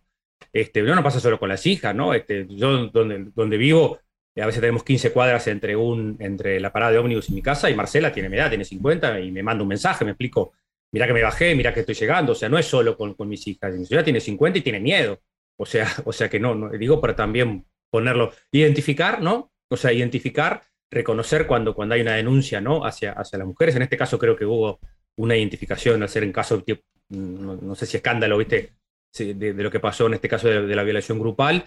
Este, 0.52 0.82
no, 0.82 0.94
no 0.94 1.02
pasa 1.02 1.18
solo 1.18 1.38
con 1.38 1.48
las 1.48 1.66
hijas, 1.66 1.94
¿no? 1.94 2.14
Este, 2.14 2.46
yo 2.48 2.88
donde, 2.88 3.30
donde 3.34 3.56
vivo, 3.56 3.98
a 4.36 4.46
veces 4.46 4.60
tenemos 4.60 4.82
15 4.84 5.12
cuadras 5.12 5.46
entre, 5.46 5.76
un, 5.76 6.16
entre 6.18 6.58
la 6.58 6.72
parada 6.72 6.92
de 6.92 6.98
ómnibus 6.98 7.28
y 7.28 7.34
mi 7.34 7.42
casa, 7.42 7.68
y 7.68 7.74
Marcela 7.74 8.12
tiene 8.12 8.28
mi 8.28 8.36
edad, 8.36 8.48
tiene 8.48 8.64
50, 8.64 9.20
y 9.20 9.30
me 9.30 9.42
manda 9.42 9.62
un 9.62 9.68
mensaje, 9.68 10.04
me 10.04 10.12
explico, 10.12 10.52
mira 10.92 11.06
que 11.06 11.12
me 11.12 11.22
bajé, 11.22 11.54
mira 11.54 11.74
que 11.74 11.80
estoy 11.80 11.94
llegando, 11.94 12.32
o 12.32 12.34
sea, 12.34 12.48
no 12.48 12.58
es 12.58 12.66
solo 12.66 12.96
con, 12.96 13.14
con 13.14 13.28
mis 13.28 13.46
hijas, 13.46 13.74
mi 13.74 13.84
señora 13.84 14.04
tiene 14.04 14.20
50 14.20 14.58
y 14.58 14.62
tiene 14.62 14.80
miedo, 14.80 15.20
o 15.58 15.66
sea, 15.66 15.86
o 16.04 16.12
sea 16.12 16.28
que 16.28 16.40
no, 16.40 16.54
no, 16.54 16.70
digo 16.70 17.00
para 17.00 17.14
también 17.14 17.66
ponerlo, 17.90 18.32
identificar, 18.50 19.20
¿no? 19.20 19.52
O 19.68 19.76
sea, 19.76 19.92
identificar, 19.92 20.62
reconocer 20.90 21.46
cuando, 21.46 21.74
cuando 21.74 21.94
hay 21.94 22.00
una 22.00 22.14
denuncia, 22.14 22.60
¿no? 22.60 22.84
Hacia, 22.84 23.12
hacia 23.12 23.38
las 23.38 23.46
mujeres, 23.46 23.76
en 23.76 23.82
este 23.82 23.96
caso 23.96 24.18
creo 24.18 24.36
que 24.36 24.44
hubo 24.44 24.80
una 25.16 25.36
identificación 25.36 26.02
al 26.02 26.08
ser 26.08 26.24
en 26.24 26.32
caso, 26.32 26.64
no, 27.10 27.56
no 27.56 27.74
sé 27.74 27.86
si 27.86 27.96
escándalo, 27.96 28.38
¿viste? 28.38 28.72
De, 29.18 29.34
de, 29.34 29.62
lo 29.62 29.70
que 29.70 29.80
pasó 29.80 30.06
en 30.06 30.14
este 30.14 30.28
caso 30.28 30.48
de, 30.48 30.74
la 30.74 30.82
violación 30.84 31.18
grupal, 31.18 31.66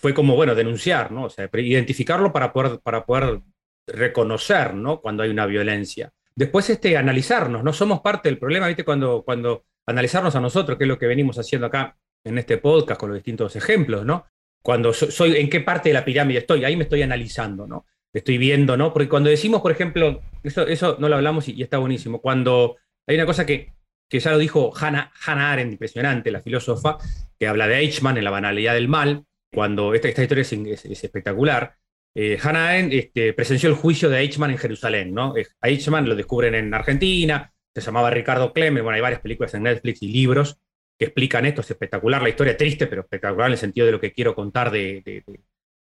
fue 0.00 0.14
como, 0.14 0.36
bueno, 0.36 0.54
denunciar, 0.54 1.10
¿no? 1.10 1.24
O 1.24 1.30
sea, 1.30 1.48
identificarlo 1.52 2.32
para 2.32 2.52
poder, 2.52 2.80
para 2.80 3.04
poder 3.04 3.40
reconocer, 3.86 4.74
¿no? 4.74 5.00
Cuando 5.00 5.22
hay 5.22 5.30
una 5.30 5.46
violencia. 5.46 6.12
Después, 6.34 6.70
este, 6.70 6.96
analizarnos, 6.96 7.64
¿no? 7.64 7.72
Somos 7.72 8.00
parte 8.00 8.28
del 8.28 8.38
problema, 8.38 8.68
¿viste? 8.68 8.84
Cuando, 8.84 9.22
cuando 9.24 9.64
analizarnos 9.86 10.36
a 10.36 10.40
nosotros, 10.40 10.78
que 10.78 10.84
es 10.84 10.88
lo 10.88 10.98
que 10.98 11.06
venimos 11.06 11.38
haciendo 11.38 11.66
acá 11.66 11.96
en 12.24 12.38
este 12.38 12.58
podcast 12.58 13.00
con 13.00 13.08
los 13.10 13.18
distintos 13.18 13.56
ejemplos, 13.56 14.04
¿no? 14.04 14.26
Cuando 14.62 14.92
so, 14.92 15.10
soy, 15.10 15.36
en 15.36 15.50
qué 15.50 15.60
parte 15.60 15.88
de 15.88 15.94
la 15.94 16.04
pirámide 16.04 16.40
estoy, 16.40 16.64
ahí 16.64 16.76
me 16.76 16.84
estoy 16.84 17.02
analizando, 17.02 17.66
¿no? 17.66 17.86
Estoy 18.12 18.38
viendo, 18.38 18.76
¿no? 18.76 18.92
Porque 18.92 19.08
cuando 19.08 19.30
decimos, 19.30 19.60
por 19.62 19.72
ejemplo, 19.72 20.20
eso, 20.42 20.66
eso 20.66 20.96
no 21.00 21.08
lo 21.08 21.16
hablamos 21.16 21.48
y, 21.48 21.54
y 21.54 21.62
está 21.62 21.78
buenísimo, 21.78 22.20
cuando 22.20 22.76
hay 23.06 23.16
una 23.16 23.26
cosa 23.26 23.44
que, 23.44 23.72
que 24.08 24.20
ya 24.20 24.30
lo 24.30 24.38
dijo 24.38 24.72
Hannah, 24.76 25.12
Hannah 25.26 25.52
Arendt, 25.52 25.72
impresionante, 25.72 26.30
la 26.30 26.40
filósofa, 26.40 26.98
que 27.38 27.48
habla 27.48 27.66
de 27.66 27.78
Eichmann 27.78 28.16
en 28.16 28.24
la 28.24 28.30
banalidad 28.30 28.74
del 28.74 28.88
mal, 28.88 29.24
cuando 29.52 29.94
esta, 29.94 30.08
esta 30.08 30.22
historia 30.22 30.42
es, 30.42 30.52
es, 30.52 30.84
es 30.84 31.04
espectacular. 31.04 31.76
Eh, 32.14 32.38
Hannah 32.42 32.68
Arendt 32.68 32.92
este, 32.94 33.32
presenció 33.32 33.68
el 33.68 33.74
juicio 33.74 34.08
de 34.08 34.18
Eichmann 34.18 34.50
en 34.50 34.58
Jerusalén, 34.58 35.14
¿no? 35.14 35.34
A 35.60 35.68
Eichmann 35.68 36.08
lo 36.08 36.16
descubren 36.16 36.54
en 36.54 36.72
Argentina, 36.74 37.52
se 37.74 37.80
llamaba 37.80 38.10
Ricardo 38.10 38.52
Clemen, 38.52 38.82
bueno, 38.82 38.96
hay 38.96 39.00
varias 39.00 39.20
películas 39.20 39.54
en 39.54 39.62
Netflix 39.64 40.02
y 40.02 40.08
libros 40.08 40.58
que 40.98 41.06
explican 41.06 41.46
esto, 41.46 41.60
es 41.60 41.70
espectacular, 41.70 42.20
la 42.20 42.28
historia 42.28 42.56
triste, 42.56 42.88
pero 42.88 43.02
espectacular 43.02 43.46
en 43.46 43.52
el 43.52 43.58
sentido 43.58 43.86
de 43.86 43.92
lo 43.92 44.00
que 44.00 44.12
quiero 44.12 44.34
contar 44.34 44.70
de, 44.72 45.02
de, 45.04 45.22
de, 45.24 45.40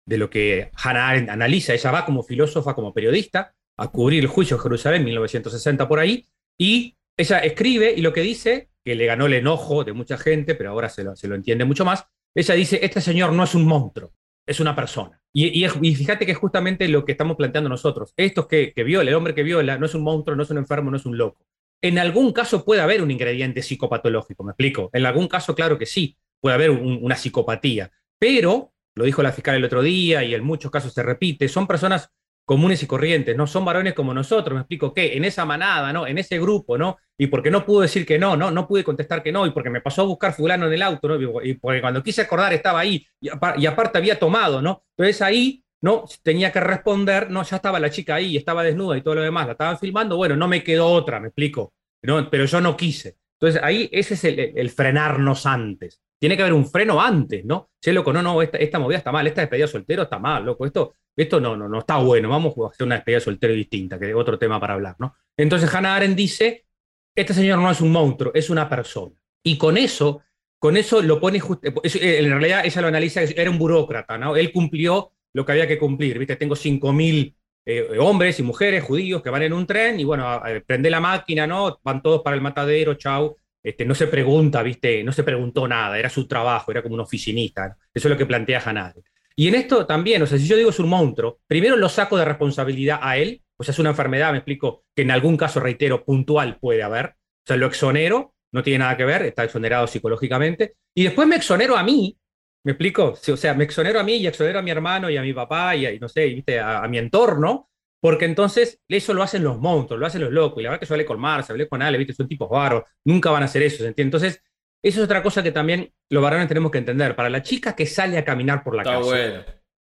de 0.06 0.18
lo 0.18 0.30
que 0.30 0.70
Hannah 0.74 1.08
Arendt 1.08 1.30
analiza. 1.30 1.74
Ella 1.74 1.90
va 1.90 2.04
como 2.04 2.22
filósofa, 2.22 2.74
como 2.74 2.94
periodista, 2.94 3.52
a 3.76 3.88
cubrir 3.90 4.22
el 4.22 4.28
juicio 4.28 4.56
de 4.56 4.62
Jerusalén, 4.62 5.04
1960 5.04 5.88
por 5.88 5.98
ahí, 5.98 6.28
y 6.56 6.96
ella 7.16 7.38
escribe 7.40 7.92
y 7.96 8.00
lo 8.00 8.12
que 8.12 8.20
dice, 8.20 8.70
que 8.84 8.94
le 8.94 9.06
ganó 9.06 9.26
el 9.26 9.34
enojo 9.34 9.82
de 9.84 9.92
mucha 9.92 10.16
gente, 10.18 10.54
pero 10.54 10.70
ahora 10.70 10.88
se 10.88 11.02
lo, 11.02 11.16
se 11.16 11.26
lo 11.26 11.34
entiende 11.34 11.64
mucho 11.64 11.84
más, 11.84 12.06
ella 12.34 12.54
dice, 12.54 12.80
este 12.82 13.00
señor 13.00 13.32
no 13.32 13.44
es 13.44 13.54
un 13.54 13.66
monstruo, 13.66 14.12
es 14.46 14.60
una 14.60 14.74
persona. 14.74 15.20
Y, 15.32 15.66
fíjate 15.94 16.26
que 16.26 16.32
es 16.32 16.38
justamente 16.38 16.86
lo 16.88 17.04
que 17.04 17.12
estamos 17.12 17.36
planteando 17.36 17.70
nosotros. 17.70 18.12
Estos 18.16 18.46
que, 18.46 18.72
que 18.74 18.84
viola, 18.84 19.10
el 19.10 19.16
hombre 19.16 19.34
que 19.34 19.42
viola, 19.42 19.78
no 19.78 19.86
es 19.86 19.94
un 19.94 20.02
monstruo, 20.02 20.36
no 20.36 20.42
es 20.42 20.50
un 20.50 20.58
enfermo, 20.58 20.90
no 20.90 20.96
es 20.96 21.06
un 21.06 21.16
loco. 21.16 21.46
En 21.80 21.98
algún 21.98 22.32
caso 22.32 22.64
puede 22.64 22.80
haber 22.80 23.02
un 23.02 23.10
ingrediente 23.10 23.62
psicopatológico, 23.62 24.44
¿me 24.44 24.52
explico? 24.52 24.90
En 24.92 25.04
algún 25.04 25.26
caso, 25.28 25.54
claro 25.54 25.78
que 25.78 25.86
sí, 25.86 26.16
puede 26.40 26.54
haber 26.54 26.70
un, 26.70 26.98
una 27.02 27.16
psicopatía. 27.16 27.90
Pero, 28.18 28.72
lo 28.94 29.04
dijo 29.04 29.22
la 29.22 29.32
fiscal 29.32 29.56
el 29.56 29.64
otro 29.64 29.82
día 29.82 30.22
y 30.22 30.34
en 30.34 30.44
muchos 30.44 30.70
casos 30.70 30.92
se 30.92 31.02
repite, 31.02 31.48
son 31.48 31.66
personas 31.66 32.10
comunes 32.44 32.82
y 32.82 32.86
corrientes, 32.86 33.36
¿no? 33.36 33.46
Son 33.46 33.64
varones 33.64 33.94
como 33.94 34.12
nosotros, 34.12 34.54
me 34.54 34.60
explico 34.60 34.92
qué, 34.92 35.16
en 35.16 35.24
esa 35.24 35.44
manada, 35.44 35.92
¿no? 35.92 36.06
En 36.06 36.18
ese 36.18 36.38
grupo, 36.38 36.76
¿no? 36.76 36.98
Y 37.16 37.28
porque 37.28 37.50
no 37.50 37.64
pude 37.64 37.82
decir 37.82 38.04
que 38.04 38.18
no, 38.18 38.36
¿no? 38.36 38.50
No 38.50 38.66
pude 38.66 38.84
contestar 38.84 39.22
que 39.22 39.32
no, 39.32 39.46
y 39.46 39.50
porque 39.50 39.70
me 39.70 39.80
pasó 39.80 40.02
a 40.02 40.06
buscar 40.06 40.34
fulano 40.34 40.66
en 40.66 40.72
el 40.72 40.82
auto, 40.82 41.08
¿no? 41.08 41.42
Y 41.42 41.54
porque 41.54 41.80
cuando 41.80 42.02
quise 42.02 42.22
acordar 42.22 42.52
estaba 42.52 42.80
ahí, 42.80 43.06
y, 43.20 43.28
aparte 43.30 43.98
había 43.98 44.18
tomado, 44.18 44.60
¿no? 44.60 44.84
Entonces 44.96 45.22
ahí, 45.22 45.64
¿no? 45.80 46.04
Tenía 46.22 46.50
que 46.50 46.60
responder, 46.60 47.30
no, 47.30 47.42
ya 47.42 47.56
estaba 47.56 47.78
la 47.78 47.90
chica 47.90 48.16
ahí, 48.16 48.36
estaba 48.36 48.62
desnuda 48.62 48.96
y 48.96 49.02
todo 49.02 49.16
lo 49.16 49.22
demás, 49.22 49.46
la 49.46 49.52
estaban 49.52 49.78
filmando, 49.78 50.16
bueno, 50.16 50.36
no 50.36 50.48
me 50.48 50.64
quedó 50.64 50.88
otra, 50.88 51.20
me 51.20 51.28
explico, 51.28 51.74
¿no? 52.02 52.28
Pero 52.28 52.44
yo 52.46 52.60
no 52.60 52.76
quise. 52.76 53.16
Entonces 53.40 53.62
ahí 53.62 53.88
ese 53.92 54.14
es 54.14 54.24
el 54.24 54.70
frenarnos 54.70 55.46
antes. 55.46 56.00
Tiene 56.22 56.36
que 56.36 56.42
haber 56.42 56.54
un 56.54 56.66
freno 56.66 57.00
antes, 57.00 57.44
¿no? 57.44 57.70
Che, 57.80 57.92
loco, 57.92 58.12
no, 58.12 58.22
no, 58.22 58.40
esta, 58.40 58.78
movida 58.78 58.98
está 58.98 59.10
mal, 59.10 59.26
esta 59.26 59.40
despedida 59.40 59.66
soltero 59.66 60.04
está 60.04 60.20
mal, 60.20 60.44
loco, 60.44 60.64
esto, 60.64 60.94
esto 61.16 61.40
no, 61.40 61.56
no, 61.56 61.68
no 61.68 61.80
está 61.80 61.96
bueno, 61.96 62.28
vamos 62.28 62.54
a 62.58 62.68
hacer 62.68 62.86
una 62.86 62.94
despedida 62.94 63.18
soltero 63.18 63.52
distinta, 63.54 63.98
que 63.98 64.08
es 64.08 64.14
otro 64.14 64.38
tema 64.38 64.60
para 64.60 64.74
hablar, 64.74 64.94
¿no? 65.00 65.16
Entonces 65.36 65.74
Hannah 65.74 65.96
Arendt 65.96 66.16
dice, 66.16 66.64
este 67.12 67.34
señor 67.34 67.58
no 67.58 67.68
es 67.68 67.80
un 67.80 67.90
monstruo, 67.90 68.30
es 68.36 68.50
una 68.50 68.68
persona. 68.68 69.16
Y 69.42 69.58
con 69.58 69.76
eso, 69.76 70.20
con 70.60 70.76
eso 70.76 71.02
lo 71.02 71.18
pone, 71.18 71.38
eh, 71.38 72.18
en 72.20 72.30
realidad 72.30 72.66
ella 72.66 72.82
lo 72.82 72.86
analiza, 72.86 73.22
era 73.22 73.50
un 73.50 73.58
burócrata, 73.58 74.16
¿no? 74.16 74.36
Él 74.36 74.52
cumplió 74.52 75.10
lo 75.32 75.44
que 75.44 75.50
había 75.50 75.66
que 75.66 75.76
cumplir, 75.76 76.20
¿viste? 76.20 76.36
Tengo 76.36 76.54
5.000 76.54 77.34
eh, 77.66 77.98
hombres 77.98 78.38
y 78.38 78.44
mujeres 78.44 78.84
judíos 78.84 79.22
que 79.22 79.30
van 79.30 79.42
en 79.42 79.54
un 79.54 79.66
tren 79.66 79.98
y 79.98 80.04
bueno, 80.04 80.40
prende 80.64 80.88
la 80.88 81.00
máquina, 81.00 81.48
¿no? 81.48 81.80
Van 81.82 82.00
todos 82.00 82.22
para 82.22 82.36
el 82.36 82.42
matadero, 82.42 82.94
chau. 82.94 83.36
Este, 83.62 83.84
no 83.84 83.94
se 83.94 84.08
pregunta, 84.08 84.62
¿viste? 84.62 85.04
No 85.04 85.12
se 85.12 85.22
preguntó 85.22 85.68
nada, 85.68 85.98
era 85.98 86.08
su 86.08 86.26
trabajo, 86.26 86.70
era 86.70 86.82
como 86.82 86.94
un 86.94 87.00
oficinista. 87.00 87.76
Eso 87.94 88.08
es 88.08 88.10
lo 88.10 88.18
que 88.18 88.26
plantea 88.26 88.62
Hanade. 88.64 89.02
Y 89.36 89.48
en 89.48 89.54
esto 89.54 89.86
también, 89.86 90.20
o 90.22 90.26
sea, 90.26 90.38
si 90.38 90.46
yo 90.46 90.56
digo 90.56 90.70
es 90.70 90.78
un 90.78 90.88
monstruo, 90.88 91.40
primero 91.46 91.76
lo 91.76 91.88
saco 91.88 92.16
de 92.16 92.24
responsabilidad 92.24 92.98
a 93.00 93.16
él, 93.16 93.42
o 93.56 93.64
sea, 93.64 93.72
es 93.72 93.78
una 93.78 93.90
enfermedad, 93.90 94.32
me 94.32 94.38
explico, 94.38 94.84
que 94.94 95.02
en 95.02 95.10
algún 95.10 95.36
caso, 95.36 95.60
reitero, 95.60 96.04
puntual 96.04 96.58
puede 96.58 96.82
haber. 96.82 97.06
O 97.06 97.46
sea, 97.46 97.56
lo 97.56 97.66
exonero, 97.66 98.34
no 98.52 98.62
tiene 98.62 98.80
nada 98.80 98.96
que 98.96 99.04
ver, 99.04 99.22
está 99.22 99.44
exonerado 99.44 99.86
psicológicamente. 99.86 100.74
Y 100.94 101.04
después 101.04 101.28
me 101.28 101.36
exonero 101.36 101.76
a 101.76 101.82
mí, 101.82 102.18
¿me 102.64 102.72
explico? 102.72 103.14
O 103.26 103.36
sea, 103.36 103.54
me 103.54 103.64
exonero 103.64 104.00
a 104.00 104.02
mí 104.02 104.16
y 104.16 104.26
exonero 104.26 104.58
a 104.58 104.62
mi 104.62 104.70
hermano 104.70 105.08
y 105.08 105.16
a 105.16 105.22
mi 105.22 105.32
papá 105.32 105.76
y, 105.76 105.98
no 105.98 106.08
sé, 106.08 106.26
¿viste? 106.26 106.58
a 106.60 106.86
mi 106.88 106.98
entorno, 106.98 107.70
porque 108.02 108.24
entonces 108.24 108.80
eso 108.88 109.14
lo 109.14 109.22
hacen 109.22 109.44
los 109.44 109.60
monstruos, 109.60 110.00
lo 110.00 110.06
hacen 110.06 110.22
los 110.22 110.32
locos. 110.32 110.58
Y 110.58 110.64
la 110.64 110.70
verdad 110.70 110.80
que 110.80 110.86
yo 110.86 110.94
hablé 110.94 111.04
con 111.04 111.20
Marcia, 111.20 111.52
hablé 111.52 111.68
con 111.68 111.82
Ale, 111.82 111.98
¿viste? 111.98 112.12
son 112.12 112.26
tipos 112.26 112.50
varos, 112.50 112.82
nunca 113.04 113.30
van 113.30 113.42
a 113.42 113.46
hacer 113.46 113.62
eso, 113.62 113.76
¿se 113.76 113.86
entiende? 113.86 114.16
Entonces, 114.16 114.42
eso 114.82 114.98
es 114.98 115.04
otra 115.04 115.22
cosa 115.22 115.40
que 115.40 115.52
también 115.52 115.88
los 116.10 116.20
varones 116.20 116.48
tenemos 116.48 116.72
que 116.72 116.78
entender. 116.78 117.14
Para 117.14 117.30
la 117.30 117.44
chica 117.44 117.76
que 117.76 117.86
sale 117.86 118.18
a 118.18 118.24
caminar 118.24 118.64
por 118.64 118.74
la 118.74 118.82
está 118.82 118.98
Bueno. 118.98 119.44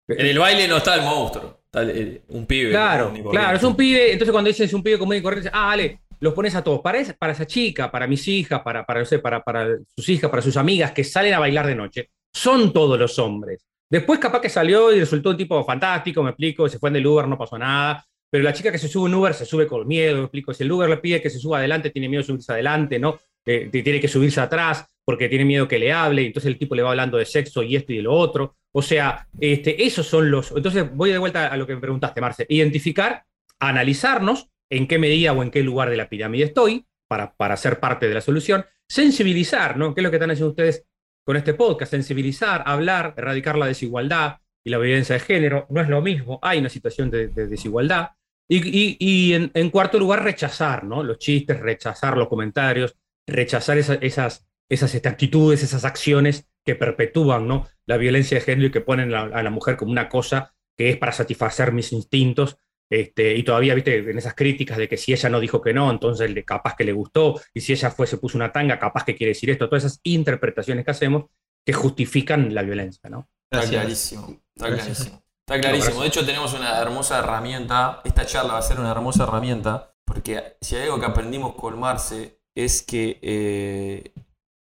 En 0.07 0.27
el 0.27 0.37
baile 0.37 0.67
no 0.67 0.77
está 0.77 0.93
el 0.93 1.01
monstruo, 1.01 1.61
está 1.65 1.81
un 2.27 2.45
pibe. 2.45 2.69
Claro, 2.69 3.11
claro, 3.31 3.57
es 3.57 3.63
un 3.63 3.75
pibe. 3.75 4.11
Entonces, 4.11 4.31
cuando 4.31 4.49
dices 4.49 4.71
un 4.75 4.83
pibe 4.83 4.99
común 4.99 5.15
y 5.15 5.21
corriente, 5.23 5.49
ah, 5.51 5.71
Ale, 5.71 6.01
los 6.19 6.35
pones 6.35 6.53
a 6.53 6.63
todos. 6.63 6.81
Para 6.81 6.99
esa, 6.99 7.13
para 7.13 7.33
esa 7.33 7.47
chica, 7.47 7.89
para 7.89 8.05
mis 8.05 8.27
hijas, 8.27 8.61
para, 8.61 8.85
para, 8.85 8.99
no 8.99 9.05
sé, 9.07 9.17
para, 9.17 9.41
para 9.43 9.75
sus 9.95 10.07
hijas, 10.09 10.29
para 10.29 10.43
sus 10.43 10.55
amigas 10.55 10.91
que 10.91 11.03
salen 11.03 11.33
a 11.33 11.39
bailar 11.39 11.65
de 11.65 11.73
noche, 11.73 12.11
son 12.31 12.71
todos 12.71 12.99
los 12.99 13.17
hombres. 13.17 13.65
Después 13.93 14.17
capaz 14.17 14.41
que 14.41 14.49
salió 14.49 14.91
y 14.91 14.99
resultó 14.99 15.29
un 15.29 15.37
tipo 15.37 15.63
fantástico, 15.63 16.23
me 16.23 16.31
explico, 16.31 16.67
se 16.67 16.79
fue 16.79 16.89
en 16.89 16.95
el 16.95 17.05
Uber, 17.05 17.27
no 17.27 17.37
pasó 17.37 17.59
nada. 17.59 18.03
Pero 18.27 18.43
la 18.43 18.51
chica 18.51 18.71
que 18.71 18.79
se 18.79 18.87
sube 18.87 19.05
un 19.05 19.13
Uber 19.13 19.35
se 19.35 19.45
sube 19.45 19.67
con 19.67 19.87
miedo, 19.87 20.17
me 20.17 20.23
explico. 20.23 20.51
Si 20.51 20.63
el 20.63 20.71
Uber 20.71 20.89
le 20.89 20.97
pide 20.97 21.21
que 21.21 21.29
se 21.29 21.37
suba 21.37 21.59
adelante, 21.59 21.91
tiene 21.91 22.09
miedo 22.09 22.23
de 22.23 22.25
subirse 22.25 22.51
adelante, 22.51 22.97
¿no? 22.97 23.19
Eh, 23.45 23.69
tiene 23.71 24.01
que 24.01 24.07
subirse 24.07 24.41
atrás 24.41 24.83
porque 25.05 25.29
tiene 25.29 25.45
miedo 25.45 25.67
que 25.67 25.77
le 25.77 25.93
hable, 25.93 26.23
y 26.23 26.25
entonces 26.25 26.51
el 26.51 26.57
tipo 26.57 26.73
le 26.73 26.81
va 26.81 26.89
hablando 26.89 27.19
de 27.19 27.25
sexo 27.27 27.61
y 27.61 27.75
esto 27.75 27.93
y 27.93 27.97
de 27.97 28.01
lo 28.01 28.13
otro. 28.13 28.55
O 28.71 28.81
sea, 28.81 29.27
este, 29.39 29.85
esos 29.85 30.07
son 30.07 30.31
los... 30.31 30.51
Entonces 30.53 30.91
voy 30.91 31.11
de 31.11 31.19
vuelta 31.19 31.49
a 31.49 31.55
lo 31.55 31.67
que 31.67 31.75
me 31.75 31.81
preguntaste, 31.81 32.19
Marce. 32.19 32.47
Identificar, 32.49 33.25
analizarnos 33.59 34.49
en 34.71 34.87
qué 34.87 34.97
medida 34.97 35.33
o 35.33 35.43
en 35.43 35.51
qué 35.51 35.61
lugar 35.61 35.91
de 35.91 35.97
la 35.97 36.09
pirámide 36.09 36.45
estoy 36.45 36.83
para, 37.07 37.35
para 37.35 37.55
ser 37.57 37.79
parte 37.79 38.07
de 38.07 38.15
la 38.15 38.21
solución. 38.21 38.65
Sensibilizar, 38.87 39.77
¿no? 39.77 39.93
¿Qué 39.93 40.01
es 40.01 40.03
lo 40.03 40.09
que 40.09 40.15
están 40.15 40.31
haciendo 40.31 40.49
ustedes 40.49 40.83
con 41.23 41.37
este 41.37 41.53
podcast, 41.53 41.91
sensibilizar, 41.91 42.63
hablar, 42.65 43.13
erradicar 43.17 43.57
la 43.57 43.67
desigualdad 43.67 44.37
y 44.63 44.69
la 44.69 44.77
violencia 44.77 45.13
de 45.13 45.19
género. 45.19 45.67
No 45.69 45.81
es 45.81 45.89
lo 45.89 46.01
mismo, 46.01 46.39
hay 46.41 46.59
una 46.59 46.69
situación 46.69 47.09
de, 47.09 47.27
desigualdad. 47.27 48.11
Y, 48.49 49.33
en, 49.33 49.69
cuarto 49.69 49.97
lugar, 49.97 50.23
rechazar 50.23 50.83
¿no? 50.83 51.01
los 51.01 51.17
chistes, 51.17 51.59
rechazar 51.59 52.17
los 52.17 52.27
comentarios, 52.27 52.95
rechazar 53.25 53.77
esas, 53.77 53.97
esas 54.01 54.45
este, 54.69 55.09
actitudes, 55.09 55.63
esas 55.63 55.85
acciones 55.85 56.47
que 56.63 56.75
perpetúan 56.75 57.47
¿no? 57.47 57.67
la 57.85 57.97
violencia 57.97 58.37
de 58.37 58.43
género 58.43 58.67
y 58.67 58.71
que 58.71 58.81
ponen 58.81 59.13
a, 59.13 59.41
la 59.41 59.49
mujer 59.49 59.75
como 59.77 59.91
una 59.91 60.09
cosa 60.09 60.53
que 60.77 60.89
es 60.89 60.97
para 60.97 61.11
satisfacer 61.11 61.71
mis 61.71 61.93
instintos. 61.93 62.57
Este, 62.91 63.35
y 63.35 63.43
todavía, 63.43 63.73
viste, 63.73 63.97
en 63.97 64.17
esas 64.17 64.35
críticas 64.35 64.77
de 64.77 64.87
que 64.87 64.97
si 64.97 65.13
ella 65.13 65.29
no 65.29 65.39
dijo 65.39 65.61
que 65.61 65.73
no, 65.73 65.89
entonces 65.89 66.31
capaz 66.45 66.75
que 66.75 66.83
le 66.83 66.93
gustó, 66.93 67.39
y 67.53 67.61
si 67.61 67.73
ella 67.73 67.89
fue, 67.89 68.07
se 68.07 68.17
puso 68.17 68.37
una 68.37 68.51
tanga, 68.51 68.77
capaz 68.77 69.03
que 69.03 69.15
quiere 69.15 69.31
decir 69.31 69.49
esto, 69.49 69.67
todas 69.67 69.85
esas 69.85 69.99
interpretaciones 70.03 70.85
que 70.85 70.91
hacemos 70.91 71.25
que 71.65 71.73
justifican 71.73 72.53
la 72.53 72.61
violencia, 72.61 73.09
¿no? 73.09 73.29
Está 73.51 73.67
clarísimo, 73.67 74.41
está 74.55 74.67
clarísimo. 74.67 75.23
Está 75.47 75.59
clarísimo. 75.59 76.01
De 76.01 76.07
hecho, 76.07 76.25
tenemos 76.25 76.53
una 76.53 76.79
hermosa 76.79 77.19
herramienta. 77.19 78.01
Esta 78.05 78.25
charla 78.25 78.53
va 78.53 78.59
a 78.59 78.63
ser 78.63 78.79
una 78.79 78.91
hermosa 78.91 79.23
herramienta. 79.23 79.93
Porque 80.05 80.57
si 80.61 80.75
hay 80.75 80.83
algo 80.83 80.99
que 80.99 81.05
aprendimos 81.05 81.55
con 81.55 81.79
Marce 81.79 82.39
es 82.55 82.81
que 82.81 83.19
eh, 83.21 84.13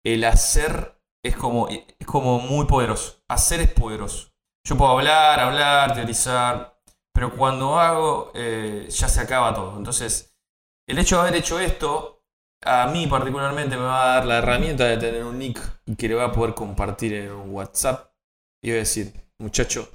el 0.03 0.23
hacer 0.23 0.99
es 1.23 1.35
como, 1.35 1.67
es 1.67 2.07
como 2.07 2.39
muy 2.39 2.65
poderoso. 2.65 3.21
Hacer 3.29 3.61
es 3.61 3.71
poderoso. 3.71 4.29
Yo 4.67 4.77
puedo 4.77 4.91
hablar, 4.91 5.39
hablar, 5.39 5.93
teorizar, 5.93 6.80
pero 7.21 7.35
cuando 7.35 7.79
hago 7.79 8.31
eh, 8.33 8.87
ya 8.89 9.07
se 9.07 9.21
acaba 9.21 9.53
todo. 9.53 9.77
Entonces, 9.77 10.35
el 10.87 10.97
hecho 10.97 11.17
de 11.17 11.21
haber 11.21 11.35
hecho 11.35 11.59
esto, 11.59 12.23
a 12.63 12.87
mí 12.87 13.05
particularmente 13.05 13.77
me 13.77 13.83
va 13.83 14.03
a 14.03 14.15
dar 14.15 14.25
la 14.25 14.37
herramienta 14.39 14.85
de 14.85 14.97
tener 14.97 15.23
un 15.23 15.37
nick 15.37 15.61
y 15.85 15.95
que 15.95 16.07
le 16.07 16.15
va 16.15 16.25
a 16.25 16.31
poder 16.31 16.55
compartir 16.55 17.13
en 17.13 17.31
un 17.31 17.51
WhatsApp 17.51 18.11
y 18.59 18.69
voy 18.69 18.77
a 18.77 18.79
decir, 18.79 19.13
muchacho, 19.37 19.87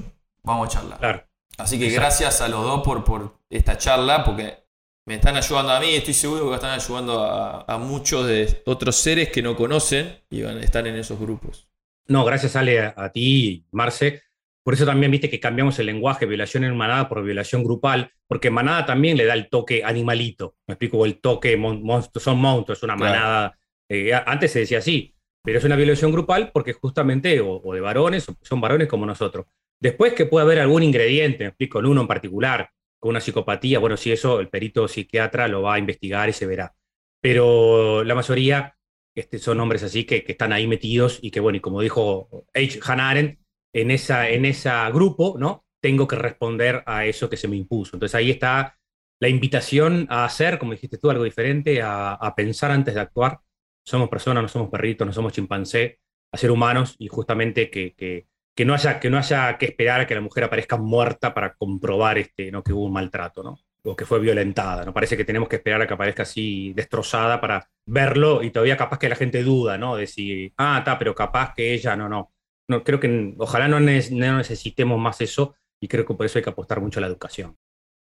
vamos 0.45 0.69
a 0.69 0.71
charlar. 0.71 1.29
Así 1.59 1.81
que 1.81 1.91
gracias 1.91 2.41
a 2.43 2.47
los 2.47 2.63
dos 2.63 2.85
por, 2.85 3.03
por 3.03 3.41
esta 3.51 3.77
charla, 3.77 4.25
porque 4.25 4.65
me 5.05 5.17
están 5.17 5.37
ayudando 5.37 5.73
a 5.73 5.81
mí, 5.81 5.97
estoy 5.97 6.15
seguro 6.15 6.49
que 6.51 6.55
están 6.55 6.79
ayudando 6.79 7.25
a, 7.25 7.77
muchos 7.79 8.25
de 8.25 8.63
otros 8.67 8.95
seres 8.95 9.31
que 9.31 9.43
no 9.43 9.57
conocen 9.57 10.23
y 10.31 10.43
van 10.43 10.59
a 10.59 10.63
estar 10.63 10.87
en 10.87 10.95
esos 10.95 11.19
grupos. 11.19 11.69
No, 12.07 12.25
gracias 12.25 12.55
Ale, 12.55 12.83
a, 12.83 12.95
a 12.97 13.11
ti, 13.11 13.67
Marce. 13.73 14.26
Por 14.67 14.75
eso 14.75 14.85
también 14.85 15.13
viste 15.13 15.31
que 15.31 15.39
cambiamos 15.39 15.79
el 15.79 15.87
lenguaje, 15.87 16.27
violación 16.27 16.65
en 16.65 16.77
manada 16.77 17.09
por 17.09 17.23
violación 17.23 17.63
grupal, 17.63 18.11
porque 18.27 18.51
manada 18.51 18.85
también 18.85 19.17
le 19.17 19.25
da 19.25 19.35
el 19.35 19.49
toque 19.49 19.85
animalito. 19.85 20.57
Me 20.67 20.73
explico, 20.73 21.07
el 21.07 21.21
toque, 21.21 21.57
monstruos, 21.57 22.25
son 22.25 22.41
monstruos, 22.41 22.83
una 22.83 22.97
manada. 22.97 23.57
Eh, 23.89 24.13
antes 24.13 24.51
se 24.51 24.59
decía 24.59 24.79
así, 24.79 25.15
pero 25.41 25.59
es 25.59 25.65
una 25.65 25.77
violación 25.77 26.11
grupal 26.11 26.51
porque 26.53 26.73
justamente, 26.73 27.41
o, 27.41 27.63
de 27.73 27.81
varones, 27.81 28.27
son 28.43 28.61
varones 28.61 28.89
como 28.89 29.07
nosotros. 29.07 29.47
Después 29.79 30.15
que 30.15 30.27
puede 30.27 30.45
haber 30.45 30.59
algún 30.59 30.83
ingrediente, 30.83 31.45
me 31.45 31.51
explico, 31.51 31.79
en 31.79 31.87
uno 31.87 32.01
en 32.01 32.09
particular, 32.09 32.69
con 32.99 33.11
una 33.11 33.21
psicopatía, 33.21 33.79
bueno, 33.79 33.97
si 33.97 34.11
eso 34.11 34.41
el 34.41 34.49
perito 34.49 34.89
psiquiatra 34.89 35.47
lo 35.47 35.63
va 35.63 35.75
a 35.75 35.79
investigar 35.79 36.29
y 36.29 36.33
se 36.33 36.45
verá. 36.45 36.75
Pero 37.21 38.03
la 38.03 38.17
mayoría 38.17 38.77
este, 39.15 39.39
son 39.39 39.61
hombres 39.61 39.85
así 39.85 40.03
que, 40.03 40.25
están 40.27 40.53
ahí 40.53 40.67
metidos 40.67 41.21
y 41.23 41.31
que, 41.31 41.39
bueno, 41.39 41.59
y 41.59 41.61
como 41.61 41.81
dijo 41.83 42.29
H. 42.53 42.81
Hannah 42.83 43.11
Arendt, 43.11 43.46
en 43.81 43.91
esa, 43.91 44.29
en 44.29 44.45
ese 44.45 44.71
grupo, 44.93 45.37
¿no? 45.39 45.65
Tengo 45.81 46.07
que 46.07 46.17
responder 46.17 46.83
a 46.87 47.07
eso 47.07 47.29
que 47.29 47.37
se 47.37 47.49
me 47.49 47.57
impuso. 47.57 47.97
Entonces 47.97 48.15
ahí 48.15 48.31
está 48.31 48.79
la 49.21 49.29
invitación 49.29 50.07
a 50.11 50.25
hacer, 50.25 50.59
como 50.59 50.73
dijiste 50.73 50.99
tú, 50.99 51.11
algo 51.11 51.25
diferente, 51.25 51.81
a 51.83 52.35
pensar 52.37 52.71
antes 52.71 52.95
de 52.95 53.01
actuar 53.01 53.41
somos 53.87 54.09
personas, 54.09 54.43
no 54.43 54.49
somos 54.49 54.69
perritos, 54.69 55.07
no 55.07 55.13
somos 55.13 55.33
chimpancé, 55.33 56.01
a 56.33 56.37
ser 56.37 56.51
humanos 56.51 56.97
y 56.99 57.07
justamente 57.07 57.71
que, 57.71 57.95
que, 57.95 58.65
no 58.65 58.75
haya, 58.75 58.99
que 58.99 59.09
no 59.09 59.17
haya 59.17 59.57
que 59.59 59.67
esperar 59.67 60.01
a 60.01 60.07
que 60.07 60.15
la 60.15 60.21
mujer 60.21 60.45
aparezca 60.45 60.77
muerta 60.77 61.33
para 61.33 61.55
comprobar 61.55 62.19
este, 62.19 62.51
¿no? 62.51 62.63
que 62.63 62.73
hubo 62.73 62.85
un 62.85 62.93
maltrato, 62.93 63.45
¿no? 63.45 63.59
o 63.85 63.95
que 63.95 64.05
fue 64.05 64.19
violentada. 64.19 64.85
¿no? 64.85 64.93
Parece 64.93 65.17
que 65.17 65.25
tenemos 65.25 65.49
que 65.49 65.57
esperar 65.57 65.81
a 65.81 65.87
que 65.87 65.95
aparezca 65.95 66.25
así 66.25 66.73
destrozada 66.75 67.41
para 67.41 67.71
verlo 67.87 68.43
y 68.43 68.51
todavía 68.51 68.77
capaz 68.77 68.99
que 68.99 69.09
la 69.09 69.15
gente 69.15 69.45
duda, 69.45 69.79
¿no? 69.79 69.95
De 69.95 70.09
si, 70.09 70.53
ah, 70.57 70.79
está, 70.79 70.99
pero 70.99 71.15
capaz 71.15 71.55
que 71.55 71.73
ella, 71.73 71.95
no, 71.95 72.09
no. 72.09 72.33
No 72.69 72.85
creo 72.85 73.01
que 73.01 73.35
ojalá 73.39 73.69
no, 73.69 73.81
no 73.81 74.37
necesitemos 74.37 74.99
más 74.99 75.21
eso 75.21 75.55
y 75.81 75.89
creo 75.89 76.05
que 76.07 76.15
por 76.15 76.27
eso 76.27 76.39
hay 76.39 76.45
que 76.45 76.51
apostar 76.51 76.81
mucho 76.81 77.01
a 77.01 77.03
la 77.03 77.07
educación. 77.07 77.57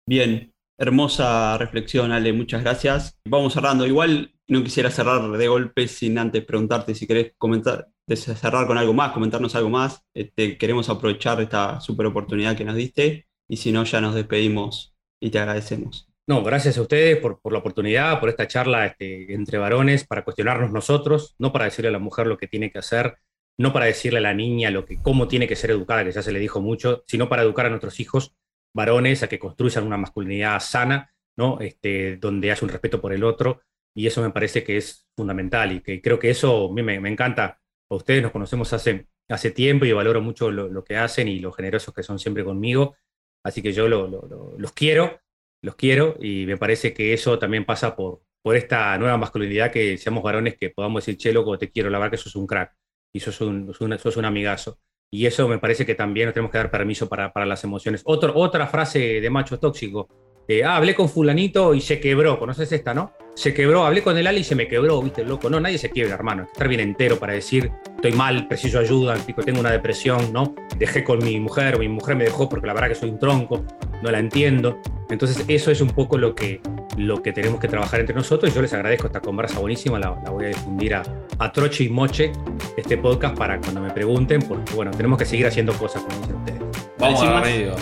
Bien, 0.07 0.53
hermosa 0.77 1.57
reflexión, 1.57 2.11
Ale, 2.11 2.33
muchas 2.33 2.63
gracias. 2.63 3.19
Vamos 3.25 3.53
cerrando. 3.53 3.85
Igual 3.85 4.33
no 4.47 4.63
quisiera 4.63 4.91
cerrar 4.91 5.29
de 5.29 5.47
golpe 5.47 5.87
sin 5.87 6.17
antes 6.17 6.43
preguntarte 6.45 6.95
si 6.95 7.07
querés 7.07 7.33
comentar, 7.37 7.89
cerrar 8.07 8.67
con 8.67 8.77
algo 8.77 8.93
más, 8.93 9.11
comentarnos 9.11 9.55
algo 9.55 9.69
más. 9.69 10.03
Este, 10.13 10.57
queremos 10.57 10.89
aprovechar 10.89 11.41
esta 11.41 11.79
super 11.79 12.05
oportunidad 12.05 12.55
que 12.55 12.65
nos 12.65 12.75
diste 12.75 13.27
y 13.47 13.57
si 13.57 13.71
no, 13.71 13.83
ya 13.83 14.01
nos 14.01 14.15
despedimos 14.15 14.95
y 15.21 15.29
te 15.29 15.39
agradecemos. 15.39 16.09
No, 16.25 16.41
gracias 16.41 16.77
a 16.77 16.81
ustedes 16.81 17.17
por, 17.17 17.41
por 17.41 17.51
la 17.51 17.59
oportunidad, 17.59 18.19
por 18.19 18.29
esta 18.29 18.47
charla 18.47 18.85
este, 18.85 19.33
entre 19.33 19.57
varones 19.57 20.05
para 20.05 20.23
cuestionarnos 20.23 20.71
nosotros, 20.71 21.35
no 21.37 21.51
para 21.51 21.65
decirle 21.65 21.89
a 21.89 21.91
la 21.91 21.99
mujer 21.99 22.27
lo 22.27 22.37
que 22.37 22.47
tiene 22.47 22.71
que 22.71 22.79
hacer, 22.79 23.17
no 23.57 23.73
para 23.73 23.85
decirle 23.85 24.19
a 24.19 24.21
la 24.21 24.33
niña 24.33 24.71
lo 24.71 24.85
que, 24.85 25.01
cómo 25.01 25.27
tiene 25.27 25.47
que 25.47 25.55
ser 25.55 25.71
educada, 25.71 26.03
que 26.03 26.11
ya 26.11 26.21
se 26.21 26.31
le 26.31 26.39
dijo 26.39 26.61
mucho, 26.61 27.03
sino 27.07 27.29
para 27.29 27.43
educar 27.43 27.65
a 27.65 27.69
nuestros 27.69 27.99
hijos 27.99 28.35
varones 28.75 29.23
a 29.23 29.29
que 29.29 29.39
construyan 29.39 29.85
una 29.85 29.97
masculinidad 29.97 30.59
sana, 30.59 31.13
¿no? 31.37 31.59
Este, 31.59 32.17
donde 32.17 32.51
haya 32.51 32.63
un 32.63 32.69
respeto 32.69 32.99
por 32.99 33.13
el 33.13 33.23
otro, 33.23 33.61
y 33.95 34.07
eso 34.07 34.21
me 34.21 34.31
parece 34.31 34.63
que 34.63 34.77
es 34.77 35.07
fundamental 35.15 35.71
y 35.71 35.81
que 35.81 36.01
creo 36.01 36.17
que 36.19 36.31
eso 36.31 36.71
mí 36.71 36.81
me, 36.81 36.95
encanta. 36.95 37.61
A 37.89 37.95
ustedes 37.95 38.23
nos 38.23 38.31
conocemos 38.31 38.73
hace, 38.73 39.07
hace 39.29 39.51
tiempo 39.51 39.85
y 39.85 39.91
valoro 39.91 40.21
mucho 40.21 40.49
lo, 40.51 40.83
que 40.83 40.97
hacen 40.97 41.27
y 41.27 41.39
lo 41.39 41.51
generosos 41.51 41.93
que 41.93 42.01
son 42.01 42.17
siempre 42.17 42.43
conmigo, 42.43 42.95
así 43.43 43.61
que 43.61 43.71
yo 43.71 43.87
los 43.87 44.71
quiero, 44.73 45.19
los 45.61 45.75
quiero 45.75 46.15
y 46.19 46.45
me 46.47 46.57
parece 46.57 46.93
que 46.93 47.13
eso 47.13 47.37
también 47.37 47.65
pasa 47.65 47.95
por, 47.95 48.23
por 48.41 48.55
esta 48.55 48.97
nueva 48.97 49.17
masculinidad, 49.17 49.71
que 49.71 49.97
seamos 49.97 50.23
varones 50.23 50.57
que 50.57 50.71
podamos 50.71 51.05
decir, 51.05 51.17
che, 51.17 51.33
loco, 51.33 51.57
te 51.59 51.69
quiero, 51.69 51.89
la 51.91 51.99
verdad 51.99 52.11
que 52.11 52.17
sos 52.17 52.35
un 52.35 52.47
crack 52.47 52.75
y 53.13 53.19
sos 53.19 53.39
un, 53.41 53.73
sos 53.73 54.17
un 54.17 54.25
amigazo. 54.25 54.79
Y 55.09 55.27
eso 55.27 55.47
me 55.47 55.59
parece 55.59 55.85
que 55.85 55.93
también 55.93 56.25
nos 56.25 56.33
tenemos 56.33 56.51
que 56.51 56.57
dar 56.57 56.71
permiso 56.71 57.07
para, 57.07 57.31
para 57.31 57.45
las 57.45 57.63
emociones. 57.63 58.01
otra 58.05 58.67
frase 58.67 59.21
de 59.21 59.29
macho 59.29 59.59
tóxico. 59.59 60.32
Eh, 60.47 60.63
ah, 60.63 60.75
hablé 60.75 60.93
con 60.93 61.09
fulanito 61.09 61.73
y 61.73 61.81
se 61.81 61.99
quebró. 61.99 62.37
¿Conoces 62.37 62.71
esta, 62.71 62.93
no? 62.93 63.13
Se 63.35 63.53
quebró. 63.53 63.85
Hablé 63.85 64.03
con 64.03 64.17
el 64.17 64.27
Ali 64.27 64.41
y 64.41 64.43
se 64.43 64.55
me 64.55 64.67
quebró, 64.67 65.01
¿viste, 65.01 65.23
loco? 65.23 65.49
No, 65.49 65.59
nadie 65.59 65.77
se 65.77 65.89
quiebra, 65.89 66.15
hermano. 66.15 66.41
Hay 66.41 66.47
que 66.47 66.51
estar 66.53 66.67
bien 66.67 66.81
entero 66.81 67.17
para 67.17 67.33
decir, 67.33 67.71
estoy 67.95 68.11
mal, 68.11 68.47
preciso 68.47 68.79
ayuda, 68.79 69.15
tengo 69.45 69.59
una 69.59 69.71
depresión, 69.71 70.33
¿no? 70.33 70.53
Dejé 70.77 71.03
con 71.03 71.23
mi 71.23 71.39
mujer, 71.39 71.79
mi 71.79 71.87
mujer 71.87 72.15
me 72.15 72.25
dejó 72.25 72.49
porque 72.49 72.67
la 72.67 72.73
verdad 72.73 72.89
que 72.89 72.95
soy 72.95 73.09
un 73.09 73.19
tronco, 73.19 73.63
no 74.01 74.11
la 74.11 74.19
entiendo. 74.19 74.79
Entonces, 75.09 75.45
eso 75.47 75.71
es 75.71 75.79
un 75.81 75.89
poco 75.89 76.17
lo 76.17 76.35
que, 76.35 76.59
lo 76.97 77.21
que 77.21 77.31
tenemos 77.31 77.59
que 77.59 77.67
trabajar 77.67 78.01
entre 78.01 78.15
nosotros. 78.15 78.51
Y 78.51 78.55
yo 78.55 78.61
les 78.61 78.73
agradezco 78.73 79.07
esta 79.07 79.21
conversa 79.21 79.59
buenísima. 79.59 79.97
La, 79.97 80.09
voy 80.09 80.45
a 80.45 80.47
difundir 80.49 80.95
a, 80.95 81.03
a 81.39 81.51
Troche 81.51 81.85
y 81.85 81.89
Moche, 81.89 82.31
este 82.75 82.97
podcast, 82.97 83.37
para 83.37 83.59
cuando 83.59 83.81
me 83.81 83.91
pregunten, 83.91 84.41
porque 84.41 84.73
bueno, 84.73 84.91
tenemos 84.91 85.17
que 85.17 85.25
seguir 85.25 85.47
haciendo 85.47 85.73
cosas, 85.73 86.03
como 86.03 86.19
dicen 86.19 86.35
ustedes. 86.35 86.61
Vamos 86.99 87.21
a 87.21 87.41
ver, 87.41 87.73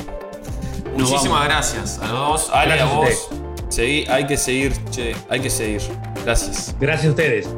Muchísimas 0.98 1.46
gracias 1.46 2.00
a 2.00 2.08
los 2.08 2.20
dos. 2.20 2.50
Ale, 2.52 2.80
a 2.80 2.86
vos. 2.86 3.30
Seguí, 3.70 4.06
hay 4.10 4.28
que 4.28 4.38
seguir, 4.38 4.74
che, 4.92 5.16
hay 5.30 5.40
que 5.40 5.50
seguir. 5.50 5.82
Gracias. 6.26 6.76
Gracias 6.80 7.08
a 7.08 7.10
ustedes. 7.12 7.50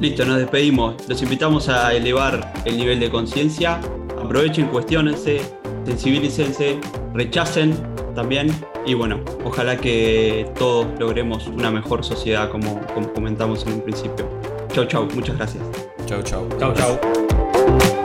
Listo, 0.00 0.24
nos 0.24 0.38
despedimos. 0.38 0.96
Los 1.08 1.22
invitamos 1.22 1.68
a 1.68 1.94
elevar 1.94 2.52
el 2.64 2.76
nivel 2.76 2.98
de 3.00 3.10
conciencia. 3.10 3.80
Aprovechen, 4.22 4.66
cuestionense, 4.68 5.40
sensibilícense, 5.84 6.80
rechacen 7.14 7.74
también. 8.14 8.50
Y 8.86 8.94
bueno, 8.94 9.20
ojalá 9.44 9.76
que 9.76 10.50
todos 10.58 10.86
logremos 10.98 11.46
una 11.46 11.70
mejor 11.70 12.04
sociedad 12.04 12.50
como, 12.50 12.80
como 12.94 13.12
comentamos 13.12 13.64
en 13.66 13.74
un 13.74 13.80
principio. 13.82 14.28
Chau, 14.72 14.86
chau. 14.86 15.08
Muchas 15.14 15.36
gracias. 15.36 15.62
Chau, 16.06 16.22
chau. 16.22 16.48
Chau, 16.58 16.74
chau. 16.74 17.99